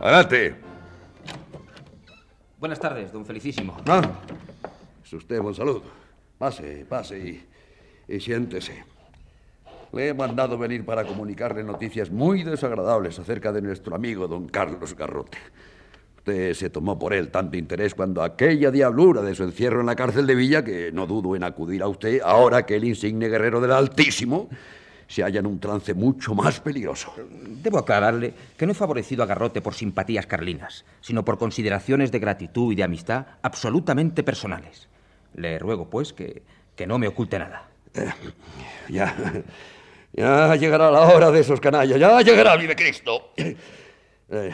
Adelante. 0.00 0.54
Buenas 2.60 2.78
tardes, 2.78 3.10
don 3.10 3.26
Felicísimo. 3.26 3.76
Ah, 3.88 4.20
es 5.02 5.12
usted, 5.12 5.40
buen 5.40 5.56
salud. 5.56 5.82
Pase, 6.38 6.86
pase 6.88 7.18
y, 7.18 7.44
y 8.06 8.20
siéntese. 8.20 8.84
Le 9.92 10.10
he 10.10 10.14
mandado 10.14 10.56
venir 10.56 10.84
para 10.84 11.04
comunicarle 11.04 11.64
noticias 11.64 12.12
muy 12.12 12.44
desagradables 12.44 13.18
acerca 13.18 13.50
de 13.50 13.60
nuestro 13.60 13.96
amigo 13.96 14.28
don 14.28 14.46
Carlos 14.46 14.94
Garrote. 14.94 15.38
Usted 16.24 16.54
se 16.54 16.70
tomó 16.70 16.98
por 16.98 17.12
él 17.12 17.28
tanto 17.28 17.54
interés 17.58 17.94
cuando 17.94 18.22
aquella 18.22 18.70
diablura 18.70 19.20
de 19.20 19.34
su 19.34 19.42
encierro 19.42 19.80
en 19.80 19.86
la 19.86 19.94
cárcel 19.94 20.26
de 20.26 20.34
Villa 20.34 20.64
que 20.64 20.90
no 20.90 21.06
dudo 21.06 21.36
en 21.36 21.44
acudir 21.44 21.82
a 21.82 21.86
usted 21.86 22.22
ahora 22.24 22.64
que 22.64 22.76
el 22.76 22.84
insigne 22.84 23.28
guerrero 23.28 23.60
del 23.60 23.72
Altísimo 23.72 24.48
se 25.06 25.22
halla 25.22 25.40
en 25.40 25.46
un 25.46 25.60
trance 25.60 25.92
mucho 25.92 26.34
más 26.34 26.60
peligroso. 26.60 27.12
Debo 27.62 27.76
aclararle 27.76 28.32
que 28.56 28.64
no 28.64 28.72
he 28.72 28.74
favorecido 28.74 29.22
a 29.22 29.26
Garrote 29.26 29.60
por 29.60 29.74
simpatías 29.74 30.26
carlinas, 30.26 30.86
sino 31.02 31.26
por 31.26 31.36
consideraciones 31.36 32.10
de 32.10 32.20
gratitud 32.20 32.72
y 32.72 32.76
de 32.76 32.84
amistad 32.84 33.26
absolutamente 33.42 34.22
personales. 34.22 34.88
Le 35.34 35.58
ruego, 35.58 35.90
pues, 35.90 36.14
que, 36.14 36.42
que 36.74 36.86
no 36.86 36.98
me 36.98 37.06
oculte 37.06 37.38
nada. 37.38 37.68
Ya, 38.88 39.14
ya 40.14 40.56
llegará 40.56 40.90
la 40.90 41.02
hora 41.02 41.30
de 41.30 41.40
esos 41.40 41.60
canallas, 41.60 42.00
ya 42.00 42.18
llegará, 42.22 42.56
vive 42.56 42.74
Cristo. 42.74 43.32
Eh, 43.36 44.52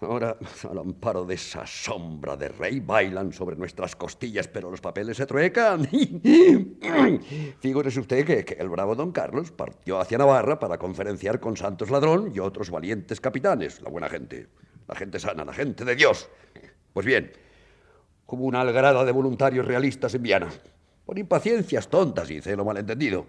ahora, 0.00 0.36
al 0.68 0.78
amparo 0.78 1.24
de 1.24 1.34
esa 1.34 1.66
sombra 1.66 2.36
de 2.36 2.48
rey, 2.48 2.80
bailan 2.80 3.32
sobre 3.32 3.56
nuestras 3.56 3.96
costillas, 3.96 4.46
pero 4.48 4.70
los 4.70 4.80
papeles 4.80 5.16
se 5.16 5.26
truecan. 5.26 5.88
Figúrese 7.60 8.00
usted 8.00 8.24
que, 8.26 8.56
el 8.58 8.68
bravo 8.68 8.94
don 8.94 9.12
Carlos 9.12 9.50
partió 9.50 9.98
hacia 9.98 10.18
Navarra 10.18 10.58
para 10.58 10.78
conferenciar 10.78 11.40
con 11.40 11.56
Santos 11.56 11.90
Ladrón 11.90 12.32
y 12.34 12.40
otros 12.40 12.70
valientes 12.70 13.20
capitanes, 13.20 13.80
la 13.80 13.88
buena 13.88 14.08
gente, 14.08 14.48
la 14.86 14.94
gente 14.94 15.18
sana, 15.18 15.44
la 15.44 15.54
gente 15.54 15.84
de 15.84 15.96
Dios. 15.96 16.28
Pues 16.92 17.06
bien, 17.06 17.32
hubo 18.26 18.44
una 18.44 18.60
algarada 18.60 19.04
de 19.04 19.12
voluntarios 19.12 19.66
realistas 19.66 20.14
en 20.14 20.22
Viana, 20.22 20.48
por 21.04 21.18
impaciencias 21.18 21.88
tontas 21.88 22.30
y 22.30 22.40
celo 22.42 22.64
malentendido. 22.64 23.26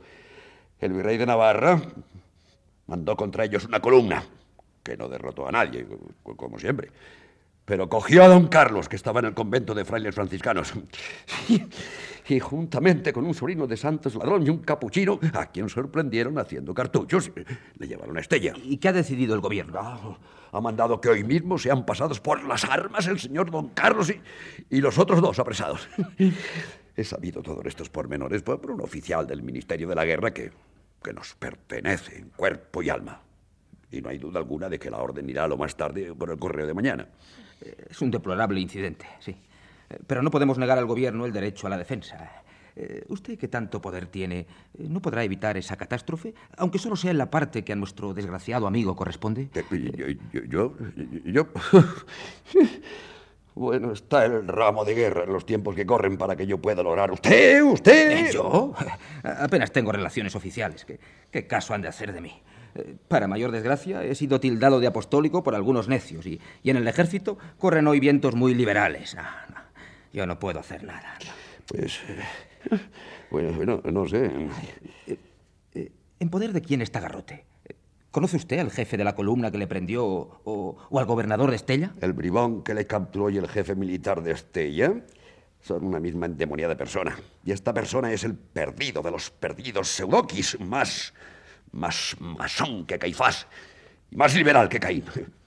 El 0.80 0.93
virrey 0.93 1.18
de 1.18 1.26
Navarra 1.26 1.82
mandó 2.88 3.15
contra 3.15 3.45
ellos 3.45 3.65
una 3.65 3.80
columna, 3.80 4.24
que 4.88 4.95
no 4.97 5.09
derrotó 5.09 5.47
a 5.47 5.51
nadie, 5.51 5.85
co- 6.23 6.38
como 6.38 6.57
siempre. 6.57 6.89
Pero 7.65 7.89
cogió 7.89 8.23
a 8.23 8.29
don 8.29 8.47
Carlos, 8.47 8.88
que 8.88 8.95
estaba 8.95 9.19
en 9.19 9.25
el 9.25 9.33
convento 9.33 9.75
de 9.75 9.83
frailes 9.83 10.15
franciscanos, 10.15 10.73
y 12.29 12.39
juntamente 12.39 13.11
con 13.11 13.25
un 13.25 13.33
sobrino 13.33 13.67
de 13.67 13.75
Santos 13.75 14.15
Ladrón 14.15 14.47
y 14.47 14.49
un 14.49 14.59
capuchino, 14.59 15.19
a 15.33 15.47
quien 15.47 15.67
sorprendieron 15.67 16.39
haciendo 16.39 16.73
cartuchos, 16.73 17.29
le 17.77 17.88
llevaron 17.88 18.15
a 18.17 18.21
Estella. 18.21 18.53
¿Y 18.63 18.77
qué 18.77 18.88
ha 18.88 18.93
decidido 18.93 19.35
el 19.35 19.41
gobierno? 19.41 19.77
Ah, 19.81 20.17
ha 20.53 20.61
mandado 20.61 21.01
que 21.01 21.09
hoy 21.09 21.25
mismo 21.25 21.57
sean 21.57 21.85
pasados 21.85 22.21
por 22.21 22.41
las 22.45 22.63
armas 22.63 23.05
el 23.07 23.19
señor 23.19 23.51
don 23.51 23.67
Carlos 23.69 24.09
y, 24.09 24.21
y 24.73 24.79
los 24.79 24.97
otros 24.97 25.21
dos 25.21 25.38
apresados. 25.39 25.89
He 26.95 27.03
sabido 27.03 27.41
todos 27.43 27.65
estos 27.65 27.89
pormenores 27.89 28.41
por, 28.43 28.61
por 28.61 28.71
un 28.71 28.79
oficial 28.81 29.27
del 29.27 29.43
Ministerio 29.43 29.89
de 29.89 29.95
la 29.95 30.05
Guerra 30.05 30.33
que, 30.33 30.51
que 31.03 31.11
nos 31.13 31.35
pertenece 31.35 32.17
en 32.17 32.29
cuerpo 32.29 32.81
y 32.81 32.89
alma. 32.89 33.21
Y 33.91 34.01
no 34.01 34.09
hay 34.09 34.17
duda 34.17 34.39
alguna 34.39 34.67
de 34.69 34.77
que 34.79 34.89
la 34.91 34.97
orden 34.97 35.29
irá 35.29 35.47
lo 35.47 35.57
más 35.57 35.75
tarde 35.75 36.13
por 36.13 36.29
el 36.29 36.38
correo 36.38 36.67
de 36.67 36.73
mañana. 36.73 37.07
Es 37.89 38.01
un 38.01 38.11
deplorable 38.11 38.59
incidente, 38.59 39.05
sí. 39.19 39.35
Eh, 39.89 39.97
Pero 40.05 40.21
no 40.21 40.29
podemos 40.29 40.57
negar 40.57 40.77
al 40.77 40.85
gobierno 40.85 41.25
el 41.25 41.31
derecho 41.33 41.67
a 41.67 41.69
la 41.69 41.77
defensa. 41.77 42.43
Eh, 42.75 43.03
usted 43.07 43.39
que 43.39 43.47
tanto 43.47 43.81
poder 43.81 44.05
tiene, 44.05 44.39
eh, 44.39 44.45
¿no 44.88 45.01
podrá 45.01 45.23
evitar 45.23 45.57
esa 45.57 45.75
catástrofe? 45.77 46.35
Aunque 46.57 46.77
solo 46.77 46.95
sea 46.95 47.09
en 47.11 47.17
la 47.17 47.31
parte 47.31 47.63
que 47.63 47.73
a 47.73 47.75
nuestro 47.75 48.13
desgraciado 48.13 48.67
amigo 48.67 48.95
corresponde. 48.95 49.49
Yo, 49.53 50.05
yo, 50.07 50.43
yo, 50.45 50.73
yo- 51.25 51.47
Bueno, 53.55 53.91
está 53.91 54.23
el 54.25 54.47
ramo 54.47 54.85
de 54.85 54.93
guerra 54.93 55.23
en 55.23 55.33
los 55.33 55.43
tiempos 55.43 55.73
que 55.75 55.83
corren 55.83 56.15
para 56.17 56.35
que 56.35 56.45
yo 56.45 56.59
pueda 56.59 56.83
lograr. 56.83 57.09
¿Usted? 57.11 57.63
¿Usted? 57.63 58.27
¿Eh, 58.27 58.29
¿Yo? 58.31 58.75
Apenas 59.23 59.71
tengo 59.71 59.91
relaciones 59.91 60.35
oficiales. 60.35 60.85
¿Qué, 60.85 60.99
qué 61.31 61.47
caso 61.47 61.73
han 61.73 61.81
de 61.81 61.88
hacer 61.88 62.13
de 62.13 62.21
mí? 62.21 62.39
Eh, 62.78 62.95
Para 63.07 63.28
mayor 63.28 63.51
desgracia, 63.51 64.03
he 64.03 64.15
sido 64.15 64.39
tildado 64.39 64.80
de 64.80 64.88
apostólico 64.88 65.43
por 65.43 65.55
algunos 65.55 65.88
necios 65.88 66.25
y, 66.25 66.39
y 66.63 66.69
en 66.69 66.78
el 66.78 66.88
ejército 66.88 67.38
corren 67.57 67.88
hoy 67.88 67.99
vientos 67.99 68.36
muy 68.36 68.53
liberales. 68.53 69.15
No, 69.15 69.23
no, 69.23 69.61
yo 70.13 70.25
no 70.25 70.38
puedo 70.39 70.59
hacer 70.59 70.84
nada. 70.84 71.17
Pues. 71.67 71.99
eh, 72.07 72.78
Bueno, 73.32 73.51
bueno, 73.53 73.82
no 73.91 74.07
sé. 74.07 74.32
¿En 76.19 76.30
poder 76.30 76.53
de 76.53 76.61
quién 76.61 76.82
está 76.82 76.99
Garrote? 76.99 77.45
¿Conoce 78.11 78.38
usted 78.38 78.59
al 78.59 78.71
jefe 78.71 78.97
de 78.97 79.03
la 79.03 79.13
columna 79.15 79.51
que 79.51 79.57
le 79.57 79.67
prendió 79.67 80.05
o, 80.05 80.78
o 80.89 80.99
al 80.99 81.05
gobernador 81.05 81.49
de 81.51 81.55
Estella? 81.57 81.93
El 82.01 82.13
bribón 82.13 82.63
que 82.63 82.73
le 82.73 82.88
capturó 82.88 83.30
y 83.30 83.38
el 83.38 83.47
jefe 83.47 83.75
militar 83.75 84.23
de 84.23 84.32
Estella 84.32 84.93
son 85.61 85.84
una 85.86 85.99
misma 85.99 86.25
endemoniada 86.25 86.75
persona. 86.75 87.17
Y 87.45 87.51
esta 87.51 87.73
persona 87.73 88.11
es 88.11 88.23
el 88.23 88.34
perdido 88.36 89.01
de 89.03 89.11
los 89.11 89.30
perdidos 89.30 89.89
Seudokis, 89.89 90.59
más. 90.61 91.13
Más 91.72 92.15
masón 92.20 92.86
que 92.86 92.99
Caifás 92.99 93.47
y 94.11 94.15
más 94.15 94.34
liberal 94.36 94.70
que 94.70 94.80
Caín. 94.80 95.03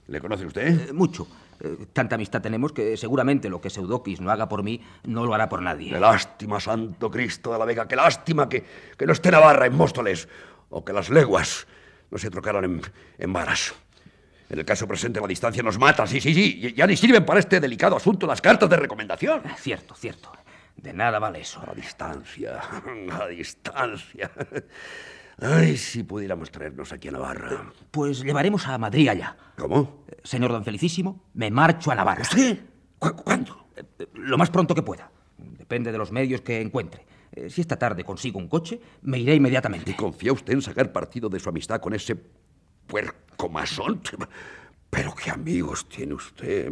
¿Le 0.07 0.19
conoce 0.19 0.45
usted? 0.45 0.89
Eh, 0.89 0.93
mucho. 0.93 1.27
Eh, 1.59 1.85
tanta 1.93 2.15
amistad 2.15 2.41
tenemos 2.41 2.71
que 2.71 2.97
seguramente 2.97 3.49
lo 3.49 3.61
que 3.61 3.69
Seudokis 3.69 4.19
no 4.19 4.31
haga 4.31 4.49
por 4.49 4.63
mí 4.63 4.81
no 5.03 5.25
lo 5.25 5.33
hará 5.33 5.47
por 5.47 5.61
nadie. 5.61 5.91
Qué 5.91 5.99
lástima, 5.99 6.59
Santo 6.59 7.09
Cristo 7.11 7.53
de 7.53 7.59
la 7.59 7.65
Vega, 7.65 7.87
qué 7.87 7.95
lástima 7.95 8.49
que, 8.49 8.65
que 8.97 9.05
no 9.05 9.13
esté 9.13 9.31
Navarra 9.31 9.65
en 9.65 9.75
Móstoles 9.75 10.27
o 10.69 10.83
que 10.83 10.93
las 10.93 11.09
leguas 11.09 11.67
no 12.09 12.17
se 12.17 12.29
trocaran 12.29 12.63
en, 12.65 12.81
en 13.17 13.33
varas. 13.33 13.73
En 14.49 14.59
el 14.59 14.65
caso 14.65 14.85
presente 14.85 15.21
la 15.21 15.27
distancia 15.27 15.63
nos 15.63 15.79
mata, 15.79 16.05
sí, 16.05 16.19
sí, 16.19 16.33
sí. 16.33 16.73
Ya 16.75 16.85
ni 16.85 16.97
sirven 16.97 17.25
para 17.25 17.39
este 17.39 17.61
delicado 17.61 17.95
asunto 17.95 18.27
las 18.27 18.41
cartas 18.41 18.69
de 18.69 18.75
recomendación. 18.75 19.43
Cierto, 19.57 19.95
cierto. 19.95 20.31
De 20.75 20.91
nada 20.93 21.19
vale 21.19 21.41
eso. 21.41 21.61
A 21.65 21.73
distancia, 21.73 22.59
a 23.11 23.27
distancia. 23.27 24.31
Ay, 25.41 25.75
si 25.75 26.03
pudiéramos 26.03 26.51
traernos 26.51 26.91
aquí 26.93 27.07
a 27.07 27.11
Navarra. 27.11 27.73
Pues 27.89 28.21
llevaremos 28.23 28.67
a 28.67 28.77
Madrid 28.77 29.09
allá. 29.09 29.35
¿Cómo? 29.57 30.05
Eh, 30.07 30.17
Señor 30.23 30.51
don 30.51 30.63
Felicísimo, 30.63 31.23
me 31.33 31.49
marcho 31.49 31.91
a 31.91 31.95
Navarra. 31.95 32.21
¿Usted? 32.21 32.59
¿Cuándo? 32.99 33.67
Lo 34.13 34.37
más 34.37 34.51
pronto 34.51 34.75
que 34.75 34.83
pueda. 34.83 35.09
Depende 35.37 35.91
de 35.91 35.97
los 35.97 36.11
medios 36.11 36.41
que 36.41 36.61
encuentre. 36.61 37.05
Eh, 37.31 37.49
Si 37.49 37.61
esta 37.61 37.77
tarde 37.79 38.03
consigo 38.03 38.37
un 38.37 38.47
coche, 38.47 38.79
me 39.01 39.17
iré 39.17 39.33
inmediatamente. 39.33 39.95
¿Confía 39.95 40.31
usted 40.31 40.53
en 40.53 40.61
sacar 40.61 40.91
partido 40.91 41.27
de 41.27 41.39
su 41.39 41.49
amistad 41.49 41.79
con 41.81 41.93
ese 41.95 42.15
puerco 42.85 43.49
masón? 43.49 44.01
Pero 44.91 45.15
qué 45.15 45.31
amigos 45.31 45.87
tiene 45.87 46.13
usted. 46.15 46.69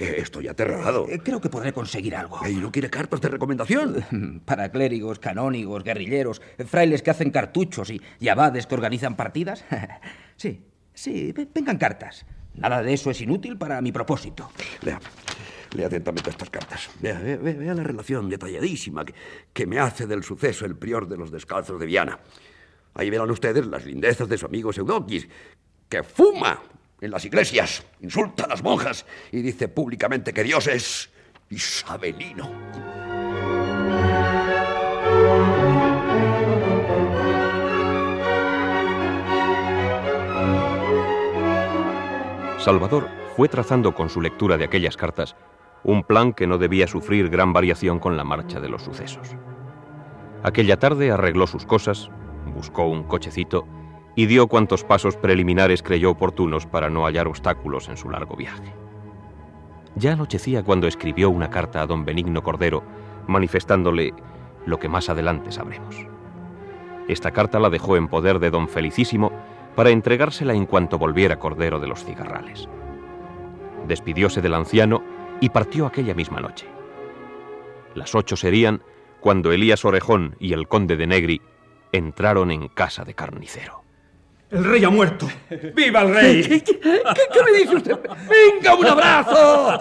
Estoy 0.00 0.48
aterrado. 0.48 1.06
Eh, 1.08 1.20
Creo 1.22 1.38
que 1.40 1.50
podré 1.50 1.72
conseguir 1.72 2.16
algo. 2.16 2.40
¿Y 2.48 2.54
no 2.56 2.72
quiere 2.72 2.88
cartas 2.88 3.20
de 3.20 3.28
recomendación? 3.28 4.40
Para 4.46 4.70
clérigos, 4.72 5.18
canónigos, 5.18 5.84
guerrilleros, 5.84 6.40
frailes 6.66 7.02
que 7.02 7.10
hacen 7.10 7.30
cartuchos 7.30 7.90
y, 7.90 8.00
y 8.18 8.28
abades 8.28 8.66
que 8.66 8.74
organizan 8.74 9.16
partidas. 9.16 9.64
Sí, 10.36 10.62
sí, 10.94 11.32
ve- 11.32 11.48
vengan 11.52 11.78
cartas. 11.78 12.24
Nada 12.54 12.80
de 12.82 12.92
eso 12.94 13.10
es 13.10 13.20
inútil 13.20 13.58
para 13.58 13.80
mi 13.82 13.90
propósito. 13.90 14.50
Lea, 14.82 15.00
lea 15.74 15.88
atentamente 15.88 16.30
estas 16.30 16.48
cartas. 16.48 16.88
Vea, 17.00 17.18
vea, 17.18 17.36
vea- 17.36 17.74
la 17.74 17.82
relación 17.82 18.28
detalladísima 18.30 19.04
que, 19.04 19.14
que 19.52 19.66
me 19.66 19.80
hace 19.80 20.06
del 20.06 20.22
suceso 20.22 20.64
el 20.64 20.76
prior 20.76 21.08
de 21.08 21.16
los 21.16 21.32
descalzos 21.32 21.78
de 21.80 21.86
Viana. 21.86 22.20
Ahí 22.94 23.10
verán 23.10 23.30
ustedes 23.32 23.66
las 23.66 23.84
lindezas 23.84 24.28
de 24.28 24.38
su 24.38 24.46
amigo 24.46 24.70
Eudoquis, 24.72 25.28
que 25.88 26.04
fuma 26.04 26.62
en 27.00 27.10
las 27.10 27.24
iglesias, 27.24 27.84
insulta 28.00 28.44
a 28.44 28.48
las 28.48 28.62
monjas 28.62 29.06
y 29.32 29.42
dice 29.42 29.68
públicamente 29.68 30.32
que 30.32 30.42
Dios 30.42 30.66
es 30.66 31.10
isabelino. 31.50 32.50
Salvador 42.58 43.08
fue 43.36 43.48
trazando 43.48 43.94
con 43.94 44.10
su 44.10 44.20
lectura 44.20 44.58
de 44.58 44.64
aquellas 44.64 44.96
cartas 44.96 45.36
un 45.84 46.02
plan 46.02 46.32
que 46.32 46.46
no 46.46 46.58
debía 46.58 46.88
sufrir 46.88 47.30
gran 47.30 47.52
variación 47.52 48.00
con 48.00 48.16
la 48.16 48.24
marcha 48.24 48.60
de 48.60 48.68
los 48.68 48.82
sucesos. 48.82 49.36
Aquella 50.42 50.78
tarde 50.78 51.10
arregló 51.10 51.46
sus 51.46 51.64
cosas, 51.64 52.10
buscó 52.46 52.88
un 52.88 53.04
cochecito 53.04 53.66
y 54.18 54.26
dio 54.26 54.48
cuantos 54.48 54.82
pasos 54.82 55.16
preliminares 55.16 55.80
creyó 55.80 56.10
oportunos 56.10 56.66
para 56.66 56.90
no 56.90 57.04
hallar 57.04 57.28
obstáculos 57.28 57.88
en 57.88 57.96
su 57.96 58.10
largo 58.10 58.34
viaje. 58.34 58.74
Ya 59.94 60.14
anochecía 60.14 60.64
cuando 60.64 60.88
escribió 60.88 61.30
una 61.30 61.50
carta 61.50 61.82
a 61.82 61.86
don 61.86 62.04
Benigno 62.04 62.42
Cordero 62.42 62.82
manifestándole 63.28 64.12
lo 64.66 64.80
que 64.80 64.88
más 64.88 65.08
adelante 65.08 65.52
sabremos. 65.52 65.94
Esta 67.06 67.30
carta 67.30 67.60
la 67.60 67.70
dejó 67.70 67.96
en 67.96 68.08
poder 68.08 68.40
de 68.40 68.50
don 68.50 68.68
Felicísimo 68.68 69.30
para 69.76 69.90
entregársela 69.90 70.52
en 70.52 70.66
cuanto 70.66 70.98
volviera 70.98 71.38
Cordero 71.38 71.78
de 71.78 71.86
los 71.86 72.04
cigarrales. 72.04 72.68
Despidióse 73.86 74.42
del 74.42 74.54
anciano 74.54 75.00
y 75.40 75.50
partió 75.50 75.86
aquella 75.86 76.14
misma 76.14 76.40
noche. 76.40 76.66
Las 77.94 78.16
ocho 78.16 78.34
serían 78.34 78.82
cuando 79.20 79.52
Elías 79.52 79.84
Orejón 79.84 80.34
y 80.40 80.54
el 80.54 80.66
conde 80.66 80.96
de 80.96 81.06
Negri 81.06 81.40
entraron 81.92 82.50
en 82.50 82.66
casa 82.66 83.04
de 83.04 83.14
carnicero. 83.14 83.87
El 84.50 84.64
rey 84.64 84.82
ha 84.82 84.88
muerto. 84.88 85.28
¡Viva 85.74 86.00
el 86.02 86.14
rey! 86.14 86.42
¿Qué, 86.42 86.62
qué- 86.62 86.80
qué 86.80 87.42
me 87.44 87.58
dice 87.58 87.76
usted? 87.76 87.98
¡Venga, 88.28 88.74
un 88.74 88.86
abrazo! 88.86 89.78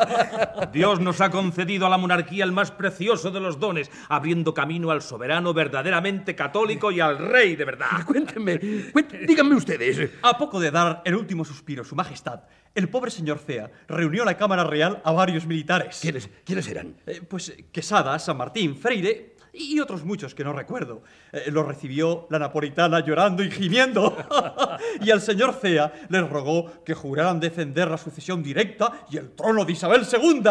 Dios 0.74 0.99
nos 0.99 1.22
ha 1.22 1.30
concedido 1.30 1.86
a 1.86 1.89
la 1.89 1.97
monarquía 1.97 2.43
el 2.43 2.51
más 2.51 2.72
precioso 2.72 3.32
de 3.32 3.39
los 3.39 3.59
dones, 3.59 3.89
abriendo 4.09 4.53
camino 4.53 4.91
al 4.91 5.01
soberano 5.01 5.53
verdaderamente 5.53 6.36
católico 6.36 6.91
y 6.91 6.99
al 6.99 7.18
rey 7.18 7.55
de 7.55 7.63
verdad. 7.63 7.88
Cuéntenme, 8.05 8.59
cuént- 8.91 9.26
díganme 9.26 9.55
ustedes. 9.55 10.09
A 10.22 10.38
poco 10.38 10.59
de 10.59 10.70
dar 10.72 11.01
el 11.05 11.15
último 11.15 11.45
suspiro, 11.45 11.86
Su 11.86 11.95
Majestad, 11.95 12.41
el 12.76 12.89
pobre 12.89 13.09
señor 13.09 13.39
Cea 13.39 13.72
reunió 13.88 14.24
en 14.24 14.28
la 14.28 14.38
Cámara 14.38 14.65
Real 14.65 15.01
a 15.05 15.11
varios 15.13 15.45
militares. 15.45 15.99
¿Quiénes, 16.01 16.30
quiénes 16.43 16.68
eran? 16.68 16.97
Eh, 17.07 17.22
pues 17.28 17.53
Quesada, 17.72 18.20
San 18.20 18.36
Martín, 18.36 18.76
Freire 18.76 19.36
y 19.57 19.79
otros 19.79 20.03
muchos 20.03 20.35
que 20.35 20.43
no 20.43 20.53
recuerdo. 20.53 21.01
Eh, 21.31 21.49
lo 21.51 21.63
recibió 21.63 22.27
la 22.29 22.39
napolitana 22.39 22.99
llorando 22.99 23.43
y 23.43 23.51
gimiendo. 23.51 24.17
y 25.01 25.11
al 25.11 25.21
señor 25.21 25.53
Cea 25.53 25.91
les 26.09 26.29
rogó 26.29 26.83
que 26.83 26.93
juraran 26.93 27.39
defender 27.39 27.89
la 27.89 27.97
sucesión 27.97 28.43
directa 28.43 29.05
y 29.09 29.17
el 29.17 29.31
trono 29.31 29.65
de 29.65 29.73
Isabel 29.73 30.03
II. 30.11 30.43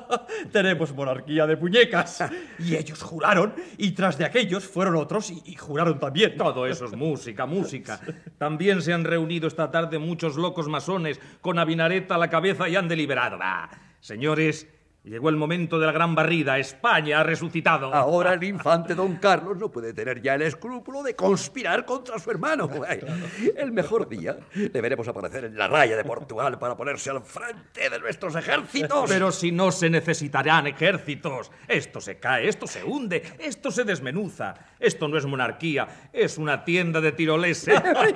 Tenemos 0.52 0.94
monarquía 0.94 1.46
de 1.46 1.56
muñecas. 1.56 2.24
Y 2.58 2.76
ellos 2.76 3.02
juraron, 3.02 3.54
y 3.78 3.92
tras 3.92 4.18
de 4.18 4.24
aquellos 4.24 4.64
fueron 4.64 4.96
otros 4.96 5.30
y, 5.30 5.54
juraron 5.54 5.98
también. 5.98 6.36
Todo 6.36 6.66
eso 6.66 6.84
es 6.84 6.92
música, 6.92 7.46
música. 7.46 8.00
También 8.38 8.82
se 8.82 8.92
han 8.92 9.04
reunido 9.04 9.48
esta 9.48 9.70
tarde 9.70 9.98
muchos 9.98 10.36
locos 10.36 10.68
masones 10.68 11.20
con 11.40 11.58
Avinareta 11.58 12.14
a 12.14 12.18
la 12.18 12.30
cabeza 12.30 12.68
y 12.68 12.76
han 12.76 12.88
deliberado. 12.88 13.38
Ah, 13.40 13.70
señores, 14.00 14.66
llegó 15.10 15.28
el 15.28 15.36
momento 15.36 15.78
de 15.78 15.86
la 15.86 15.92
gran 15.92 16.14
barrida. 16.14 16.58
España 16.58 17.20
ha 17.20 17.22
resucitado. 17.22 17.92
Ahora 17.94 18.32
el 18.34 18.44
infante 18.44 18.94
don 18.94 19.16
Carlos 19.16 19.56
no 19.58 19.70
puede 19.70 19.92
tener 19.92 20.22
ya 20.22 20.34
el 20.34 20.42
escrúpulo 20.42 21.02
de 21.02 21.14
conspirar 21.16 21.84
contra 21.84 22.18
su 22.18 22.30
hermano. 22.30 22.68
El 23.56 23.72
mejor 23.72 24.08
día 24.08 24.38
le 24.54 24.80
veremos 24.80 25.06
aparecer 25.08 25.44
en 25.44 25.56
la 25.56 25.68
raya 25.68 25.96
de 25.96 26.04
Portugal 26.04 26.58
para 26.58 26.76
ponerse 26.76 27.10
al 27.10 27.22
frente 27.22 27.90
de 27.90 27.98
nuestros 27.98 28.34
ejércitos. 28.36 29.08
Pero 29.08 29.32
si 29.32 29.52
no 29.52 29.70
se 29.72 29.90
necesitarán 29.90 30.66
ejércitos. 30.66 31.50
Esto 31.68 32.00
se 32.00 32.18
cae, 32.18 32.48
esto 32.48 32.66
se 32.66 32.84
hunde, 32.84 33.22
esto 33.38 33.70
se 33.70 33.84
desmenuza. 33.84 34.54
Esto 34.78 35.08
no 35.08 35.16
es 35.16 35.26
monarquía, 35.26 36.08
es 36.12 36.38
una 36.38 36.64
tienda 36.64 37.00
de 37.00 37.12
tirolese. 37.12 37.74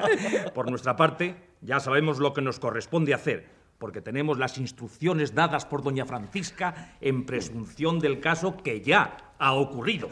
Por 0.54 0.68
nuestra 0.68 0.96
parte, 0.96 1.36
ya 1.60 1.80
sabemos 1.80 2.18
lo 2.18 2.32
que 2.32 2.42
nos 2.42 2.58
corresponde 2.58 3.14
hacer, 3.14 3.46
porque 3.78 4.00
tenemos 4.00 4.38
las 4.38 4.58
instrucciones 4.58 5.34
dadas 5.34 5.66
por 5.66 5.82
doña 5.82 6.06
Francisca 6.06 6.96
en 7.00 7.26
presunción 7.26 7.98
del 7.98 8.20
caso 8.20 8.56
que 8.56 8.80
ya 8.80 9.34
ha 9.38 9.52
ocurrido. 9.52 10.08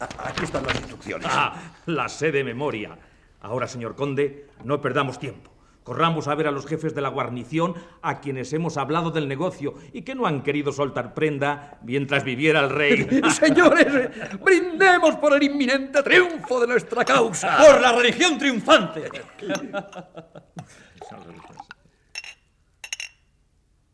Aquí 0.00 0.44
están 0.44 0.64
las 0.64 0.76
instrucciones. 0.76 1.26
Ah, 1.28 1.72
la 1.86 2.08
sé 2.08 2.30
de 2.30 2.44
memoria. 2.44 2.96
Ahora, 3.40 3.66
señor 3.66 3.96
conde, 3.96 4.46
no 4.64 4.80
perdamos 4.80 5.18
tiempo. 5.18 5.50
Corramos 5.82 6.28
a 6.28 6.34
ver 6.34 6.46
a 6.46 6.50
los 6.50 6.66
jefes 6.66 6.94
de 6.94 7.00
la 7.00 7.08
guarnición 7.08 7.74
a 8.02 8.20
quienes 8.20 8.52
hemos 8.52 8.76
hablado 8.76 9.10
del 9.10 9.26
negocio 9.26 9.74
y 9.94 10.02
que 10.02 10.14
no 10.14 10.26
han 10.26 10.42
querido 10.42 10.70
soltar 10.70 11.14
prenda 11.14 11.78
mientras 11.82 12.24
viviera 12.24 12.60
el 12.60 12.68
rey. 12.68 13.22
Señores, 13.30 14.10
brindemos 14.38 15.16
por 15.16 15.32
el 15.32 15.42
inminente 15.42 16.02
triunfo 16.02 16.60
de 16.60 16.66
nuestra 16.66 17.06
causa. 17.06 17.56
¡Por 17.56 17.80
la 17.80 17.92
religión 17.92 18.36
triunfante! 18.36 19.10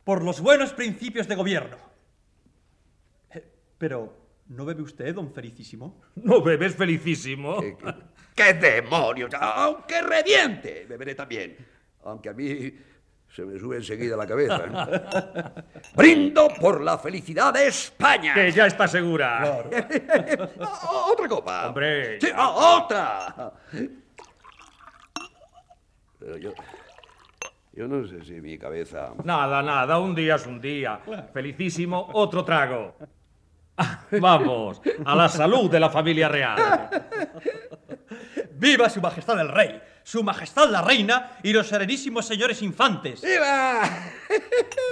Por 0.04 0.22
los 0.22 0.40
buenos 0.40 0.72
principios 0.72 1.26
de 1.26 1.34
gobierno. 1.34 1.76
Eh, 3.30 3.42
Pero, 3.78 4.14
¿no 4.48 4.64
bebe 4.64 4.82
usted, 4.82 5.14
don 5.14 5.32
Felicísimo? 5.32 6.02
¿No 6.16 6.42
bebes 6.42 6.76
felicísimo? 6.76 7.58
¡Qué 8.34 8.54
demonios! 8.54 9.30
Aunque 9.40 10.02
reviente, 10.02 10.84
beberé 10.86 11.14
también. 11.14 11.56
Aunque 12.04 12.28
a 12.28 12.32
mí 12.34 12.74
se 13.34 13.44
me 13.44 13.58
sube 13.58 13.76
enseguida 13.76 14.16
la 14.16 14.26
cabeza. 14.26 15.64
Brindo 15.96 16.48
por 16.60 16.80
la 16.82 16.98
felicidad 16.98 17.52
de 17.52 17.66
España. 17.66 18.34
Que 18.34 18.52
ya 18.52 18.66
está 18.66 18.86
segura. 18.86 19.64
Otra 21.10 21.28
copa. 21.28 21.68
Hombre. 21.68 22.20
Sí, 22.20 22.28
otra. 22.36 23.52
Pero 26.18 26.36
yo, 26.36 26.52
yo 27.76 27.88
no 27.88 28.06
sé 28.06 28.24
si 28.24 28.40
mi 28.40 28.56
cabeza... 28.56 29.12
Nada, 29.24 29.62
nada, 29.62 29.98
un 29.98 30.14
día 30.14 30.36
es 30.36 30.46
un 30.46 30.60
día. 30.60 31.00
Felicísimo, 31.32 32.08
otro 32.12 32.44
trago. 32.44 32.94
Vamos, 34.20 34.80
a 35.04 35.16
la 35.16 35.28
salud 35.28 35.70
de 35.70 35.80
la 35.80 35.90
familia 35.90 36.28
real. 36.28 36.56
¡Viva 38.52 38.88
su 38.88 39.00
majestad 39.00 39.40
el 39.40 39.48
rey! 39.48 39.80
¡Su 40.04 40.22
majestad 40.22 40.68
la 40.68 40.82
reina 40.82 41.38
y 41.42 41.50
los 41.54 41.66
serenísimos 41.66 42.26
señores 42.26 42.60
infantes! 42.60 43.22
¡Viva! 43.22 43.80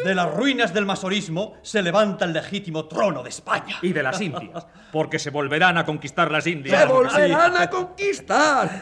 De 0.02 0.14
las 0.14 0.34
ruinas 0.34 0.72
del 0.72 0.86
masonismo 0.86 1.58
se 1.60 1.82
levanta 1.82 2.24
el 2.24 2.32
legítimo 2.32 2.86
trono 2.86 3.22
de 3.22 3.28
España. 3.28 3.76
Y 3.82 3.92
de 3.92 4.02
las 4.02 4.18
Indias, 4.22 4.66
porque 4.90 5.18
se 5.18 5.28
volverán 5.28 5.76
a 5.76 5.84
conquistar 5.84 6.30
las 6.30 6.46
Indias. 6.46 6.80
¡Se 6.80 6.86
volverán 6.86 7.56
a 7.58 7.68
conquistar! 7.68 8.80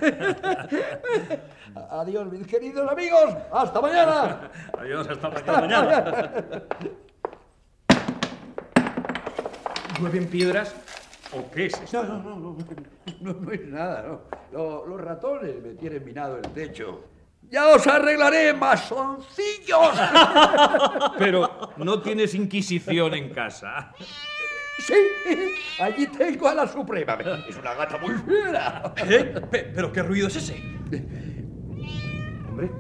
Adiós, 1.90 2.30
mis 2.30 2.46
queridos 2.46 2.88
amigos. 2.88 3.34
¡Hasta 3.52 3.80
mañana! 3.80 4.50
Adiós, 4.78 5.08
hasta 5.08 5.60
mañana. 5.60 6.22
¿Llueven 9.98 10.28
piedras 10.28 10.76
o 11.32 11.50
qué 11.50 11.66
es 11.66 11.74
esto? 11.80 12.02
No, 12.04 12.18
no, 12.22 12.36
no, 12.36 12.56
no, 13.20 13.32
no 13.34 13.52
es 13.52 13.66
nada, 13.68 14.20
los 14.52 15.00
ratones 15.00 15.54
me 15.62 15.74
tienen 15.74 16.04
minado 16.04 16.36
el 16.36 16.42
techo. 16.52 17.04
¡Ya 17.50 17.66
os 17.68 17.86
arreglaré, 17.86 18.52
masoncillos! 18.54 19.90
Pero 21.18 21.72
no 21.78 22.00
tienes 22.00 22.34
inquisición 22.34 23.14
en 23.14 23.30
casa. 23.30 23.92
Sí, 24.78 24.94
allí 25.80 26.06
tengo 26.06 26.48
a 26.48 26.54
la 26.54 26.66
Suprema. 26.68 27.18
Es 27.48 27.56
una 27.56 27.74
gata 27.74 27.98
muy 27.98 28.14
fiera. 28.14 28.94
¿Eh? 29.04 29.24
Pe- 29.50 29.72
¿Pero 29.74 29.92
qué 29.92 30.02
ruido 30.02 30.28
es 30.28 30.36
ese? 30.36 30.54
Hombre, 32.48 32.70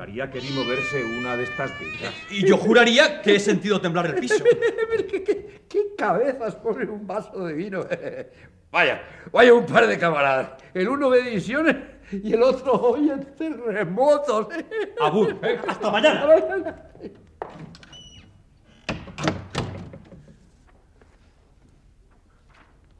juraría 0.00 0.30
que 0.30 0.40
vi 0.40 0.48
moverse 0.54 1.04
una 1.04 1.36
de 1.36 1.42
estas 1.42 1.70
piedras. 1.72 2.14
Y 2.30 2.46
yo 2.46 2.56
juraría 2.56 3.20
que 3.20 3.36
he 3.36 3.40
sentido 3.40 3.82
temblar 3.82 4.06
el 4.06 4.14
piso. 4.14 4.42
¿Qué 5.68 5.94
cabezas 5.96 6.54
pone 6.56 6.86
un 6.86 7.06
vaso 7.06 7.44
de 7.44 7.52
vino? 7.52 7.84
Vaya, 8.72 9.02
vaya 9.32 9.52
un 9.52 9.66
par 9.66 9.84
de 9.88 9.98
camaradas. 9.98 10.52
El 10.72 10.88
uno 10.88 11.10
me 11.10 11.18
dicione 11.22 11.98
y 12.12 12.32
el 12.34 12.42
otro 12.42 12.74
oye 12.74 13.16
terremotos. 13.36 14.46
Abur, 15.00 15.36
¿eh? 15.42 15.58
hasta 15.66 15.90
mañana. 15.90 16.28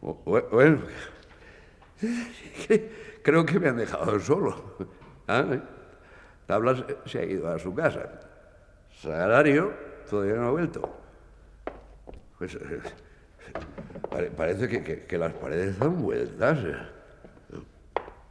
Bueno, 0.00 0.80
creo 3.22 3.46
que 3.46 3.60
me 3.60 3.68
han 3.68 3.76
dejado 3.76 4.18
solo. 4.18 4.76
¿Ah? 5.28 5.46
Tablas 6.50 6.82
se 7.06 7.20
ha 7.20 7.24
ido 7.24 7.48
a 7.48 7.60
su 7.60 7.72
casa. 7.72 8.10
Salario 9.00 9.72
todavía 10.10 10.34
no 10.34 10.48
ha 10.48 10.50
vuelto. 10.50 10.96
Pues 12.38 12.56
eh, 12.56 12.80
pare- 14.10 14.30
parece 14.32 14.66
que, 14.68 14.82
que- 14.82 15.04
que 15.06 15.16
las 15.16 15.32
paredes 15.34 15.78
dan 15.78 16.02
vueltas. 16.02 16.58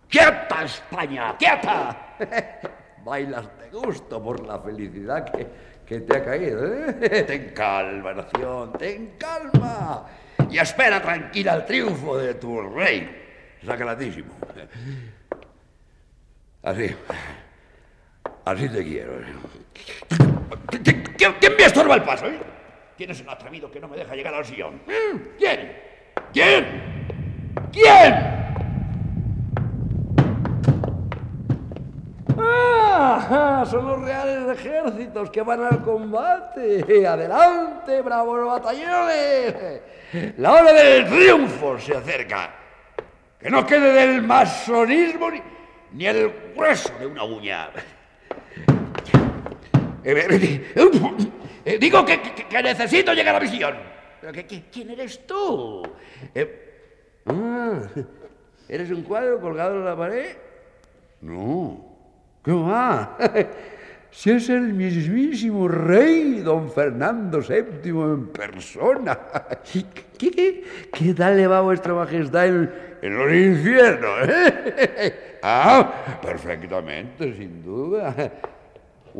¡Quieta, 0.09 0.63
España! 0.65 1.37
¡Quieta! 1.37 2.15
Bailas 3.05 3.47
de 3.57 3.69
gusto 3.69 4.21
por 4.21 4.45
la 4.45 4.59
felicidad 4.59 5.23
que, 5.31 5.47
que 5.85 6.01
te 6.01 6.17
ha 6.17 6.25
caído. 6.25 6.65
¿eh? 6.65 7.23
Ten 7.25 7.53
calma, 7.53 8.13
nación, 8.15 8.73
ten 8.73 9.13
calma. 9.17 10.05
Y 10.49 10.57
espera 10.57 11.01
tranquila 11.01 11.55
el 11.55 11.65
triunfo 11.65 12.17
de 12.17 12.33
tu 12.33 12.59
rey. 12.63 13.57
Sacratísimo. 13.65 14.33
Así. 16.63 16.93
Así 18.49 18.67
te 18.67 18.83
quiero. 18.83 19.11
¿Qui- 20.71 20.81
qui- 20.81 21.35
¿Quién 21.39 21.53
me 21.55 21.63
estorba 21.65 21.93
el 21.95 22.01
paso? 22.03 22.25
eh? 22.25 22.39
¿Quién 22.97 23.11
es 23.11 23.21
el 23.21 23.29
atrevido 23.29 23.69
que 23.69 23.79
no 23.79 23.87
me 23.87 23.95
deja 23.95 24.15
llegar 24.15 24.33
al 24.33 24.43
sillón? 24.43 24.81
¿Quién? 25.37 25.77
¿Quién? 26.33 26.65
¿Quién? 27.71 28.15
¡Ah! 32.39 33.63
Son 33.69 33.85
los 33.87 34.01
reales 34.01 34.57
ejércitos 34.59 35.29
que 35.29 35.41
van 35.43 35.63
al 35.63 35.81
combate. 35.83 37.05
¡Adelante, 37.05 38.01
bravos 38.01 38.45
batallones! 38.47 39.81
La 40.37 40.53
hora 40.53 40.73
del 40.73 41.05
triunfo 41.07 41.77
se 41.79 41.95
acerca. 41.95 42.49
Que 43.39 43.49
no 43.51 43.63
quede 43.65 43.93
del 43.93 44.21
masonismo 44.23 45.29
ni, 45.29 45.41
ni 45.93 46.07
el 46.07 46.33
grueso 46.55 46.91
de 46.99 47.05
una 47.05 47.23
uña. 47.23 47.69
Eh, 50.03 50.25
eh, 50.29 50.71
eh, 50.75 50.91
eh, 51.65 51.77
digo 51.79 52.05
que, 52.05 52.21
que- 52.21 52.47
que 52.47 52.63
necesito 52.63 53.13
llegar 53.13 53.35
a 53.35 53.39
visión. 53.39 53.75
¿Pero 54.21 54.33
que- 54.33 54.45
que- 54.45 54.63
quién 54.71 54.89
eres 54.91 55.25
tú? 55.25 55.83
Eh, 56.35 57.21
ah, 57.25 57.81
¿Eres 58.67 58.91
un 58.91 59.03
cuadro 59.03 59.39
colgado 59.39 59.75
en 59.75 59.85
la 59.85 59.95
pared? 59.97 60.29
No. 61.21 61.85
¿Qué 62.43 62.51
va? 62.51 63.17
Si 64.11 64.31
es 64.31 64.49
el 64.49 64.73
mismísimo 64.73 65.67
rey, 65.67 66.39
don 66.39 66.71
Fernando 66.71 67.41
VII 67.41 67.89
en 67.89 68.27
persona. 68.29 69.19
¿Qué, 69.71 69.85
qué, 70.17 70.63
qué 70.91 71.13
tal 71.13 71.37
le 71.37 71.45
va 71.45 71.59
a 71.59 71.61
vuestra 71.61 71.93
majestad 71.93 72.47
en, 72.47 72.71
en 73.03 73.15
los 73.17 73.31
infiernos? 73.31 74.29
eh? 74.29 75.37
Ah, 75.43 76.17
perfectamente, 76.21 77.33
sin 77.35 77.61
duda. 77.63 78.15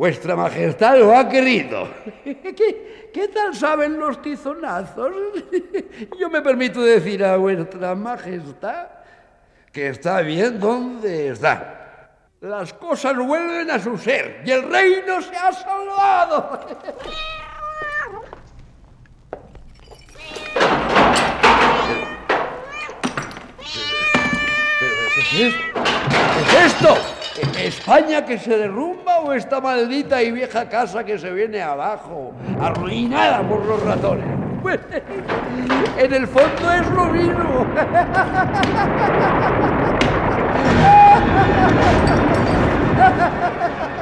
Vuestra 0.00 0.34
majestad 0.34 0.96
lo 0.96 1.14
ha 1.14 1.28
querido. 1.28 1.86
¿Qué, 2.24 3.10
qué 3.12 3.28
tal 3.28 3.54
saben 3.54 4.00
los 4.00 4.22
tizonazos? 4.22 5.12
Yo 6.18 6.30
me 6.30 6.40
permito 6.40 6.80
decir 6.80 7.22
a 7.22 7.36
vuestra 7.36 7.94
majestad 7.94 8.86
que 9.70 9.88
está 9.88 10.22
bien 10.22 10.58
donde 10.58 11.28
está. 11.28 12.16
Las 12.40 12.72
cosas 12.72 13.14
vuelven 13.14 13.70
a 13.70 13.78
su 13.78 13.98
ser 13.98 14.40
y 14.42 14.50
el 14.50 14.62
reino 14.70 15.20
se 15.20 15.36
ha 15.36 15.52
salvado. 15.52 16.60
¿Pero 24.80 24.94
qué 25.14 25.20
es 25.20 25.32
esto? 25.42 25.62
¿Qué 26.50 26.56
es 26.56 26.72
esto? 26.72 27.19
¿España 27.58 28.24
que 28.24 28.38
se 28.38 28.56
derrumba 28.56 29.20
o 29.20 29.32
esta 29.32 29.60
maldita 29.60 30.22
y 30.22 30.30
vieja 30.32 30.68
casa 30.68 31.04
que 31.04 31.18
se 31.18 31.30
viene 31.32 31.60
abajo, 31.62 32.32
arruinada 32.60 33.42
por 33.42 33.64
los 33.64 33.82
ratones? 33.82 34.26
Pues, 34.62 34.78
en 35.98 36.14
el 36.14 36.26
fondo 36.26 36.72
es 36.72 36.90
lo 36.90 37.06
mismo. 37.06 37.66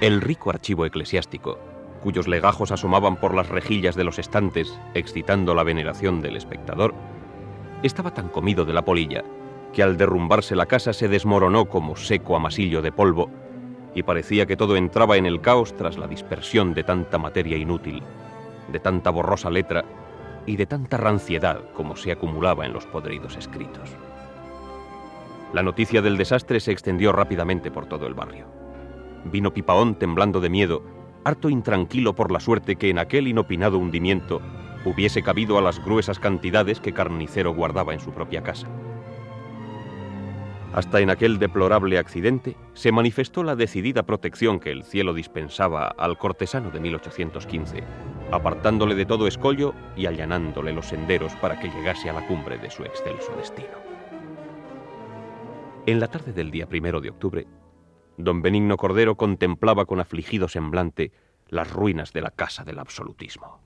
El 0.00 0.22
rico 0.22 0.48
archivo 0.48 0.86
eclesiástico, 0.86 1.58
cuyos 2.02 2.26
legajos 2.26 2.72
asomaban 2.72 3.16
por 3.16 3.34
las 3.34 3.50
rejillas 3.50 3.94
de 3.96 4.04
los 4.04 4.18
estantes, 4.18 4.80
excitando 4.94 5.54
la 5.54 5.62
veneración 5.62 6.22
del 6.22 6.36
espectador, 6.36 6.94
estaba 7.82 8.14
tan 8.14 8.30
comido 8.30 8.64
de 8.64 8.72
la 8.72 8.82
polilla 8.82 9.22
que 9.74 9.82
al 9.82 9.98
derrumbarse 9.98 10.56
la 10.56 10.64
casa 10.64 10.94
se 10.94 11.08
desmoronó 11.08 11.66
como 11.66 11.96
seco 11.96 12.34
amasillo 12.34 12.80
de 12.80 12.92
polvo 12.92 13.30
y 13.94 14.02
parecía 14.02 14.46
que 14.46 14.56
todo 14.56 14.74
entraba 14.76 15.18
en 15.18 15.26
el 15.26 15.42
caos 15.42 15.76
tras 15.76 15.98
la 15.98 16.06
dispersión 16.06 16.72
de 16.72 16.82
tanta 16.82 17.18
materia 17.18 17.58
inútil, 17.58 18.02
de 18.72 18.80
tanta 18.80 19.10
borrosa 19.10 19.50
letra 19.50 19.84
y 20.46 20.56
de 20.56 20.64
tanta 20.64 20.96
ranciedad 20.96 21.60
como 21.74 21.94
se 21.94 22.10
acumulaba 22.10 22.64
en 22.64 22.72
los 22.72 22.86
podridos 22.86 23.36
escritos. 23.36 23.90
La 25.52 25.62
noticia 25.62 26.00
del 26.00 26.16
desastre 26.16 26.58
se 26.58 26.72
extendió 26.72 27.12
rápidamente 27.12 27.70
por 27.70 27.84
todo 27.84 28.06
el 28.06 28.14
barrio. 28.14 28.59
Vino 29.24 29.52
Pipaón 29.52 29.94
temblando 29.94 30.40
de 30.40 30.50
miedo, 30.50 30.82
harto 31.24 31.50
intranquilo 31.50 32.14
por 32.14 32.30
la 32.30 32.40
suerte 32.40 32.76
que 32.76 32.90
en 32.90 32.98
aquel 32.98 33.28
inopinado 33.28 33.78
hundimiento 33.78 34.40
hubiese 34.84 35.22
cabido 35.22 35.58
a 35.58 35.62
las 35.62 35.84
gruesas 35.84 36.18
cantidades 36.18 36.80
que 36.80 36.92
Carnicero 36.92 37.54
guardaba 37.54 37.92
en 37.92 38.00
su 38.00 38.12
propia 38.12 38.42
casa. 38.42 38.68
Hasta 40.72 41.00
en 41.00 41.10
aquel 41.10 41.38
deplorable 41.38 41.98
accidente 41.98 42.56
se 42.74 42.92
manifestó 42.92 43.42
la 43.42 43.56
decidida 43.56 44.04
protección 44.04 44.60
que 44.60 44.70
el 44.70 44.84
cielo 44.84 45.12
dispensaba 45.12 45.88
al 45.88 46.16
cortesano 46.16 46.70
de 46.70 46.78
1815, 46.78 47.82
apartándole 48.30 48.94
de 48.94 49.04
todo 49.04 49.26
escollo 49.26 49.74
y 49.96 50.06
allanándole 50.06 50.72
los 50.72 50.86
senderos 50.86 51.34
para 51.36 51.58
que 51.58 51.70
llegase 51.70 52.08
a 52.08 52.12
la 52.12 52.26
cumbre 52.26 52.56
de 52.58 52.70
su 52.70 52.84
excelso 52.84 53.32
destino. 53.36 53.90
En 55.86 55.98
la 55.98 56.06
tarde 56.06 56.32
del 56.32 56.52
día 56.52 56.68
primero 56.68 57.00
de 57.00 57.10
octubre, 57.10 57.46
don 58.24 58.42
Benigno 58.42 58.76
Cordero 58.76 59.16
contemplaba 59.16 59.86
con 59.86 60.00
afligido 60.00 60.48
semblante 60.48 61.12
las 61.48 61.70
ruinas 61.70 62.12
de 62.12 62.22
la 62.22 62.30
casa 62.30 62.64
del 62.64 62.78
absolutismo. 62.78 63.60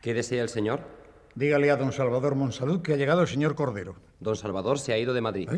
¿Qué 0.00 0.14
desea 0.14 0.42
el 0.42 0.48
señor? 0.48 0.80
Dígale 1.34 1.70
a 1.70 1.76
don 1.76 1.92
Salvador 1.92 2.34
Monsalud 2.34 2.82
que 2.82 2.92
ha 2.92 2.96
llegado 2.96 3.22
el 3.22 3.28
señor 3.28 3.54
Cordero. 3.54 3.96
Don 4.20 4.36
Salvador 4.36 4.78
se 4.78 4.92
ha 4.92 4.98
ido 4.98 5.14
de 5.14 5.20
Madrid. 5.20 5.48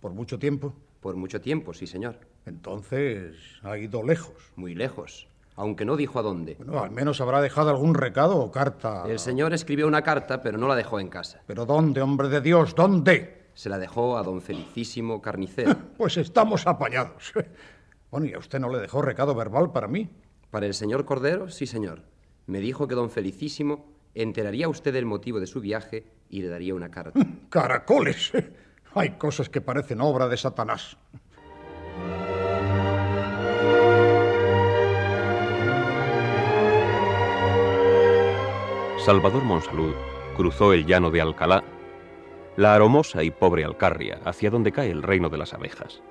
¿Por 0.00 0.12
mucho 0.12 0.38
tiempo? 0.38 0.74
Por 1.00 1.16
mucho 1.16 1.40
tiempo, 1.40 1.72
sí, 1.72 1.86
señor. 1.86 2.18
Entonces, 2.44 3.36
ha 3.62 3.78
ido 3.78 4.02
lejos. 4.02 4.34
Muy 4.56 4.74
lejos. 4.74 5.28
Aunque 5.56 5.84
no 5.84 5.96
dijo 5.96 6.18
a 6.18 6.22
dónde. 6.22 6.56
Bueno, 6.58 6.82
al 6.82 6.90
menos 6.90 7.20
habrá 7.20 7.40
dejado 7.40 7.70
algún 7.70 7.94
recado 7.94 8.38
o 8.38 8.50
carta. 8.50 9.04
El 9.06 9.18
señor 9.18 9.52
escribió 9.52 9.86
una 9.86 10.02
carta, 10.02 10.42
pero 10.42 10.58
no 10.58 10.68
la 10.68 10.74
dejó 10.74 11.00
en 11.00 11.08
casa. 11.08 11.42
¿Pero 11.46 11.66
dónde, 11.66 12.00
hombre 12.02 12.28
de 12.28 12.40
Dios? 12.40 12.74
¿Dónde? 12.74 13.39
Se 13.60 13.68
la 13.68 13.78
dejó 13.78 14.16
a 14.16 14.22
don 14.22 14.40
Felicísimo 14.40 15.20
Carnicero. 15.20 15.76
Pues 15.98 16.16
estamos 16.16 16.66
apañados. 16.66 17.34
Bueno, 18.10 18.26
¿y 18.26 18.32
a 18.32 18.38
usted 18.38 18.58
no 18.58 18.70
le 18.70 18.78
dejó 18.78 19.02
recado 19.02 19.34
verbal 19.34 19.70
para 19.70 19.86
mí? 19.86 20.08
Para 20.50 20.64
el 20.64 20.72
señor 20.72 21.04
Cordero, 21.04 21.50
sí, 21.50 21.66
señor. 21.66 22.04
Me 22.46 22.60
dijo 22.60 22.88
que 22.88 22.94
don 22.94 23.10
Felicísimo 23.10 23.84
enteraría 24.14 24.64
a 24.64 24.70
usted 24.70 24.94
del 24.94 25.04
motivo 25.04 25.40
de 25.40 25.46
su 25.46 25.60
viaje 25.60 26.06
y 26.30 26.40
le 26.40 26.48
daría 26.48 26.74
una 26.74 26.90
carta. 26.90 27.20
¡Caracoles! 27.50 28.32
Hay 28.94 29.10
cosas 29.18 29.50
que 29.50 29.60
parecen 29.60 30.00
obra 30.00 30.26
de 30.26 30.38
Satanás. 30.38 30.96
Salvador 39.04 39.44
Monsalud 39.44 39.94
cruzó 40.34 40.72
el 40.72 40.86
llano 40.86 41.10
de 41.10 41.20
Alcalá, 41.20 41.62
la 42.60 42.74
aromosa 42.74 43.22
y 43.22 43.30
pobre 43.30 43.64
Alcarria, 43.64 44.20
hacia 44.26 44.50
donde 44.50 44.70
cae 44.70 44.90
el 44.90 45.02
reino 45.02 45.30
de 45.30 45.38
las 45.38 45.54
abejas. 45.54 46.02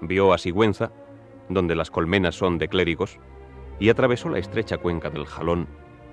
Vio 0.00 0.32
a 0.32 0.38
Sigüenza, 0.38 0.90
donde 1.48 1.76
las 1.76 1.92
colmenas 1.92 2.34
son 2.34 2.58
de 2.58 2.66
clérigos, 2.66 3.20
y 3.78 3.90
atravesó 3.90 4.28
la 4.28 4.40
estrecha 4.40 4.78
cuenca 4.78 5.08
del 5.08 5.24
Jalón, 5.24 5.68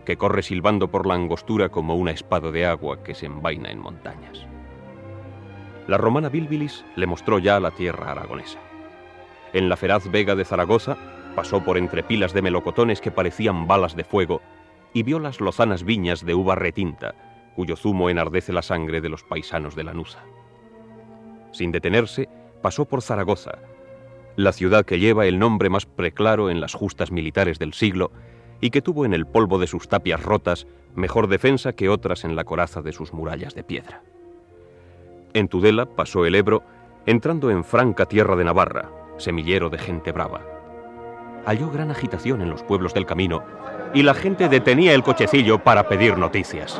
que 0.05 0.17
corre 0.17 0.43
silbando 0.43 0.91
por 0.91 1.07
la 1.07 1.15
angostura 1.15 1.69
como 1.69 1.95
una 1.95 2.11
espada 2.11 2.51
de 2.51 2.67
agua 2.67 3.01
que 3.01 3.15
se 3.15 3.25
envaina 3.25 3.71
en 3.71 3.79
montañas. 3.79 4.45
la 5.87 5.97
romana 5.97 6.29
Bilbilis 6.29 6.85
le 6.95 7.07
mostró 7.07 7.39
ya 7.39 7.59
la 7.59 7.71
tierra 7.71 8.11
aragonesa. 8.11 8.59
En 9.51 9.67
la 9.67 9.77
feraz 9.77 10.11
vega 10.11 10.35
de 10.35 10.45
Zaragoza 10.45 10.95
pasó 11.35 11.65
por 11.65 11.79
entre 11.79 12.03
pilas 12.03 12.33
de 12.33 12.43
melocotones 12.43 13.01
que 13.01 13.09
parecían 13.09 13.65
balas 13.65 13.95
de 13.95 14.03
fuego 14.03 14.43
y 14.93 15.01
vio 15.01 15.17
las 15.17 15.41
lozanas 15.41 15.83
viñas 15.83 16.23
de 16.23 16.35
uva 16.35 16.53
retinta, 16.53 17.15
cuyo 17.55 17.75
zumo 17.75 18.09
enardece 18.09 18.53
la 18.53 18.61
sangre 18.61 19.01
de 19.01 19.09
los 19.09 19.23
paisanos 19.23 19.75
de 19.75 19.83
Lanuza. 19.83 20.23
Sin 21.51 21.71
detenerse, 21.71 22.29
pasó 22.61 22.85
por 22.85 23.01
Zaragoza, 23.01 23.59
la 24.35 24.53
ciudad 24.53 24.85
que 24.85 24.99
lleva 24.99 25.25
el 25.25 25.39
nombre 25.39 25.69
más 25.69 25.85
preclaro 25.85 26.49
en 26.49 26.61
las 26.61 26.73
justas 26.73 27.11
militares 27.11 27.59
del 27.59 27.73
siglo 27.73 28.11
y 28.61 28.69
que 28.69 28.81
tuvo 28.81 29.05
en 29.05 29.13
el 29.13 29.25
polvo 29.25 29.59
de 29.59 29.67
sus 29.67 29.87
tapias 29.87 30.23
rotas 30.23 30.67
mejor 30.95 31.27
defensa 31.27 31.73
que 31.73 31.89
otras 31.89 32.23
en 32.23 32.35
la 32.35 32.43
coraza 32.43 32.81
de 32.81 32.93
sus 32.93 33.13
murallas 33.13 33.55
de 33.55 33.63
piedra. 33.63 34.01
En 35.33 35.47
Tudela 35.47 35.85
pasó 35.85 36.25
el 36.25 36.35
Ebro, 36.35 36.63
entrando 37.05 37.49
en 37.49 37.63
franca 37.63 38.05
tierra 38.05 38.35
de 38.35 38.43
Navarra, 38.43 38.89
semillero 39.17 39.69
de 39.69 39.77
gente 39.77 40.11
brava. 40.11 40.50
Halló 41.45 41.71
gran 41.71 41.91
agitación 41.91 42.41
en 42.41 42.49
los 42.49 42.63
pueblos 42.63 42.93
del 42.93 43.05
camino 43.05 43.43
y 43.93 44.03
la 44.03 44.13
gente 44.13 44.47
detenía 44.47 44.93
el 44.93 45.03
cochecillo 45.03 45.59
para 45.59 45.87
pedir 45.87 46.17
noticias. 46.17 46.79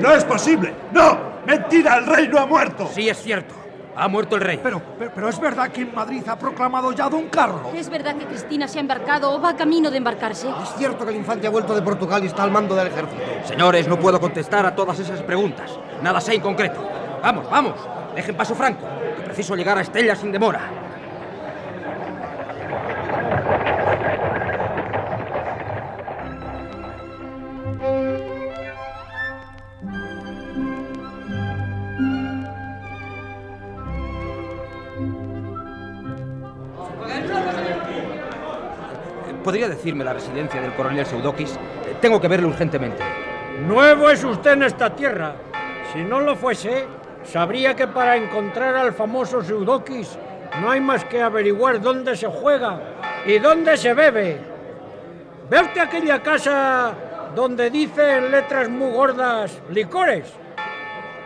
¡No 0.00 0.12
es 0.12 0.24
posible! 0.24 0.74
¡No! 0.92 1.18
¡Mentira! 1.46 1.98
¡El 1.98 2.06
rey 2.06 2.28
no 2.28 2.38
ha 2.38 2.46
muerto! 2.46 2.88
Sí, 2.92 3.08
es 3.08 3.18
cierto. 3.18 3.54
Ha 3.96 4.08
muerto 4.08 4.36
el 4.36 4.42
rey. 4.42 4.58
Pero, 4.62 4.80
pero, 4.98 5.10
pero, 5.14 5.28
es 5.28 5.38
verdad 5.38 5.68
que 5.70 5.82
en 5.82 5.94
Madrid 5.94 6.22
ha 6.26 6.38
proclamado 6.38 6.92
ya 6.92 7.10
Don 7.10 7.28
Carlos. 7.28 7.60
Es 7.74 7.90
verdad 7.90 8.16
que 8.16 8.24
Cristina 8.24 8.66
se 8.66 8.78
ha 8.78 8.80
embarcado 8.80 9.30
o 9.30 9.40
va 9.40 9.54
camino 9.54 9.90
de 9.90 9.98
embarcarse. 9.98 10.48
Es 10.48 10.74
cierto 10.78 11.04
que 11.04 11.10
el 11.10 11.18
infante 11.18 11.46
ha 11.46 11.50
vuelto 11.50 11.74
de 11.74 11.82
Portugal 11.82 12.24
y 12.24 12.28
está 12.28 12.44
al 12.44 12.50
mando 12.50 12.74
del 12.74 12.86
ejército. 12.86 13.20
Señores, 13.44 13.88
no 13.88 13.98
puedo 13.98 14.18
contestar 14.18 14.64
a 14.64 14.74
todas 14.74 14.98
esas 15.00 15.20
preguntas. 15.22 15.78
Nada 16.02 16.20
sé 16.20 16.34
en 16.34 16.40
concreto. 16.40 16.80
Vamos, 17.22 17.50
vamos. 17.50 17.74
Dejen 18.14 18.36
paso 18.36 18.54
franco, 18.54 18.86
que 19.16 19.22
preciso 19.22 19.54
llegar 19.54 19.76
a 19.76 19.82
Estella 19.82 20.16
sin 20.16 20.32
demora. 20.32 20.89
¿Podría 39.50 39.68
decirme 39.68 40.04
la 40.04 40.12
residencia 40.12 40.60
del 40.60 40.72
coronel 40.74 41.04
Seudokis? 41.04 41.58
Tengo 42.00 42.20
que 42.20 42.28
verlo 42.28 42.46
urgentemente. 42.46 43.02
Nuevo 43.66 44.08
es 44.08 44.22
usted 44.22 44.52
en 44.52 44.62
esta 44.62 44.94
tierra. 44.94 45.34
Si 45.92 46.04
no 46.04 46.20
lo 46.20 46.36
fuese, 46.36 46.86
sabría 47.24 47.74
que 47.74 47.88
para 47.88 48.14
encontrar 48.14 48.76
al 48.76 48.92
famoso 48.92 49.42
Seudokis 49.42 50.16
no 50.60 50.70
hay 50.70 50.80
más 50.80 51.04
que 51.04 51.20
averiguar 51.20 51.80
dónde 51.80 52.16
se 52.16 52.28
juega 52.28 52.80
y 53.26 53.40
dónde 53.40 53.76
se 53.76 53.92
bebe. 53.92 54.38
¿Ve 55.50 55.62
usted 55.62 55.80
aquella 55.80 56.22
casa 56.22 56.94
donde 57.34 57.70
dice 57.70 58.18
en 58.18 58.30
letras 58.30 58.68
muy 58.68 58.92
gordas 58.92 59.60
licores? 59.68 60.32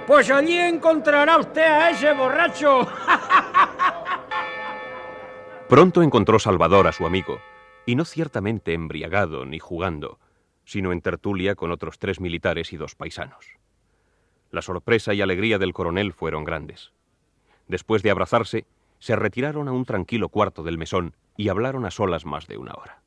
Pues 0.07 0.31
allí 0.31 0.59
encontrará 0.59 1.37
usted 1.37 1.66
a 1.66 1.91
ese 1.91 2.11
borracho. 2.14 2.89
Pronto 5.68 6.03
encontró 6.03 6.39
Salvador 6.39 6.87
a 6.87 6.93
su 6.93 7.05
amigo, 7.05 7.39
y 7.87 7.97
no 7.97 8.05
ciertamente 8.05 8.72
embriagado 8.72 9.45
ni 9.45 9.59
jugando, 9.59 10.18
sino 10.64 10.93
en 10.93 11.01
tertulia 11.01 11.55
con 11.55 11.70
otros 11.70 11.99
tres 11.99 12.20
militares 12.20 12.72
y 12.72 12.76
dos 12.76 12.95
paisanos. 12.95 13.59
La 14.51 14.62
sorpresa 14.62 15.14
y 15.14 15.20
alegría 15.20 15.59
del 15.59 15.72
coronel 15.72 16.12
fueron 16.12 16.45
grandes. 16.45 16.93
Después 17.68 18.03
de 18.03 18.11
abrazarse, 18.11 18.66
se 18.99 19.16
retiraron 19.16 19.68
a 19.68 19.72
un 19.72 19.85
tranquilo 19.85 20.28
cuarto 20.28 20.62
del 20.62 20.78
mesón 20.78 21.14
y 21.37 21.49
hablaron 21.49 21.85
a 21.85 21.91
solas 21.91 22.24
más 22.24 22.47
de 22.47 22.57
una 22.57 22.72
hora. 22.74 23.03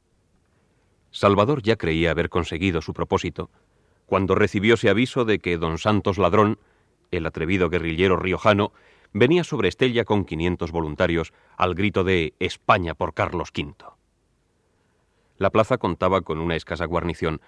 Salvador 1.12 1.62
ya 1.64 1.78
creía 1.78 2.12
haber 2.12 2.30
conseguido 2.30 2.82
su 2.82 2.94
propósito 2.94 3.50
cuando 4.06 4.36
recibióse 4.36 4.90
aviso 4.90 5.26
de 5.26 5.40
que 5.40 5.58
don 5.58 5.78
Santos 5.78 6.18
Ladrón, 6.18 6.60
el 7.12 7.26
atrevido 7.26 7.70
guerrillero 7.70 8.16
riojano, 8.16 8.72
venía 9.12 9.44
sobre 9.44 9.68
Estella 9.68 10.06
con 10.06 10.24
500 10.24 10.72
voluntarios 10.72 11.34
al 11.58 11.76
grito 11.76 12.04
de 12.04 12.34
España 12.40 12.94
por 12.96 13.14
Carlos 13.14 13.52
V. 13.56 13.97
La 15.38 15.52
plaza 15.52 15.78
contaba 15.78 16.22
con 16.22 16.40
una 16.40 16.56
escasa 16.56 16.86
guarnición, 16.86 17.42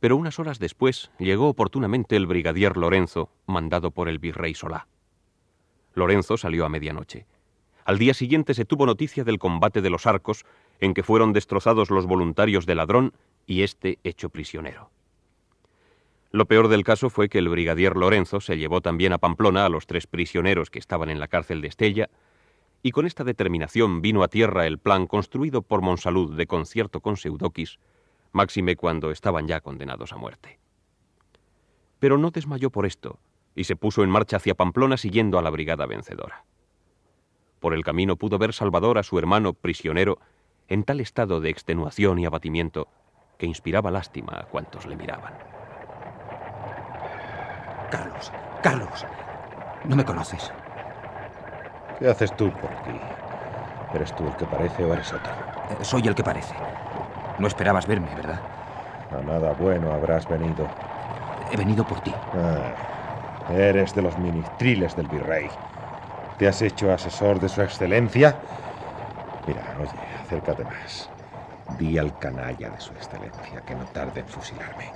pero 0.00 0.16
unas 0.16 0.38
horas 0.38 0.58
después 0.58 1.10
llegó 1.18 1.48
oportunamente 1.48 2.16
el 2.16 2.26
brigadier 2.26 2.76
Lorenzo, 2.76 3.30
mandado 3.46 3.90
por 3.90 4.08
el 4.08 4.18
virrey 4.18 4.54
Solá. 4.54 4.86
Lorenzo 5.94 6.36
salió 6.36 6.64
a 6.64 6.68
medianoche. 6.68 7.26
Al 7.84 7.98
día 7.98 8.14
siguiente 8.14 8.54
se 8.54 8.64
tuvo 8.64 8.86
noticia 8.86 9.24
del 9.24 9.38
combate 9.38 9.80
de 9.80 9.90
los 9.90 10.06
arcos, 10.06 10.44
en 10.80 10.94
que 10.94 11.02
fueron 11.02 11.32
destrozados 11.32 11.90
los 11.90 12.06
voluntarios 12.06 12.66
de 12.66 12.74
ladrón 12.74 13.12
y 13.46 13.62
éste 13.62 13.98
hecho 14.04 14.30
prisionero. 14.30 14.90
Lo 16.30 16.46
peor 16.46 16.68
del 16.68 16.84
caso 16.84 17.10
fue 17.10 17.28
que 17.28 17.38
el 17.38 17.48
brigadier 17.48 17.96
Lorenzo 17.96 18.40
se 18.40 18.56
llevó 18.56 18.80
también 18.80 19.12
a 19.12 19.18
Pamplona 19.18 19.66
a 19.66 19.68
los 19.68 19.86
tres 19.86 20.06
prisioneros 20.06 20.70
que 20.70 20.78
estaban 20.78 21.10
en 21.10 21.20
la 21.20 21.28
cárcel 21.28 21.60
de 21.60 21.68
Estella, 21.68 22.08
y 22.82 22.90
con 22.90 23.06
esta 23.06 23.24
determinación 23.24 24.02
vino 24.02 24.22
a 24.22 24.28
tierra 24.28 24.66
el 24.66 24.78
plan 24.78 25.06
construido 25.06 25.62
por 25.62 25.82
Monsalud 25.82 26.36
de 26.36 26.46
concierto 26.46 27.00
con 27.00 27.16
Seudokis, 27.16 27.78
máxime 28.32 28.76
cuando 28.76 29.10
estaban 29.10 29.46
ya 29.46 29.60
condenados 29.60 30.12
a 30.12 30.16
muerte. 30.16 30.58
Pero 32.00 32.18
no 32.18 32.30
desmayó 32.30 32.70
por 32.70 32.84
esto, 32.84 33.20
y 33.54 33.64
se 33.64 33.76
puso 33.76 34.02
en 34.02 34.10
marcha 34.10 34.38
hacia 34.38 34.54
Pamplona 34.54 34.96
siguiendo 34.96 35.38
a 35.38 35.42
la 35.42 35.50
brigada 35.50 35.86
vencedora. 35.86 36.44
Por 37.60 37.74
el 37.74 37.84
camino 37.84 38.16
pudo 38.16 38.38
ver 38.38 38.52
Salvador 38.52 38.98
a 38.98 39.04
su 39.04 39.18
hermano 39.18 39.52
prisionero 39.52 40.18
en 40.66 40.82
tal 40.82 41.00
estado 41.00 41.40
de 41.40 41.50
extenuación 41.50 42.18
y 42.18 42.26
abatimiento 42.26 42.88
que 43.38 43.46
inspiraba 43.46 43.90
lástima 43.90 44.40
a 44.40 44.44
cuantos 44.46 44.86
le 44.86 44.96
miraban. 44.96 45.34
Carlos, 47.90 48.32
Carlos, 48.62 49.06
no 49.84 49.94
me 49.94 50.04
conoces. 50.04 50.52
¿Qué 51.98 52.08
haces 52.08 52.32
tú 52.32 52.50
por 52.50 52.70
aquí? 52.70 53.00
¿Eres 53.94 54.12
tú 54.14 54.26
el 54.26 54.36
que 54.36 54.46
parece 54.46 54.84
o 54.84 54.92
eres 54.92 55.12
otro? 55.12 55.32
Eh, 55.70 55.84
soy 55.84 56.06
el 56.08 56.14
que 56.14 56.24
parece. 56.24 56.54
No 57.38 57.46
esperabas 57.46 57.86
verme, 57.86 58.14
¿verdad? 58.14 58.40
A 59.10 59.22
nada 59.22 59.52
bueno 59.52 59.92
habrás 59.92 60.26
venido. 60.28 60.66
He 61.50 61.56
venido 61.56 61.84
por 61.84 62.00
ti. 62.00 62.14
Ah, 62.34 62.74
eres 63.50 63.94
de 63.94 64.02
los 64.02 64.16
ministriles 64.18 64.96
del 64.96 65.08
virrey. 65.08 65.50
¿Te 66.38 66.48
has 66.48 66.62
hecho 66.62 66.92
asesor 66.92 67.38
de 67.40 67.48
su 67.48 67.60
excelencia? 67.62 68.36
Mira, 69.46 69.62
oye, 69.80 69.90
acércate 70.24 70.64
más. 70.64 71.10
Di 71.78 71.98
al 71.98 72.16
canalla 72.18 72.70
de 72.70 72.80
su 72.80 72.92
excelencia 72.94 73.60
que 73.60 73.74
no 73.74 73.84
tarde 73.86 74.20
en 74.20 74.26
fusilarme. 74.26 74.86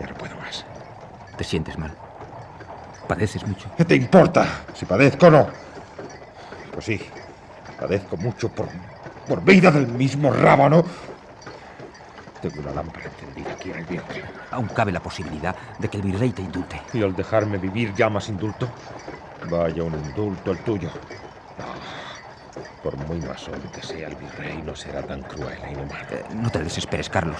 Ya 0.00 0.06
no 0.06 0.14
puedo 0.14 0.36
más. 0.36 0.64
¿Te 1.36 1.44
sientes 1.44 1.76
mal? 1.78 1.90
¿Padeces 3.08 3.46
mucho? 3.46 3.68
¿Qué 3.76 3.84
te 3.84 3.96
importa 3.96 4.46
si 4.74 4.84
padezco 4.84 5.26
o 5.26 5.30
no? 5.30 5.46
Pues 6.76 6.84
sí, 6.84 7.00
padezco 7.80 8.18
mucho 8.18 8.50
por, 8.50 8.68
por 9.26 9.42
vida 9.42 9.70
del 9.70 9.88
mismo 9.88 10.30
rábano. 10.30 10.84
Tengo 12.42 12.60
una 12.60 12.72
lámpara 12.72 13.06
encendida 13.06 13.50
aquí 13.52 13.70
en 13.70 13.78
el 13.78 13.86
vientre. 13.86 14.22
Aún 14.50 14.68
cabe 14.68 14.92
la 14.92 15.00
posibilidad 15.00 15.56
de 15.78 15.88
que 15.88 15.96
el 15.96 16.02
virrey 16.02 16.32
te 16.32 16.42
indulte. 16.42 16.82
¿Y 16.92 17.02
al 17.02 17.16
dejarme 17.16 17.56
vivir 17.56 17.94
llamas 17.94 18.28
indulto? 18.28 18.68
Vaya 19.48 19.84
un 19.84 19.94
indulto 19.94 20.50
el 20.50 20.58
tuyo. 20.58 20.90
No, 21.58 21.64
por 22.82 22.94
muy 23.08 23.22
masón 23.22 23.58
que 23.74 23.80
sea 23.80 24.08
el 24.08 24.16
virrey, 24.16 24.60
no 24.62 24.76
será 24.76 25.02
tan 25.02 25.22
cruel 25.22 25.56
e 25.64 25.72
inhumano. 25.72 26.04
Eh, 26.10 26.24
no 26.34 26.50
te 26.50 26.62
desesperes, 26.62 27.08
Carlos. 27.08 27.38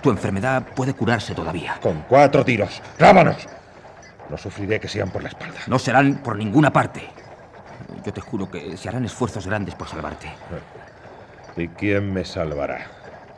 Tu 0.00 0.08
enfermedad 0.08 0.62
puede 0.74 0.94
curarse 0.94 1.34
todavía. 1.34 1.78
Con 1.82 2.04
cuatro 2.08 2.42
tiros. 2.42 2.80
¡Rábanos! 2.98 3.36
No 4.30 4.38
sufriré 4.38 4.80
que 4.80 4.88
sean 4.88 5.10
por 5.10 5.22
la 5.22 5.28
espalda. 5.28 5.60
No 5.66 5.78
serán 5.78 6.22
por 6.22 6.38
ninguna 6.38 6.72
parte. 6.72 7.17
Yo 8.04 8.12
te 8.12 8.20
juro 8.20 8.50
que 8.50 8.76
se 8.76 8.88
harán 8.88 9.04
esfuerzos 9.04 9.46
grandes 9.46 9.74
por 9.74 9.88
salvarte. 9.88 10.30
¿Y 11.56 11.68
quién 11.68 12.12
me 12.12 12.24
salvará? 12.24 12.86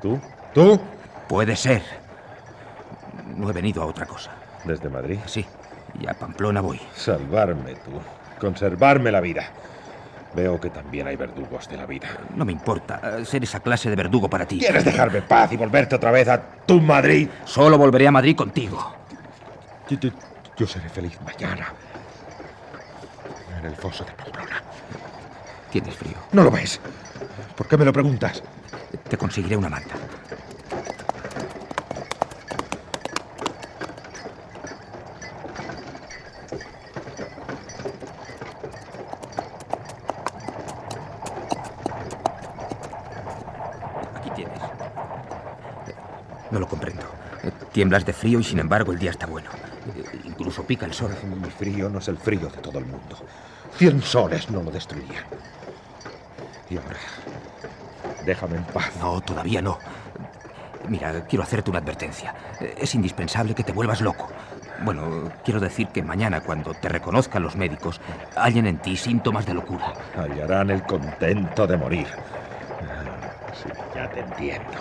¿Tú? 0.03 0.21
¿Tú? 0.53 0.81
Puede 1.29 1.57
ser. 1.57 1.83
No 3.37 3.49
he 3.49 3.53
venido 3.53 3.83
a 3.83 3.87
otra 3.87 4.07
cosa. 4.07 4.33
¿Desde 4.65 4.89
Madrid? 4.89 5.19
Sí. 5.27 5.47
Y 5.99 6.07
a 6.09 6.15
Pamplona 6.15 6.61
voy. 6.61 6.81
Salvarme 6.95 7.75
tú. 7.77 7.93
Conservarme 8.39 9.11
la 9.11 9.21
vida. 9.21 9.45
Veo 10.35 10.61
que 10.61 10.71
también 10.71 11.09
hay 11.09 11.17
verdugos 11.17 11.69
de 11.69 11.77
la 11.77 11.87
vida. 11.87 12.09
No 12.37 12.45
me 12.45 12.53
importa 12.53 13.01
eh, 13.19 13.25
ser 13.25 13.43
esa 13.43 13.61
clase 13.61 13.91
de 13.91 13.97
verdugo 13.97 14.31
para 14.31 14.47
ti. 14.47 14.59
¿Quieres 14.59 14.85
dejarme 14.85 15.19
en 15.19 15.25
paz 15.25 15.53
y 15.53 15.57
volverte 15.57 15.97
otra 15.97 16.11
vez 16.11 16.29
a 16.29 16.41
tu 16.67 16.81
Madrid? 16.81 17.29
Solo 17.45 17.77
volveré 17.77 18.07
a 18.07 18.13
Madrid 18.13 18.37
contigo. 18.37 18.95
Yo, 19.89 19.99
yo, 19.99 20.11
yo 20.57 20.67
seré 20.67 20.89
feliz 20.89 21.19
mañana 21.23 21.73
en 23.61 23.67
el 23.67 23.77
foso 23.77 24.05
de 24.05 24.13
Pamplona. 24.13 24.63
Tienes 25.71 25.95
frío. 25.95 26.17
No 26.33 26.43
lo 26.43 26.51
ves. 26.51 26.81
¿Por 27.57 27.69
qué 27.69 27.77
me 27.77 27.85
lo 27.85 27.93
preguntas? 27.93 28.43
Te 29.09 29.17
conseguiré 29.17 29.57
una 29.57 29.69
manta. 29.69 29.95
Aquí 44.17 44.31
tienes. 44.31 44.59
No 46.51 46.59
lo 46.59 46.67
comprendo. 46.67 47.03
Tiemblas 47.73 48.05
de 48.05 48.13
frío 48.13 48.41
y 48.41 48.45
sin 48.45 48.59
embargo 48.59 48.93
el 48.93 48.99
día 48.99 49.11
está 49.11 49.27
bueno. 49.27 49.60
Incluso 50.25 50.65
pica 50.65 50.87
el 50.87 50.95
sol. 50.95 51.11
Mi 51.25 51.51
frío 51.51 51.89
no 51.89 51.99
es 51.99 52.09
el 52.09 52.19
frío 52.19 52.49
de 52.49 52.59
todo 52.59 52.79
el 52.79 52.87
mundo. 52.87 53.17
Cien 53.77 54.03
soles 54.03 54.51
no 54.51 54.63
lo 54.63 54.71
destruirían. 54.71 55.25
Y 56.69 56.77
ahora, 56.77 56.99
déjame 58.25 58.57
en 58.57 58.65
paz. 58.65 58.93
No, 59.01 59.21
todavía 59.21 59.63
no. 59.63 59.79
Mira, 60.89 61.25
quiero 61.27 61.43
hacerte 61.43 61.71
una 61.71 61.79
advertencia. 61.81 62.35
Es 62.79 62.95
indispensable 62.95 63.55
que 63.55 63.65
te 63.65 63.73
vuelvas 63.73 64.01
loco. 64.01 64.29
Bueno, 64.83 65.31
quiero 65.45 65.61
decir 65.61 65.89
que 65.89 66.03
mañana, 66.03 66.41
cuando 66.41 66.73
te 66.75 66.89
reconozcan 66.89 67.43
los 67.43 67.55
médicos, 67.55 68.01
hallen 68.35 68.67
en 68.67 68.79
ti 68.79 68.97
síntomas 68.97 69.45
de 69.47 69.55
locura. 69.55 69.93
Hallarán 70.17 70.71
el 70.71 70.83
contento 70.83 71.67
de 71.67 71.77
morir. 71.77 72.07
Ah, 72.83 73.53
Sí, 73.53 73.69
ya 73.95 74.09
te 74.09 74.21
entiendo. 74.21 74.79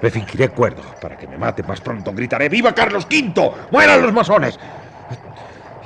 Me 0.00 0.10
fingiré 0.10 0.48
cuerdo 0.50 0.82
para 1.00 1.16
que 1.16 1.26
me 1.26 1.36
mate 1.36 1.62
más 1.62 1.80
pronto. 1.80 2.12
Gritaré 2.12 2.48
¡Viva 2.48 2.74
Carlos 2.74 3.06
V! 3.10 3.52
¡Mueran 3.70 4.02
los 4.02 4.12
masones! 4.12 4.58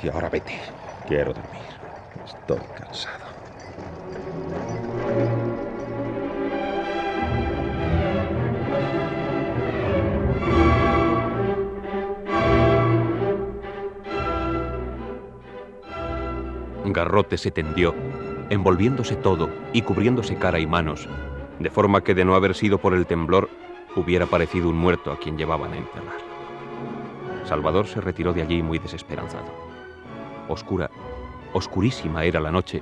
Y 0.01 0.09
ahora 0.09 0.29
vete. 0.29 0.59
Quiero 1.07 1.33
dormir. 1.33 1.61
Estoy 2.25 2.59
cansado. 2.77 3.23
Garrote 16.85 17.37
se 17.37 17.49
tendió, 17.49 17.95
envolviéndose 18.51 19.15
todo 19.15 19.49
y 19.73 19.81
cubriéndose 19.81 20.35
cara 20.35 20.59
y 20.59 20.67
manos, 20.67 21.09
de 21.59 21.69
forma 21.71 22.03
que 22.03 22.13
de 22.13 22.23
no 22.23 22.35
haber 22.35 22.53
sido 22.53 22.77
por 22.77 22.93
el 22.93 23.07
temblor, 23.07 23.49
hubiera 23.95 24.25
parecido 24.25 24.69
un 24.69 24.77
muerto 24.77 25.11
a 25.11 25.17
quien 25.17 25.37
llevaban 25.37 25.73
a 25.73 25.77
enterrar. 25.77 26.17
Salvador 27.45 27.87
se 27.87 28.01
retiró 28.01 28.33
de 28.33 28.41
allí 28.41 28.61
muy 28.61 28.79
desesperanzado. 28.79 29.51
Oscura, 30.47 30.89
oscurísima 31.53 32.23
era 32.25 32.39
la 32.39 32.51
noche 32.51 32.81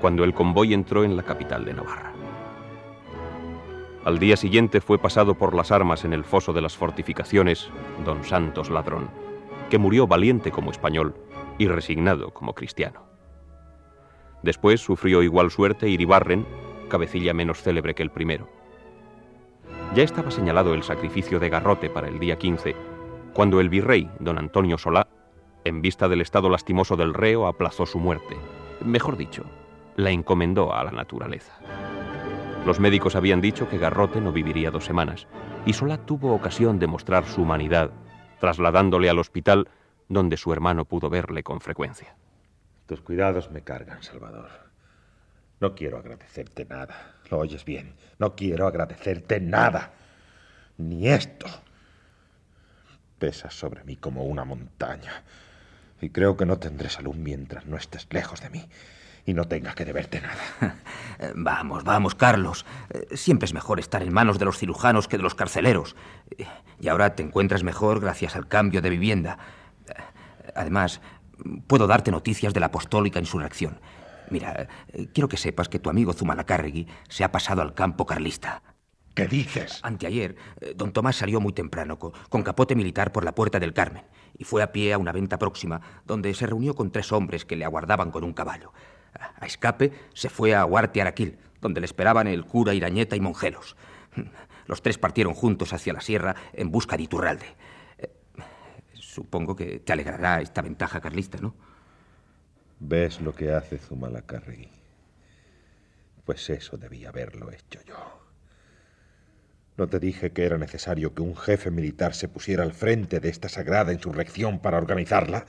cuando 0.00 0.24
el 0.24 0.34
convoy 0.34 0.74
entró 0.74 1.04
en 1.04 1.16
la 1.16 1.22
capital 1.22 1.64
de 1.64 1.74
Navarra. 1.74 2.12
Al 4.04 4.18
día 4.18 4.36
siguiente 4.36 4.80
fue 4.80 4.98
pasado 4.98 5.34
por 5.34 5.54
las 5.54 5.70
armas 5.70 6.04
en 6.04 6.12
el 6.12 6.24
foso 6.24 6.52
de 6.52 6.62
las 6.62 6.76
fortificaciones 6.76 7.68
don 8.04 8.24
Santos 8.24 8.70
Ladrón, 8.70 9.10
que 9.68 9.78
murió 9.78 10.06
valiente 10.06 10.50
como 10.50 10.70
español 10.70 11.14
y 11.58 11.66
resignado 11.66 12.32
como 12.32 12.54
cristiano. 12.54 13.02
Después 14.42 14.80
sufrió 14.80 15.22
igual 15.22 15.50
suerte 15.50 15.88
Iribarren, 15.88 16.46
cabecilla 16.88 17.34
menos 17.34 17.60
célebre 17.60 17.94
que 17.94 18.02
el 18.02 18.10
primero. 18.10 18.48
Ya 19.94 20.02
estaba 20.02 20.30
señalado 20.30 20.74
el 20.74 20.82
sacrificio 20.82 21.40
de 21.40 21.48
Garrote 21.48 21.88
para 21.88 22.08
el 22.08 22.18
día 22.18 22.36
15, 22.36 22.76
cuando 23.32 23.60
el 23.60 23.68
virrey, 23.68 24.10
don 24.20 24.38
Antonio 24.38 24.76
Solá, 24.76 25.08
en 25.64 25.80
vista 25.80 26.08
del 26.08 26.20
estado 26.20 26.50
lastimoso 26.50 26.96
del 26.96 27.14
reo, 27.14 27.46
aplazó 27.46 27.86
su 27.86 27.98
muerte. 27.98 28.36
Mejor 28.84 29.16
dicho, 29.16 29.44
la 29.96 30.10
encomendó 30.10 30.74
a 30.74 30.84
la 30.84 30.92
naturaleza. 30.92 31.58
Los 32.66 32.80
médicos 32.80 33.16
habían 33.16 33.40
dicho 33.40 33.68
que 33.68 33.78
Garrote 33.78 34.20
no 34.20 34.30
viviría 34.30 34.70
dos 34.70 34.84
semanas, 34.84 35.26
y 35.64 35.72
Solá 35.72 35.98
tuvo 35.98 36.34
ocasión 36.34 36.78
de 36.78 36.86
mostrar 36.86 37.24
su 37.24 37.42
humanidad, 37.42 37.90
trasladándole 38.40 39.08
al 39.08 39.18
hospital 39.18 39.68
donde 40.08 40.36
su 40.36 40.52
hermano 40.52 40.84
pudo 40.84 41.10
verle 41.10 41.42
con 41.42 41.60
frecuencia. 41.60 42.16
Tus 42.86 43.00
cuidados 43.00 43.50
me 43.50 43.62
cargan, 43.62 44.02
Salvador. 44.02 44.50
No 45.60 45.74
quiero 45.74 45.98
agradecerte 45.98 46.64
nada. 46.64 47.17
¿Lo 47.30 47.38
oyes 47.38 47.64
bien? 47.64 47.94
No 48.18 48.34
quiero 48.34 48.66
agradecerte 48.66 49.40
nada. 49.40 49.92
Ni 50.78 51.08
esto. 51.08 51.46
Pesas 53.18 53.54
sobre 53.54 53.84
mí 53.84 53.96
como 53.96 54.24
una 54.24 54.44
montaña. 54.44 55.22
Y 56.00 56.10
creo 56.10 56.36
que 56.36 56.46
no 56.46 56.58
tendré 56.58 56.88
salud 56.88 57.14
mientras 57.16 57.66
no 57.66 57.76
estés 57.76 58.06
lejos 58.10 58.40
de 58.40 58.50
mí 58.50 58.68
y 59.26 59.34
no 59.34 59.46
tenga 59.46 59.74
que 59.74 59.84
deberte 59.84 60.20
nada. 60.22 60.76
Vamos, 61.34 61.82
vamos, 61.82 62.14
Carlos. 62.14 62.64
Eh, 62.90 63.16
Siempre 63.16 63.46
es 63.46 63.52
mejor 63.52 63.80
estar 63.80 64.02
en 64.02 64.12
manos 64.12 64.38
de 64.38 64.44
los 64.44 64.56
cirujanos 64.56 65.08
que 65.08 65.16
de 65.16 65.24
los 65.24 65.34
carceleros. 65.34 65.96
Y 66.80 66.86
ahora 66.88 67.16
te 67.16 67.24
encuentras 67.24 67.64
mejor 67.64 68.00
gracias 68.00 68.36
al 68.36 68.46
cambio 68.46 68.80
de 68.80 68.90
vivienda. 68.90 69.36
Eh, 69.88 69.94
Además, 70.54 71.00
puedo 71.66 71.86
darte 71.88 72.10
noticias 72.10 72.54
de 72.54 72.60
la 72.60 72.66
apostólica 72.66 73.18
insurrección. 73.18 73.80
Mira, 74.30 74.68
eh, 74.92 75.08
quiero 75.12 75.28
que 75.28 75.36
sepas 75.36 75.68
que 75.68 75.78
tu 75.78 75.90
amigo 75.90 76.12
Zumalacárregui 76.12 76.86
se 77.08 77.24
ha 77.24 77.32
pasado 77.32 77.62
al 77.62 77.74
campo 77.74 78.06
carlista. 78.06 78.62
¿Qué 79.14 79.26
dices? 79.26 79.80
Anteayer, 79.82 80.36
eh, 80.60 80.74
don 80.76 80.92
Tomás 80.92 81.16
salió 81.16 81.40
muy 81.40 81.52
temprano 81.52 81.98
co- 81.98 82.12
con 82.28 82.42
capote 82.42 82.74
militar 82.76 83.10
por 83.12 83.24
la 83.24 83.34
Puerta 83.34 83.58
del 83.58 83.72
Carmen 83.74 84.04
y 84.36 84.44
fue 84.44 84.62
a 84.62 84.70
pie 84.70 84.92
a 84.92 84.98
una 84.98 85.10
venta 85.12 85.38
próxima 85.38 85.80
donde 86.04 86.32
se 86.34 86.46
reunió 86.46 86.74
con 86.74 86.92
tres 86.92 87.10
hombres 87.10 87.44
que 87.44 87.56
le 87.56 87.64
aguardaban 87.64 88.10
con 88.12 88.22
un 88.22 88.32
caballo. 88.32 88.72
A 89.40 89.46
escape 89.46 89.92
se 90.14 90.28
fue 90.28 90.54
a 90.54 90.64
Huarte 90.64 91.00
Araquil, 91.00 91.38
donde 91.60 91.80
le 91.80 91.86
esperaban 91.86 92.28
el 92.28 92.44
cura 92.44 92.74
Irañeta 92.74 93.16
y 93.16 93.20
Monjelos. 93.20 93.76
Los 94.66 94.82
tres 94.82 94.98
partieron 94.98 95.34
juntos 95.34 95.72
hacia 95.72 95.92
la 95.94 96.00
sierra 96.00 96.36
en 96.52 96.70
busca 96.70 96.96
de 96.96 97.02
Iturralde. 97.04 97.46
Eh, 97.98 98.10
Supongo 98.92 99.56
que 99.56 99.80
te 99.80 99.92
alegrará 99.92 100.40
esta 100.42 100.62
ventaja 100.62 101.00
carlista, 101.00 101.38
¿no? 101.40 101.56
¿Ves 102.80 103.20
lo 103.20 103.34
que 103.34 103.52
hace 103.52 103.78
Zumalacárregui? 103.78 104.68
Pues 106.24 106.48
eso 106.50 106.76
debía 106.76 107.08
haberlo 107.08 107.50
hecho 107.50 107.80
yo. 107.84 108.28
¿No 109.76 109.88
te 109.88 109.98
dije 109.98 110.30
que 110.30 110.44
era 110.44 110.58
necesario 110.58 111.14
que 111.14 111.22
un 111.22 111.36
jefe 111.36 111.70
militar 111.70 112.14
se 112.14 112.28
pusiera 112.28 112.62
al 112.62 112.72
frente 112.72 113.20
de 113.20 113.28
esta 113.28 113.48
sagrada 113.48 113.92
insurrección 113.92 114.60
para 114.60 114.78
organizarla? 114.78 115.44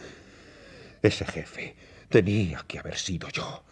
Ese 1.02 1.26
jefe 1.26 1.76
tenía 2.10 2.64
que 2.68 2.80
haber 2.80 2.98
sido 2.98 3.30
yo. 3.30 3.64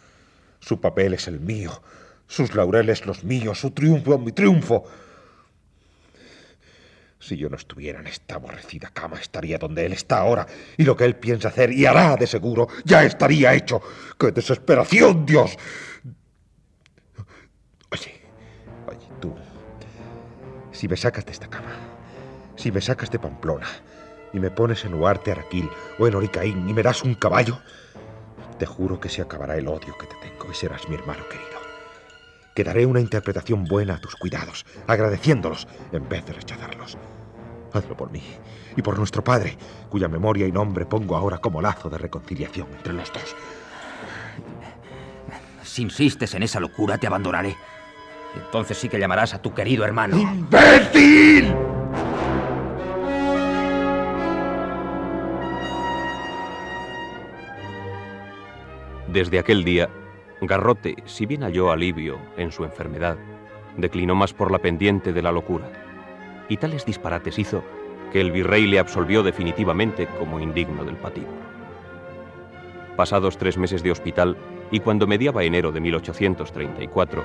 Su 0.60 0.80
papel 0.80 1.14
es 1.14 1.26
el 1.26 1.40
mío, 1.40 1.82
sus 2.28 2.54
laureles 2.54 3.06
los 3.06 3.24
míos, 3.24 3.60
su 3.60 3.72
triunfo 3.72 4.18
mi 4.18 4.32
triunfo. 4.32 4.84
Si 7.20 7.36
yo 7.36 7.48
no 7.48 7.56
estuviera 7.56 7.98
en 8.00 8.06
esta 8.06 8.36
aborrecida 8.36 8.90
cama, 8.92 9.18
estaría 9.20 9.58
donde 9.58 9.84
él 9.84 9.92
está 9.92 10.18
ahora, 10.18 10.46
y 10.76 10.84
lo 10.84 10.96
que 10.96 11.04
él 11.04 11.16
piensa 11.16 11.48
hacer 11.48 11.72
y 11.72 11.84
hará 11.84 12.16
de 12.16 12.26
seguro 12.26 12.68
ya 12.84 13.02
estaría 13.04 13.54
hecho. 13.54 13.82
¡Qué 14.18 14.30
desesperación, 14.30 15.26
Dios! 15.26 15.56
Oye, 17.90 18.20
oye, 18.86 19.06
tú, 19.20 19.34
si 20.70 20.86
me 20.86 20.96
sacas 20.96 21.26
de 21.26 21.32
esta 21.32 21.48
cama, 21.48 21.74
si 22.56 22.70
me 22.70 22.80
sacas 22.80 23.10
de 23.10 23.18
Pamplona 23.18 23.66
y 24.32 24.38
me 24.38 24.50
pones 24.50 24.84
en 24.84 24.94
Huarte 24.94 25.32
Araquil 25.32 25.68
o 25.98 26.06
en 26.06 26.14
Oricaín 26.14 26.68
y 26.68 26.72
me 26.72 26.82
das 26.82 27.02
un 27.02 27.14
caballo, 27.14 27.60
te 28.58 28.66
juro 28.66 29.00
que 29.00 29.08
se 29.08 29.22
acabará 29.22 29.56
el 29.56 29.66
odio 29.66 29.96
que 29.98 30.06
te 30.06 30.16
tengo 30.16 30.50
y 30.50 30.54
serás 30.54 30.88
mi 30.88 30.94
hermano 30.94 31.28
querido. 31.28 31.57
Que 32.58 32.64
daré 32.64 32.84
una 32.86 32.98
interpretación 32.98 33.62
buena 33.66 33.94
a 33.94 34.00
tus 34.00 34.16
cuidados, 34.16 34.66
agradeciéndolos 34.88 35.68
en 35.92 36.08
vez 36.08 36.26
de 36.26 36.32
rechazarlos. 36.32 36.98
Hazlo 37.72 37.96
por 37.96 38.10
mí 38.10 38.20
y 38.76 38.82
por 38.82 38.98
nuestro 38.98 39.22
padre, 39.22 39.56
cuya 39.88 40.08
memoria 40.08 40.44
y 40.44 40.50
nombre 40.50 40.84
pongo 40.84 41.14
ahora 41.14 41.38
como 41.38 41.62
lazo 41.62 41.88
de 41.88 41.98
reconciliación 41.98 42.66
entre 42.76 42.94
los 42.94 43.12
dos. 43.12 43.36
Si 45.62 45.82
insistes 45.82 46.34
en 46.34 46.42
esa 46.42 46.58
locura, 46.58 46.98
te 46.98 47.06
abandonaré. 47.06 47.54
Entonces 48.34 48.76
sí 48.76 48.88
que 48.88 48.98
llamarás 48.98 49.34
a 49.34 49.40
tu 49.40 49.54
querido 49.54 49.84
hermano. 49.84 50.18
¡Imbécil! 50.18 51.54
Desde 59.06 59.38
aquel 59.38 59.62
día, 59.62 59.88
Garrote, 60.40 60.96
si 61.04 61.26
bien 61.26 61.42
halló 61.42 61.70
alivio 61.70 62.18
en 62.36 62.52
su 62.52 62.64
enfermedad, 62.64 63.16
declinó 63.76 64.14
más 64.14 64.32
por 64.32 64.50
la 64.50 64.58
pendiente 64.58 65.12
de 65.12 65.22
la 65.22 65.32
locura, 65.32 65.70
y 66.48 66.56
tales 66.56 66.84
disparates 66.84 67.38
hizo 67.38 67.62
que 68.12 68.20
el 68.20 68.30
virrey 68.30 68.66
le 68.66 68.78
absolvió 68.78 69.22
definitivamente 69.22 70.06
como 70.18 70.40
indigno 70.40 70.84
del 70.84 70.96
patíbulo. 70.96 71.48
Pasados 72.96 73.36
tres 73.38 73.58
meses 73.58 73.82
de 73.82 73.90
hospital, 73.90 74.36
y 74.70 74.80
cuando 74.80 75.06
mediaba 75.06 75.44
enero 75.44 75.72
de 75.72 75.80
1834, 75.80 77.22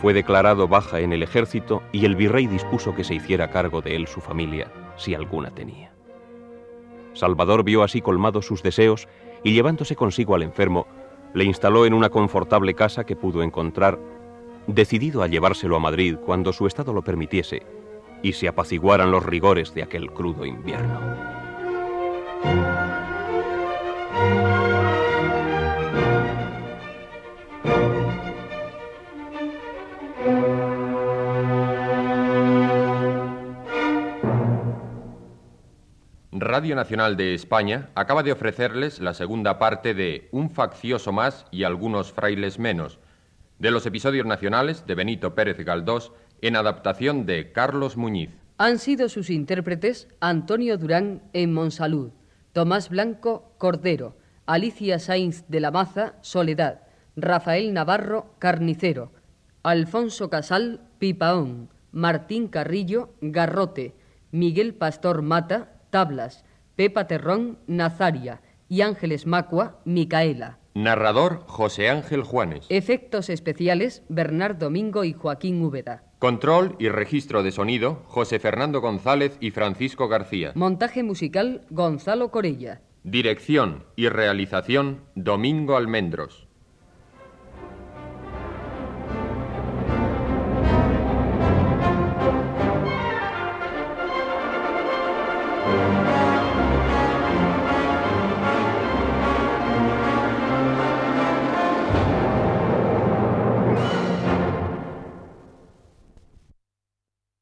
fue 0.00 0.12
declarado 0.12 0.68
baja 0.68 1.00
en 1.00 1.12
el 1.12 1.22
ejército 1.22 1.82
y 1.92 2.04
el 2.06 2.16
virrey 2.16 2.46
dispuso 2.46 2.94
que 2.94 3.04
se 3.04 3.14
hiciera 3.14 3.50
cargo 3.50 3.82
de 3.82 3.94
él 3.94 4.06
su 4.08 4.20
familia, 4.20 4.72
si 4.96 5.14
alguna 5.14 5.50
tenía. 5.50 5.92
Salvador 7.12 7.62
vio 7.62 7.82
así 7.82 8.00
colmados 8.00 8.46
sus 8.46 8.62
deseos 8.62 9.06
y 9.44 9.52
llevándose 9.52 9.96
consigo 9.96 10.34
al 10.34 10.42
enfermo, 10.42 10.86
le 11.34 11.44
instaló 11.44 11.86
en 11.86 11.94
una 11.94 12.10
confortable 12.10 12.74
casa 12.74 13.04
que 13.04 13.16
pudo 13.16 13.42
encontrar, 13.42 13.98
decidido 14.66 15.22
a 15.22 15.26
llevárselo 15.26 15.76
a 15.76 15.80
Madrid 15.80 16.16
cuando 16.16 16.52
su 16.52 16.66
estado 16.66 16.92
lo 16.92 17.02
permitiese 17.02 17.62
y 18.22 18.32
se 18.32 18.48
apaciguaran 18.48 19.10
los 19.10 19.24
rigores 19.24 19.74
de 19.74 19.82
aquel 19.82 20.12
crudo 20.12 20.44
invierno. 20.44 21.31
Radio 36.52 36.76
Nacional 36.76 37.16
de 37.16 37.32
España 37.32 37.88
acaba 37.94 38.22
de 38.22 38.30
ofrecerles 38.30 39.00
la 39.00 39.14
segunda 39.14 39.58
parte 39.58 39.94
de 39.94 40.28
Un 40.32 40.50
faccioso 40.50 41.10
más 41.10 41.46
y 41.50 41.64
algunos 41.64 42.12
frailes 42.12 42.58
menos, 42.58 42.98
de 43.58 43.70
los 43.70 43.86
episodios 43.86 44.26
nacionales 44.26 44.84
de 44.86 44.94
Benito 44.94 45.34
Pérez 45.34 45.56
Galdós 45.64 46.12
en 46.42 46.56
adaptación 46.56 47.24
de 47.24 47.52
Carlos 47.52 47.96
Muñiz. 47.96 48.28
Han 48.58 48.78
sido 48.78 49.08
sus 49.08 49.30
intérpretes 49.30 50.08
Antonio 50.20 50.76
Durán 50.76 51.22
en 51.32 51.54
Monsalud, 51.54 52.10
Tomás 52.52 52.90
Blanco 52.90 53.54
Cordero, 53.56 54.18
Alicia 54.44 54.98
Sainz 54.98 55.46
de 55.48 55.60
la 55.60 55.70
Maza 55.70 56.16
Soledad, 56.20 56.82
Rafael 57.16 57.72
Navarro 57.72 58.34
Carnicero, 58.38 59.10
Alfonso 59.62 60.28
Casal 60.28 60.82
Pipaón, 60.98 61.70
Martín 61.92 62.48
Carrillo 62.48 63.14
Garrote, 63.22 63.94
Miguel 64.32 64.74
Pastor 64.74 65.22
Mata 65.22 65.78
Tablas, 65.92 66.46
Pepa 66.74 67.06
Terrón 67.06 67.58
Nazaria 67.66 68.40
y 68.66 68.80
Ángeles 68.80 69.26
Macua 69.26 69.82
Micaela. 69.84 70.58
Narrador 70.74 71.44
José 71.46 71.90
Ángel 71.90 72.22
Juanes. 72.22 72.64
Efectos 72.70 73.28
especiales 73.28 74.02
Bernard 74.08 74.56
Domingo 74.56 75.04
y 75.04 75.12
Joaquín 75.12 75.62
Úbeda. 75.62 76.02
Control 76.18 76.76
y 76.78 76.88
registro 76.88 77.42
de 77.42 77.52
sonido 77.52 78.04
José 78.06 78.38
Fernando 78.38 78.80
González 78.80 79.36
y 79.38 79.50
Francisco 79.50 80.08
García. 80.08 80.52
Montaje 80.54 81.02
musical 81.02 81.66
Gonzalo 81.68 82.30
Corella. 82.30 82.80
Dirección 83.04 83.84
y 83.94 84.08
realización 84.08 85.02
Domingo 85.14 85.76
Almendros. 85.76 86.48